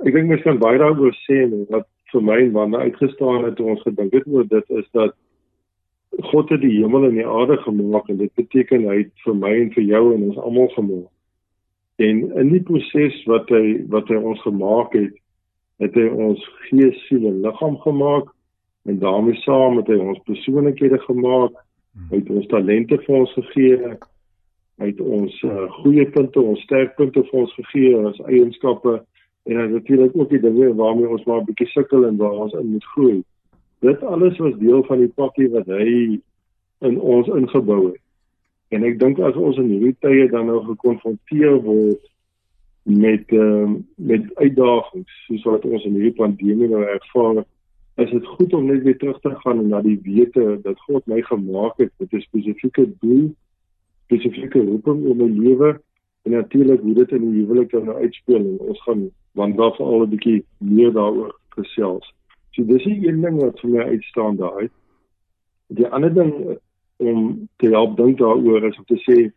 Ek 0.00 0.14
dink 0.14 0.32
mens 0.32 0.42
kan 0.48 0.58
baie 0.64 0.80
daaroor 0.80 1.12
sê 1.28 1.44
en 1.44 1.66
wat 1.68 1.88
vir 2.12 2.22
my 2.22 2.40
wanneer 2.56 2.88
uitgestaan 2.88 3.44
het 3.44 3.56
toe 3.56 3.68
ons 3.68 3.84
gedink 3.84 4.16
het 4.16 4.26
oor 4.26 4.48
dit 4.48 4.70
is 4.80 4.88
dat 4.96 5.12
God 6.18 6.48
het 6.48 6.60
die 6.60 6.80
hemel 6.80 7.04
en 7.04 7.14
die 7.14 7.26
aarde 7.26 7.56
gemaak 7.62 8.08
en 8.08 8.18
dit 8.18 8.32
beteken 8.34 8.88
hy 8.90 8.96
het 9.04 9.24
vir 9.24 9.36
my 9.38 9.52
en 9.62 9.72
vir 9.76 9.84
jou 9.86 10.02
en 10.14 10.26
ons 10.30 10.38
almal 10.42 10.68
gemaak. 10.74 11.08
En 12.02 12.20
in 12.42 12.50
die 12.50 12.62
proses 12.66 13.16
wat 13.30 13.50
hy 13.54 13.84
wat 13.92 14.10
hy 14.10 14.18
ons 14.18 14.42
gemaak 14.42 14.94
het, 14.96 15.14
het 15.80 15.96
hy 15.96 16.08
ons 16.10 16.42
gees, 16.66 16.98
siel 17.06 17.28
en 17.30 17.40
liggaam 17.44 17.78
gemaak 17.84 18.30
en 18.88 18.98
daarmee 18.98 19.38
saam 19.44 19.78
het 19.78 19.90
hy 19.92 20.00
ons 20.00 20.22
persoonlikhede 20.26 20.98
gemaak. 21.06 21.54
Hy 22.10 22.18
het 22.22 22.30
ons 22.32 22.48
talente 22.50 22.98
vir 23.04 23.16
ons 23.20 23.32
gegee. 23.36 23.94
Hy 24.80 24.88
het 24.88 25.00
ons 25.04 25.34
uh, 25.44 25.66
goeie 25.82 26.06
punte, 26.10 26.40
ons 26.40 26.62
sterkpunte 26.64 27.22
vir 27.28 27.40
ons 27.42 27.56
gegee, 27.58 27.96
ons 27.98 28.22
eienskappe 28.26 29.00
en 29.50 29.74
natuurlik 29.74 30.16
ook 30.16 30.30
die 30.32 30.40
dinge 30.40 30.72
waarmee 30.76 31.08
ons 31.08 31.24
maar 31.28 31.40
'n 31.40 31.48
bietjie 31.48 31.68
sukkel 31.74 32.06
en 32.08 32.16
waar 32.16 32.46
ons 32.46 32.56
in 32.56 32.72
moet 32.72 32.84
groei 32.94 33.20
dit 33.80 34.02
alles 34.02 34.38
was 34.38 34.56
deel 34.60 34.84
van 34.84 34.98
die 34.98 35.12
pakkie 35.16 35.48
wat 35.50 35.66
hy 35.66 36.20
in 36.80 37.00
ons 37.00 37.28
ingebou 37.28 37.82
het. 37.90 38.02
En 38.70 38.84
ek 38.86 39.00
dink 39.00 39.18
as 39.18 39.36
ons 39.36 39.58
in 39.58 39.70
hierdie 39.72 39.96
tye 40.04 40.28
dan 40.30 40.46
nou 40.46 40.60
gekonfronteer 40.68 41.58
word 41.64 42.02
met 42.90 43.32
ehm 43.34 43.72
uh, 43.74 43.78
met 43.96 44.28
uitdagings 44.36 45.16
soos 45.26 45.46
wat 45.48 45.64
ons 45.64 45.84
in 45.84 45.96
hierdie 45.98 46.16
pandemie 46.16 46.68
nou 46.70 46.84
ervaar, 46.84 47.42
is 48.00 48.10
dit 48.10 48.26
goed 48.26 48.54
om 48.54 48.66
net 48.70 48.82
weer 48.82 48.96
terug 48.98 49.18
te 49.20 49.34
gaan 49.42 49.66
na 49.68 49.80
die 49.84 49.98
wete 50.04 50.58
dat 50.64 50.78
God 50.86 51.06
my 51.06 51.20
gemaak 51.22 51.76
het 51.82 51.92
met 51.98 52.12
'n 52.12 52.20
spesifieke 52.20 52.86
doel, 53.00 53.34
spesifieke 54.06 54.64
roeping 54.64 55.04
in 55.04 55.16
my 55.16 55.28
lewe 55.28 55.80
en 56.22 56.32
natuurlik 56.32 56.80
hoe 56.80 56.94
dit 56.94 57.10
in 57.10 57.30
die 57.30 57.42
huwelik 57.42 57.70
dan 57.70 57.84
nou 57.84 57.96
uitspeel 57.96 58.36
en 58.36 58.58
ons 58.58 58.82
gaan 58.82 59.10
want 59.32 59.56
daar 59.56 59.74
vir 59.76 59.86
al 59.86 60.02
'n 60.02 60.10
bietjie 60.10 60.44
meer 60.58 60.92
daaroor 60.92 61.34
gesels. 61.48 62.14
So 62.56 62.64
dis 62.66 62.84
die 62.84 63.08
een 63.08 63.20
ding 63.22 63.38
wat 63.40 63.60
vir 63.62 63.70
my 63.70 63.86
uitstaan 63.94 64.38
daai. 64.40 64.70
Die 65.78 65.86
ander 65.86 66.14
ding 66.14 66.32
om 67.00 67.48
te 67.62 67.70
help 67.70 67.96
dink 67.96 68.18
daaroor 68.18 68.66
is 68.68 68.78
om 68.78 68.86
te 68.88 68.98
sê 69.06 69.30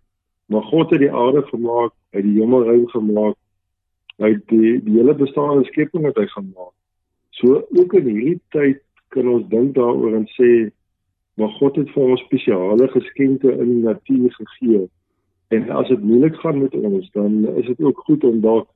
maar 0.52 0.66
God 0.68 0.90
het 0.92 1.00
die 1.00 1.12
aarde 1.12 1.42
gemaak, 1.48 1.94
hy 2.12 2.20
het 2.20 2.26
die 2.28 2.40
hemelruim 2.42 2.88
gemaak. 2.92 3.38
Hy 4.22 4.34
het 4.36 4.48
die 4.52 4.74
die 4.84 4.98
hele 4.98 5.16
bestaande 5.18 5.66
skepping 5.70 6.04
wat 6.06 6.20
hy 6.20 6.26
gemaak. 6.34 6.74
So 7.40 7.62
ook 7.64 7.94
in 7.98 8.10
hierdie 8.10 8.42
tyd 8.56 8.82
kan 9.16 9.30
ons 9.30 9.48
dink 9.54 9.76
daaroor 9.78 10.18
en 10.20 10.28
sê 10.36 10.50
maar 11.40 11.50
God 11.58 11.80
het 11.82 11.90
vir 11.96 12.12
ons 12.14 12.26
spesiale 12.28 12.88
geskenke 12.94 13.50
in 13.54 13.70
die 13.72 13.86
natuur 13.88 14.36
gegee. 14.36 14.84
En 15.54 15.70
as 15.70 15.90
dit 15.90 16.04
moeilik 16.04 16.36
gaan 16.42 16.60
met 16.62 16.76
ons, 16.78 17.10
dan 17.14 17.40
is 17.58 17.66
dit 17.66 17.82
ook 17.82 18.04
goed 18.06 18.24
om 18.24 18.42
dalk 18.42 18.70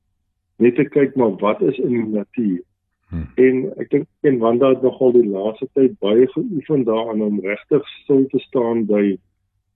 net 0.57 0.75
te 0.77 0.87
kyk 0.89 1.15
maar 1.15 1.35
wat 1.41 1.61
is 1.61 1.77
in 1.77 1.93
die 1.93 2.07
natuur. 2.15 2.63
Hmm. 3.09 3.27
En 3.35 3.61
ek 3.79 3.89
dink 3.89 4.07
en 4.27 4.37
Wanda 4.37 4.69
het 4.73 4.81
nogal 4.81 5.13
die 5.15 5.27
laaste 5.27 5.67
tyd 5.73 5.95
baie 6.03 6.27
geoefen 6.27 6.83
daaraan 6.83 7.21
om 7.21 7.39
regtig 7.39 7.87
stil 8.03 8.25
te 8.33 8.39
staan 8.39 8.85
by 8.85 9.17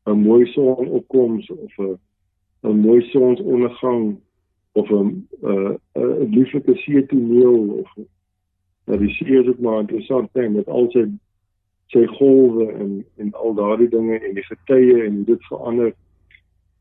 'n 0.06 0.20
mooi 0.20 0.46
sonopkoms 0.52 1.50
of 1.50 1.78
'n 1.78 2.00
'n 2.64 2.80
mooi 2.80 3.02
sonsondergang 3.02 4.20
of 4.74 4.90
'n 4.92 5.28
'n 5.42 5.78
'n 5.96 6.30
lieflike 6.36 6.76
see 6.76 7.06
toneel 7.06 7.84
of 7.84 8.06
dat 8.86 9.00
die 9.00 9.14
see 9.14 9.40
is 9.40 9.46
dit 9.46 9.60
maar 9.60 9.80
interessant 9.80 10.30
ding 10.34 10.54
met 10.54 10.68
al 10.68 10.90
sy 10.92 11.06
sy 11.88 12.06
golwe 12.06 12.72
en 12.72 13.06
en 13.18 13.34
al 13.34 13.54
daardie 13.54 13.90
dinge 13.90 14.20
en 14.20 14.34
die 14.34 14.48
getye 14.48 15.04
en 15.06 15.24
dit 15.24 15.46
verander 15.48 15.94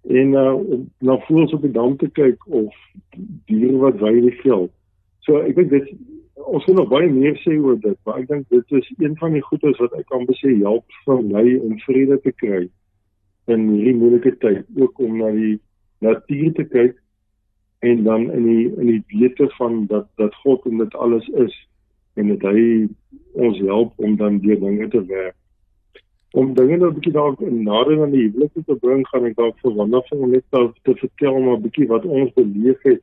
en 0.03 0.32
uh, 0.32 0.55
na 0.98 1.18
voels 1.26 1.53
op 1.53 1.62
die 1.62 1.70
dam 1.70 1.96
te 1.96 2.09
kyk 2.09 2.46
of 2.46 2.74
diere 3.51 3.76
wat 3.76 3.98
wy 4.01 4.14
in 4.16 4.28
die 4.30 4.38
veld. 4.40 4.72
So 5.26 5.42
ek 5.44 5.56
dink 5.56 5.70
dit 5.70 5.92
ons 6.50 6.66
moet 6.66 6.76
nog 6.76 6.88
baie 6.90 7.08
meer 7.12 7.36
sê 7.44 7.56
oor 7.60 7.76
dit, 7.80 7.96
maar 8.06 8.20
ek 8.22 8.28
dink 8.30 8.46
dit 8.50 8.76
is 8.78 8.88
een 8.98 9.16
van 9.20 9.34
die 9.36 9.44
goedes 9.44 9.78
wat 9.82 9.92
ek 9.98 10.06
kan 10.10 10.26
besê 10.28 10.54
help 10.62 11.00
vir 11.04 11.20
my 11.28 11.44
om 11.60 11.76
vrede 11.84 12.16
te 12.24 12.32
kry 12.42 12.62
in 13.50 13.66
hierdie 13.68 13.96
moeilike 13.98 14.32
tyd, 14.42 14.64
ook 14.78 14.98
om 15.02 15.18
na 15.20 15.30
die 15.34 15.58
natuur 16.04 16.52
te 16.56 16.64
kyk 16.70 16.96
en 17.86 18.04
dan 18.04 18.28
in 18.36 18.46
die 18.46 18.64
in 18.76 18.88
die 18.92 19.02
wete 19.12 19.48
van 19.58 19.84
dat 19.92 20.08
dat 20.20 20.34
God 20.44 20.64
en 20.68 20.80
dit 20.82 20.94
alles 20.94 21.28
is 21.44 21.54
en 22.20 22.32
dat 22.32 22.48
hy 22.50 22.64
ons 23.32 23.60
help 23.64 23.92
om 23.96 24.16
dan 24.20 24.40
deur 24.44 24.58
dinge 24.60 24.88
te 24.92 25.04
werk. 25.08 25.36
Om 26.32 26.54
dinge 26.54 26.76
nou 26.76 26.90
'n 26.90 26.94
bietjie 26.94 27.12
dalk 27.12 27.40
nader 27.40 28.02
aan 28.02 28.12
die 28.16 28.28
huwelik 28.28 28.52
te 28.66 28.76
bring 28.82 29.06
gaan 29.08 29.24
ek 29.26 29.36
dalk 29.36 29.56
vir 29.62 29.74
Wanda 29.74 30.00
van 30.08 30.30
net 30.30 30.44
te 30.50 30.94
vertel 31.04 31.40
maar 31.40 31.56
'n 31.56 31.62
bietjie 31.62 31.88
wat 31.88 32.04
ons 32.04 32.32
beleef 32.34 32.82
het 32.82 33.02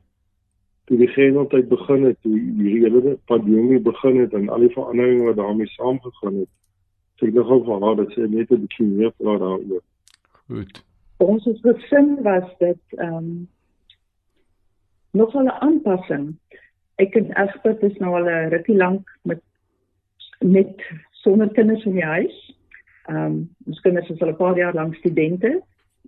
toe 0.88 0.96
die 0.96 1.08
genotyd 1.12 1.68
begin 1.68 2.04
het 2.08 2.16
toe 2.24 2.32
hierdie 2.32 2.84
hele 2.84 3.18
pandemie 3.30 3.80
begin 3.84 4.20
het 4.22 4.32
en 4.32 4.48
al 4.48 4.64
die 4.64 4.72
veranderinge 4.72 5.26
wat 5.28 5.36
daarmee 5.36 5.68
saamgegaan 5.74 6.40
het 6.42 6.50
so 7.18 7.26
ek 7.26 7.34
nogal 7.34 7.64
van 7.66 7.82
haar 7.82 7.96
dat 7.98 8.12
sy 8.14 8.26
net 8.30 8.50
'n 8.50 8.60
bietjie 8.64 8.86
meer 8.86 9.12
praat 9.20 9.40
daaroor. 9.42 9.82
Goed. 10.46 10.82
Ons 11.18 11.44
het 11.44 11.58
gesin 11.66 12.22
was 12.22 12.48
dit 12.58 12.82
ehm 12.96 13.14
um, 13.14 13.48
nog 15.12 15.34
'n 15.34 15.50
aanpassing. 15.50 16.36
Ek 16.96 17.14
en 17.14 17.32
Elspeth 17.34 17.82
is 17.82 17.98
nou 17.98 18.14
al 18.14 18.30
'n 18.30 18.50
rukkie 18.54 18.76
lank 18.76 19.18
met 19.22 19.42
met 20.40 20.82
sonder 21.10 21.50
kinders 21.50 21.84
in 21.84 21.92
die 21.92 22.10
huis. 22.16 22.54
Ehm 23.06 23.16
um, 23.16 23.54
ons 23.66 23.80
kinders 23.80 24.08
is 24.08 24.20
al 24.20 24.28
'n 24.28 24.36
paar 24.36 24.56
jaar 24.56 24.74
lank 24.74 24.94
studente 24.94 25.62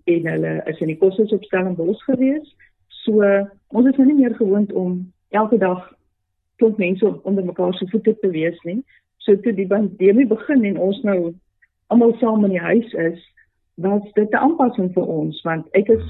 en 0.04 0.26
hulle 0.26 0.62
is 0.64 0.80
in 0.80 0.86
die 0.86 0.98
koshuisopstelling 0.98 1.76
bos 1.76 2.02
gewees. 2.04 2.56
So 3.04 3.24
ons 3.68 3.88
is 3.88 3.96
nou 3.96 4.06
nie 4.06 4.18
meer 4.22 4.34
gewoond 4.36 4.72
om 4.72 5.12
elke 5.30 5.58
dag 5.58 5.86
klop 6.60 6.78
mense 6.78 7.12
onder 7.22 7.44
mekaar 7.44 7.74
se 7.74 7.88
voete 7.92 8.16
te 8.20 8.30
wees 8.30 8.58
nie. 8.68 8.80
So 9.24 9.36
toe 9.40 9.54
die 9.56 9.68
pandemie 9.68 10.26
begin 10.26 10.64
en 10.64 10.78
ons 10.78 11.00
nou 11.06 11.32
almal 11.92 12.14
saam 12.20 12.44
in 12.44 12.56
die 12.56 12.64
huis 12.64 12.92
is, 12.92 13.22
was 13.80 14.04
dit 14.14 14.30
'n 14.30 14.36
aanpassing 14.36 14.92
vir 14.92 15.06
ons 15.06 15.42
want 15.42 15.66
ek 15.72 15.88
is 15.88 16.04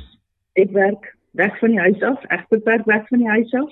ek 0.55 0.71
werk 0.73 1.17
weg 1.33 1.59
van 1.59 1.71
die 1.71 1.79
huis 1.79 2.03
af, 2.03 2.25
ek 2.29 2.49
beperk 2.49 2.85
weg 2.87 3.09
van 3.09 3.19
die 3.19 3.35
huis 3.37 3.55
af 3.55 3.71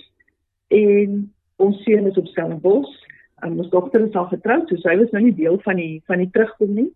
en 0.69 1.33
ons 1.57 1.83
seun 1.83 2.07
is 2.07 2.19
op 2.19 2.27
Stellenbosch 2.27 3.09
um, 3.43 3.59
ons 3.59 3.71
dogter 3.71 4.07
is 4.07 4.15
al 4.15 4.29
getroud, 4.33 4.69
so 4.69 4.77
sy 4.83 4.97
was 4.99 5.11
nou 5.15 5.23
nie 5.23 5.35
deel 5.35 5.59
van 5.67 5.79
die 5.81 6.03
van 6.11 6.23
die 6.23 6.31
terugkom 6.35 6.75
nie. 6.75 6.89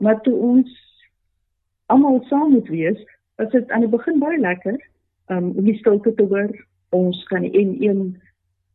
Maar 0.00 0.20
toe 0.24 0.34
ons 0.34 0.70
almal 1.92 2.20
saam 2.28 2.54
moet 2.54 2.68
wees, 2.72 3.00
was 3.40 3.50
dit 3.52 3.70
aan 3.70 3.84
die 3.84 3.92
begin 3.92 4.20
baie 4.22 4.38
lekker 4.40 4.78
um, 5.30 5.52
om 5.56 5.64
die 5.64 5.78
stilte 5.78 6.14
te 6.14 6.26
hoor. 6.30 6.50
Ons 6.96 7.22
kan 7.30 7.46
die 7.46 7.52
N1 7.54 8.02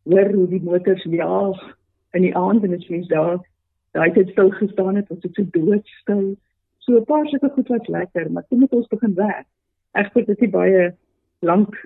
hoor 0.09 0.31
hoe 0.33 0.47
die 0.51 0.61
motors 0.63 1.03
jaag 1.09 1.59
in 2.15 2.25
die 2.27 2.35
aand 2.35 2.63
en 2.63 2.75
dit 2.75 2.89
is 2.89 3.07
daar. 3.11 3.41
Daai 3.95 4.11
het 4.15 4.31
stil 4.31 4.51
gestaan 4.59 4.95
het, 4.99 5.11
ons 5.11 5.23
het 5.23 5.35
so 5.35 5.47
doodstil. 5.51 6.25
So 6.83 6.99
'n 6.99 7.05
paar 7.05 7.27
sulke 7.27 7.49
goed 7.49 7.67
wat 7.67 7.87
lekker, 7.87 8.31
maar 8.31 8.45
toe 8.47 8.59
moet 8.59 8.73
ons 8.73 8.87
begin 8.87 9.13
werk. 9.13 9.47
Weet 10.13 10.25
dit 10.25 10.41
is 10.41 10.49
baie 10.49 10.95
lank 11.39 11.85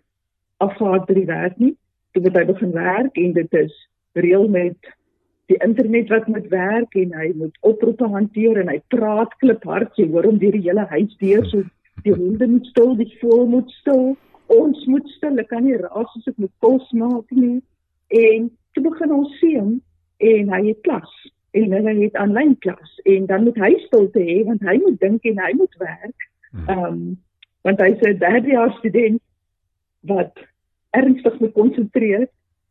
afhaal 0.58 1.06
by 1.06 1.14
die 1.14 1.26
werk 1.26 1.58
nie. 1.58 1.76
Toe 2.12 2.22
moet 2.22 2.36
hy 2.36 2.46
begin 2.46 2.72
werk 2.72 3.18
en 3.18 3.34
dit 3.34 3.54
is 3.54 3.90
reël 4.14 4.48
met 4.48 4.78
die 5.50 5.58
internet 5.66 6.10
wat 6.10 6.28
moet 6.28 6.48
werk 6.48 6.96
en 6.96 7.14
hy 7.14 7.32
moet 7.36 7.58
oproepe 7.62 8.08
hanteer 8.08 8.58
en 8.62 8.68
hy 8.70 8.82
praat 8.94 9.34
kliphard 9.42 9.96
jy 9.98 10.08
hoor 10.14 10.28
hom 10.30 10.38
deur 10.38 10.52
die 10.52 10.66
hele 10.68 10.86
huis 10.94 11.16
deur 11.24 11.46
so 11.50 11.64
die 12.06 12.14
honde 12.14 12.48
moet 12.48 12.66
stil 12.66 12.96
die 13.00 13.10
voël 13.22 13.48
moet 13.50 13.72
stil 13.80 14.04
ons 14.54 14.86
moet 14.92 15.08
stil 15.16 15.40
ek 15.42 15.50
kan 15.54 15.64
nie 15.66 15.78
raas 15.78 16.16
as 16.18 16.28
ek 16.32 16.38
moet 16.38 16.54
kos 16.66 16.92
maak 16.98 17.32
nie. 17.36 17.60
En 18.10 18.50
toe 18.74 18.84
begin 18.86 19.14
ons 19.14 19.38
sien 19.42 19.78
en 20.32 20.52
hy 20.56 20.62
het 20.68 20.82
klas 20.88 21.14
en 21.58 21.74
hy 21.74 21.96
het 22.04 22.18
aanlyn 22.22 22.54
klas 22.66 23.00
en 23.10 23.26
dan 23.30 23.48
moet 23.48 23.58
hy 23.58 23.72
stilte 23.86 24.22
hê 24.22 24.42
want 24.46 24.66
hy 24.68 24.78
moet 24.84 25.00
dink 25.02 25.26
en 25.32 25.42
hy 25.46 25.54
moet 25.62 25.82
werk. 25.86 26.30
Hmm. 26.50 26.68
ehm 26.68 26.86
um, 26.86 27.02
want 27.68 27.82
hy 27.84 27.90
sê 28.00 28.14
derde 28.18 28.54
jaar 28.54 28.72
student 28.78 29.20
wat 30.08 30.38
ernstig 30.96 31.40
moet 31.40 31.54
konsentreer 31.54 32.30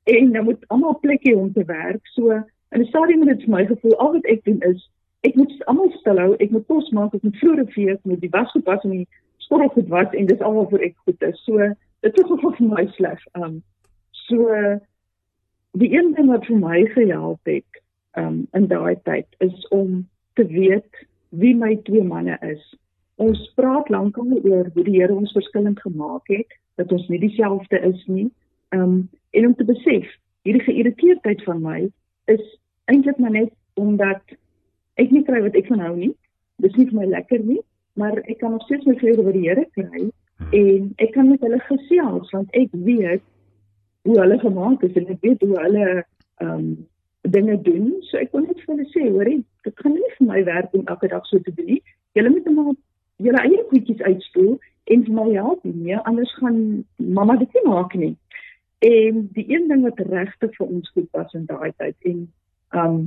en 0.09 0.31
dan 0.33 0.47
moet 0.47 0.62
almal 0.72 0.97
plekke 1.03 1.35
om 1.37 1.53
te 1.53 1.64
werk. 1.68 2.01
So 2.14 2.41
En 2.68 2.79
die 2.79 2.89
stadium 2.89 3.29
het 3.29 3.43
vir 3.43 3.53
my 3.53 3.64
gevoel 3.66 3.97
al 3.97 4.12
wat 4.18 4.26
ek 4.29 4.45
doen 4.45 4.61
is 4.68 4.89
ek 5.26 5.35
moet 5.35 5.53
almal 5.70 5.89
stil 5.99 6.20
hou, 6.20 6.35
ek 6.39 6.53
moet 6.55 6.66
kos 6.70 6.91
maak, 6.95 7.14
ek 7.16 7.24
moet 7.26 7.39
vroeg 7.41 7.72
vee, 7.74 7.95
ek 7.95 8.05
moet 8.07 8.20
die 8.22 8.31
was 8.31 8.53
gepas 8.55 8.85
en 8.87 8.93
die 8.95 9.07
skottel 9.49 9.68
goed 9.68 9.88
was 9.88 10.12
en 10.12 10.26
dis 10.28 10.44
almal 10.44 10.68
vir 10.68 10.84
ek 10.90 10.96
goed 11.09 11.22
is. 11.24 11.40
So 11.49 11.57
dit 12.05 12.16
het 12.20 12.28
gevoel 12.28 12.55
vir 12.59 12.68
my 12.68 12.84
sleg. 12.96 13.20
Um 13.32 13.62
so 14.28 14.49
die 15.80 15.88
een 15.94 16.12
ding 16.16 16.28
wat 16.28 16.44
vir 16.49 16.61
my 16.61 16.84
gehelp 16.92 17.49
het 17.49 17.80
um 18.20 18.44
in 18.59 18.68
daai 18.68 19.01
tyd 19.09 19.26
is 19.44 19.68
om 19.72 20.05
te 20.36 20.44
weet 20.53 21.07
wie 21.30 21.55
my 21.57 21.76
twee 21.88 22.05
manne 22.05 22.36
is. 22.44 22.61
Ons 23.16 23.40
praat 23.57 23.88
lankal 23.88 24.36
oor 24.44 24.68
hoe 24.74 24.84
die 24.84 24.99
Here 25.01 25.14
ons 25.14 25.32
verskillend 25.32 25.80
gemaak 25.80 26.28
het, 26.28 26.53
dat 26.76 26.92
ons 26.92 27.09
nie 27.09 27.20
dieselfde 27.24 27.80
is 27.88 28.05
nie. 28.07 28.28
Um 28.76 29.09
en 29.32 29.46
om 29.49 29.57
te 29.57 29.64
besef 29.64 30.12
hierdie 30.44 30.64
geïrriteerdheid 30.68 31.42
van 31.49 31.64
my 31.64 31.80
is 32.28 32.44
eintlik 32.92 33.16
maar 33.18 33.32
net 33.32 33.53
omdat 33.80 34.36
ek 35.01 35.11
nie 35.14 35.24
kry 35.24 35.40
wat 35.40 35.57
ek 35.57 35.72
van 35.72 35.80
hou 35.86 35.96
nie. 35.96 36.12
Dis 36.61 36.76
nie 36.76 36.88
vir 36.90 37.01
my 37.01 37.09
lekker 37.09 37.40
nie, 37.46 37.61
maar 37.99 38.20
ek 38.24 38.38
kan 38.42 38.55
nog 38.55 38.64
steeds 38.66 38.86
my 38.86 38.94
vrede 39.01 39.24
by 39.26 39.34
die 39.34 39.46
Here 39.49 39.66
kry 39.74 40.05
hmm. 40.05 40.53
en 40.61 40.92
ek 41.05 41.12
kan 41.16 41.30
met 41.30 41.42
hulle 41.46 41.59
gesels 41.66 42.30
want 42.36 42.55
ek 42.62 42.70
weet 42.72 43.24
hoe 44.09 44.20
hulle 44.20 44.38
gemaak 44.44 44.86
is 44.86 44.96
en 44.96 45.11
ek 45.14 45.26
weet 45.26 45.42
hoe 45.44 45.59
hulle 45.59 45.88
ehm 45.90 46.55
um, 46.55 46.70
dinge 47.28 47.61
doen. 47.62 47.94
So 48.09 48.18
ek 48.18 48.32
wil 48.32 48.46
net 48.46 48.61
vir 48.62 48.74
hulle 48.74 48.86
sê, 48.92 49.05
hoorie, 49.11 49.40
dit 49.66 49.82
gaan 49.82 49.96
nie 49.96 50.12
vir 50.16 50.28
my 50.30 50.42
werk 50.46 50.74
om 50.76 50.86
elke 50.86 51.11
dag 51.12 51.26
so 51.28 51.40
te 51.44 51.55
doen 51.55 51.68
nie. 51.74 51.82
Julle 52.16 52.32
moet 52.32 52.49
maar 52.55 52.72
julle 53.26 53.42
eie 53.44 53.64
goedjies 53.70 54.03
uitspoel 54.07 54.57
en 54.94 55.05
vir 55.05 55.14
my 55.18 55.26
help 55.34 55.64
nie, 55.66 55.96
anders 56.09 56.32
gaan 56.38 56.59
mamma 56.96 57.36
dit 57.42 57.59
nie 57.59 57.64
maak 57.66 57.94
nie. 57.99 58.14
En 58.86 59.24
die 59.34 59.44
een 59.51 59.66
ding 59.68 59.82
wat 59.84 60.01
regtig 60.07 60.55
vir 60.57 60.66
ons 60.66 60.92
goed 60.94 61.09
was 61.18 61.34
in 61.34 61.49
daai 61.51 61.72
tyd 61.76 62.11
en 62.12 62.26
um 62.78 62.99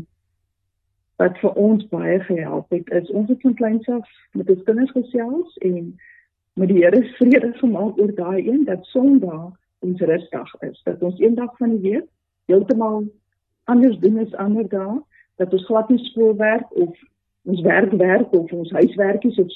wat 1.15 1.37
vir 1.39 1.53
ons 1.59 1.87
baie 1.91 2.19
gehelp 2.27 2.69
het 2.69 2.89
is 2.89 3.09
ons 3.11 3.29
het 3.29 3.41
van 3.41 3.53
kleins 3.53 3.87
af 3.89 4.07
met 4.31 4.49
ons 4.49 4.63
kinders 4.63 4.91
gesels 4.91 5.57
en 5.57 5.91
met 6.53 6.67
die 6.67 6.83
Here 6.83 7.03
vrede 7.17 7.53
gemaak 7.59 7.99
oor 7.99 8.13
daai 8.15 8.47
een 8.47 8.63
dat 8.65 8.85
Sondag 8.85 9.51
ons 9.79 10.01
rusdag 10.01 10.53
is. 10.61 10.81
Dat 10.83 11.01
ons 11.01 11.19
een 11.19 11.35
dag 11.35 11.57
van 11.57 11.69
die 11.69 11.91
week 11.91 12.07
heeltemal 12.45 13.03
anders 13.63 13.97
doen 13.99 14.19
as 14.19 14.33
ander 14.35 14.67
dae. 14.69 14.99
Dat 15.35 15.53
ons 15.53 15.65
glad 15.65 15.89
nie 15.89 16.01
skoolwerk 16.05 16.75
of 16.75 16.97
ons 17.49 17.61
werk 17.61 17.91
werk 17.91 18.33
of 18.37 18.51
ons 18.51 18.71
huiswerkies 18.71 19.39
of 19.41 19.53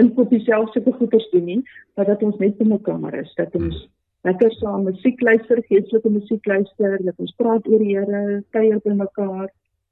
inkoop 0.00 0.30
dieselfde 0.30 0.72
sulke 0.72 0.92
goeders 0.98 1.30
doen 1.30 1.44
nie 1.44 1.62
maar 1.94 2.06
dat 2.08 2.22
ons 2.22 2.36
net 2.38 2.58
by 2.58 2.66
mekaar 2.68 3.14
is. 3.14 3.32
Dat 3.34 3.54
ons 3.54 3.86
lekker 4.28 4.52
saam 4.58 4.84
musiek 4.84 5.20
luister, 5.20 5.62
geestelike 5.68 6.10
musiek 6.10 6.46
luister, 6.46 6.98
dat 7.04 7.16
ons 7.16 7.34
praat 7.36 7.66
oor 7.68 7.80
die 7.80 7.96
Here, 7.96 8.42
kuier 8.56 8.80
by 8.84 8.96
mekaar 8.96 9.48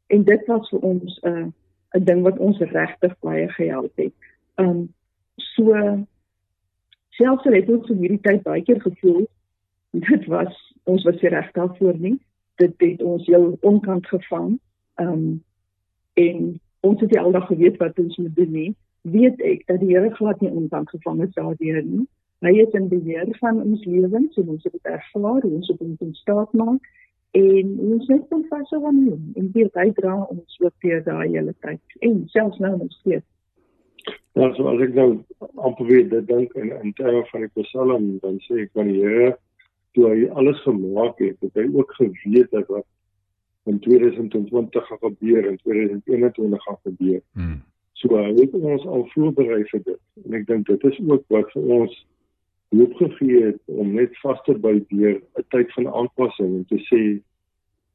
en 0.09 0.25
dit 0.25 0.47
was 0.47 0.69
vir 0.69 0.81
ons 0.81 1.21
'n 1.23 1.29
uh, 1.29 1.47
'n 1.97 2.05
ding 2.05 2.23
wat 2.23 2.39
ons 2.39 2.59
regtig 2.59 3.19
baie 3.25 3.49
gehelp 3.49 3.93
het. 3.97 4.13
Um 4.57 4.95
so 5.37 5.73
selfs 7.09 7.47
al 7.47 7.53
het 7.53 7.69
ons 7.69 7.89
in 7.89 8.03
hierdie 8.03 8.21
tyd 8.21 8.43
baie 8.43 8.63
keer 8.63 8.81
gevoel 8.81 9.27
dit 9.91 10.27
was 10.27 10.75
ons 10.85 11.05
was 11.05 11.21
nie 11.21 11.31
reg 11.31 11.53
daarvoor 11.53 11.99
nie. 11.99 12.19
Dit 12.57 12.75
het 12.77 13.03
ons 13.03 13.27
heel 13.27 13.57
onkant 13.61 14.07
gevang. 14.07 14.59
Um 14.95 15.45
en 16.15 16.61
ons 16.81 17.01
het 17.01 17.17
aldag 17.17 17.47
geweet 17.47 17.77
wat 17.77 17.99
ons 17.99 18.17
moet 18.17 18.37
doen 18.37 18.53
nie. 18.53 18.77
Weet 19.03 19.41
ek 19.41 19.67
dat 19.67 19.81
die 19.81 19.95
Here 19.95 20.11
glad 20.15 20.41
nie 20.41 20.51
onkant 20.51 20.91
gevang 20.91 21.21
het 21.21 21.35
daardeur 21.35 21.83
nie. 21.83 22.07
Hy 22.41 22.55
is 22.63 22.75
in 22.79 22.89
beheer 22.89 23.29
van 23.41 23.63
ons 23.63 23.85
lewens 23.85 24.37
en 24.37 24.49
ons 24.49 24.67
moet 24.73 24.85
ervaar 24.93 25.41
hoe 25.43 25.55
ons 25.55 25.71
op 25.71 25.79
hom 25.79 26.15
staat 26.15 26.53
maak 26.53 26.83
en 27.37 27.75
ons 27.93 28.07
net 28.09 28.29
kon 28.29 28.45
vashou 28.51 28.81
aan 28.89 29.03
hom 29.09 29.33
en 29.37 29.51
weet 29.55 29.75
hy 29.81 29.89
dra 29.97 30.15
ons 30.25 30.61
ook 30.63 30.75
deur 30.85 31.03
daai 31.05 31.29
hele 31.35 31.55
tyd 31.65 31.99
en 32.09 32.23
selfs 32.35 32.61
nou 32.65 32.77
nog 32.77 32.93
steeds. 33.01 33.27
Ja, 34.39 34.53
so 34.55 34.69
as 34.71 34.81
ek 34.87 34.95
nou 34.95 35.09
amper 35.57 35.87
weer 35.89 36.09
dit 36.09 36.27
dink 36.29 36.55
in 36.55 36.73
in 36.79 36.93
terme 36.97 37.25
van 37.33 37.45
die 37.45 37.65
Psalm 37.65 38.11
dan 38.25 38.39
sê 38.47 38.65
ek 38.65 38.73
van 38.79 38.91
die 38.93 39.01
Here 39.03 39.35
toe 39.97 40.09
hy 40.13 40.29
alles 40.41 40.61
gemaak 40.63 41.19
het, 41.19 41.37
het 41.43 41.59
hy 41.59 41.67
ook 41.75 41.93
geweet 41.99 42.53
dat 42.55 42.69
wat 42.73 42.87
in 43.69 43.81
2020 43.85 44.87
gaan 44.87 45.01
gebeur 45.01 45.49
en 45.49 45.57
2021 45.63 46.63
gaan 46.63 46.79
gebeur. 46.83 47.21
Hmm. 47.33 47.59
So 47.93 48.15
hy 48.17 48.31
het 48.39 48.55
ons 48.55 48.87
al 48.87 49.05
voorberei 49.13 49.65
vir 49.73 49.83
dit. 49.85 50.01
En 50.25 50.37
ek 50.39 50.47
dink 50.49 50.69
dit 50.71 50.87
is 50.93 51.01
ook 51.03 51.25
wat 51.35 51.51
vir 51.53 51.73
ons 51.81 51.97
hoop 52.69 52.95
gegee 52.95 53.43
het 53.45 53.61
om 53.65 53.95
net 53.95 54.19
vas 54.23 54.41
te 54.45 54.55
by 54.55 54.75
deur 54.89 55.21
'n 55.39 55.45
tyd 55.49 55.73
van 55.73 55.89
aanpassing 55.89 56.57
en 56.57 56.65
te 56.69 56.81
sê 56.91 57.03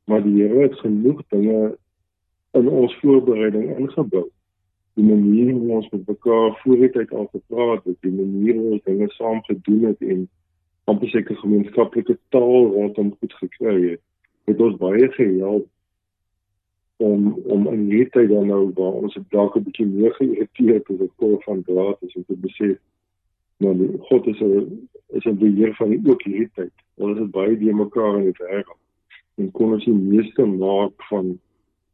maar 0.06 0.24
die 0.24 0.42
Here 0.42 0.62
het 0.62 0.80
genoeg 0.80 1.22
dinge 1.30 1.78
in 2.52 2.68
ons 2.70 2.96
voorbereiding 3.00 3.78
ingebou. 3.78 4.30
Die 4.94 5.06
manier 5.06 5.54
hoe 5.54 5.72
ons 5.72 5.90
met 5.90 6.08
mekaar 6.08 6.60
voor 6.64 6.78
die 6.78 6.90
tyd 6.90 7.12
al 7.12 7.30
gepraat 7.32 7.84
het, 7.84 7.98
die 8.02 8.12
manier 8.12 8.56
hoe 8.56 8.72
ons 8.72 8.84
dinge 8.84 9.10
saam 9.10 9.44
gedoen 9.44 9.84
het 9.84 10.02
en 10.02 10.30
amper 10.84 11.10
seker 11.10 11.36
gemeenskaplike 11.36 12.18
taal 12.30 12.68
rondom 12.74 13.16
goed 13.20 13.34
gekry 13.34 13.90
het, 13.90 14.02
het 14.46 14.62
ons 14.62 14.78
baie 14.78 15.12
gehelp 15.12 15.68
om 16.98 17.34
om 17.56 17.68
in 17.68 17.86
hierdie 17.90 18.10
tyd 18.10 18.30
dan 18.30 18.48
nou 18.48 18.64
waar 18.78 19.00
ons 19.02 19.18
dalk 19.30 19.56
'n 19.58 19.64
bietjie 19.64 19.86
meer 19.86 20.14
geïrriteerd 20.20 20.90
is 20.90 21.00
oor 21.00 21.14
kol 21.16 21.40
van 21.46 21.64
draad 21.64 21.98
is 22.02 22.16
om 22.16 22.26
te 22.28 22.38
besef 22.46 22.78
maar 23.64 24.00
God 24.10 24.28
is 24.28 24.40
'n 24.42 24.88
is 25.18 25.26
'n 25.26 25.38
beheer 25.38 25.74
van 25.76 26.00
ook 26.10 26.24
hierdie 26.24 26.50
tyd. 26.54 26.76
Ons 26.96 27.20
is 27.20 27.30
baie 27.30 27.58
die 27.58 27.74
mekaar 27.74 28.18
in 28.18 28.24
die 28.32 28.38
wêreld. 28.44 28.82
En 29.36 29.52
kon 29.52 29.74
ons 29.74 29.86
die 29.86 29.94
meeste 29.94 30.46
maak 30.46 31.04
van 31.10 31.40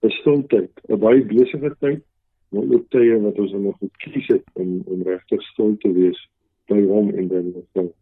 'n 0.01 0.09
stiltyd, 0.09 0.71
'n 0.87 0.99
baie 0.99 1.25
besige 1.25 1.75
tyd, 1.79 2.03
maar 2.49 2.63
ook 2.63 2.89
tye 2.89 3.19
wat 3.21 3.39
ons 3.39 3.51
nog 3.51 3.79
moet 3.79 3.97
kies 3.97 4.27
het 4.27 4.43
om 4.53 4.81
om 4.85 5.01
regtig 5.01 5.41
stil 5.41 5.77
te 5.77 5.91
wees 5.91 6.29
by 6.67 6.81
hom 6.85 7.09
en 7.09 7.27
dan 7.27 7.53
so. 7.73 7.93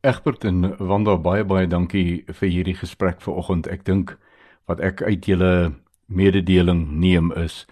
Egbert 0.00 0.44
en 0.44 0.76
Wanda 0.78 1.16
baie 1.16 1.44
baie 1.44 1.66
dankie 1.66 2.22
vir 2.26 2.48
hierdie 2.48 2.78
gesprek 2.78 3.20
vanoggend. 3.20 3.66
Ek 3.66 3.84
dink 3.84 4.18
wat 4.66 4.80
ek 4.80 5.02
uit 5.02 5.26
julle 5.26 5.72
mededeling 6.06 6.98
neem 7.00 7.32
is 7.32 7.66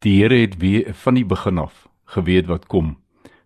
die 0.00 0.22
Here 0.22 0.34
het 0.34 0.56
weer 0.56 0.94
van 0.94 1.14
die 1.14 1.24
begin 1.24 1.58
af 1.58 1.88
geweet 2.04 2.46
wat 2.46 2.66
kom 2.66 2.96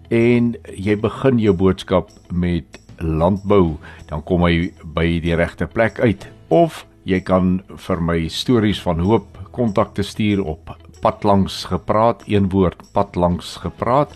en 0.10 0.58
jy 0.74 0.98
begin 0.98 1.38
jou 1.40 1.54
boodskap 1.54 2.10
met 2.34 2.66
landbou, 2.98 3.78
dan 4.10 4.26
kom 4.26 4.42
hy 4.48 4.74
by 4.82 5.20
die 5.22 5.36
regte 5.38 5.70
plek 5.70 6.00
uit 6.02 6.26
of 6.50 6.90
jy 7.06 7.22
kan 7.22 7.62
vir 7.86 8.02
my 8.02 8.26
stories 8.30 8.82
van 8.82 9.00
hoop 9.06 9.38
kontak 9.54 9.94
te 9.94 10.02
stuur 10.06 10.42
op 10.42 10.78
padlangs 11.02 11.66
gepraat 11.70 12.24
een 12.30 12.50
woord 12.50 12.82
padlangs 12.94 13.58
gepraat 13.64 14.14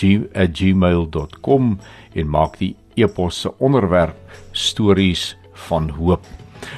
gmail.com 0.00 1.72
en 2.12 2.28
maak 2.28 2.58
die 2.58 2.74
epos 2.94 3.40
se 3.40 3.52
onderwerp 3.58 4.16
stories 4.52 5.36
van 5.68 5.90
hoop. 5.98 6.26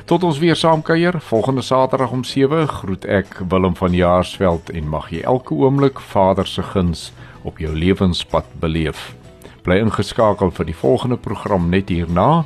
Tot 0.04 0.22
ons 0.22 0.38
weer 0.38 0.56
saamkuier 0.56 1.20
volgende 1.20 1.62
Saterdag 1.62 2.10
om 2.10 2.24
7 2.24 2.68
groet 2.68 3.04
ek 3.04 3.40
Willem 3.48 3.76
van 3.76 3.94
Jaarsveld 3.94 4.70
en 4.70 4.88
mag 4.88 5.10
jy 5.10 5.22
elke 5.26 5.54
oomblik 5.54 6.00
Vader 6.00 6.46
se 6.46 6.62
guns 6.62 7.10
op 7.42 7.58
jou 7.58 7.74
lewenspad 7.74 8.46
beleef. 8.62 9.14
Bly 9.62 9.78
ingeskakel 9.82 10.50
vir 10.50 10.70
die 10.70 10.78
volgende 10.78 11.16
program 11.16 11.70
net 11.70 11.90
hierna 11.90 12.44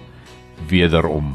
wederom. 0.68 1.34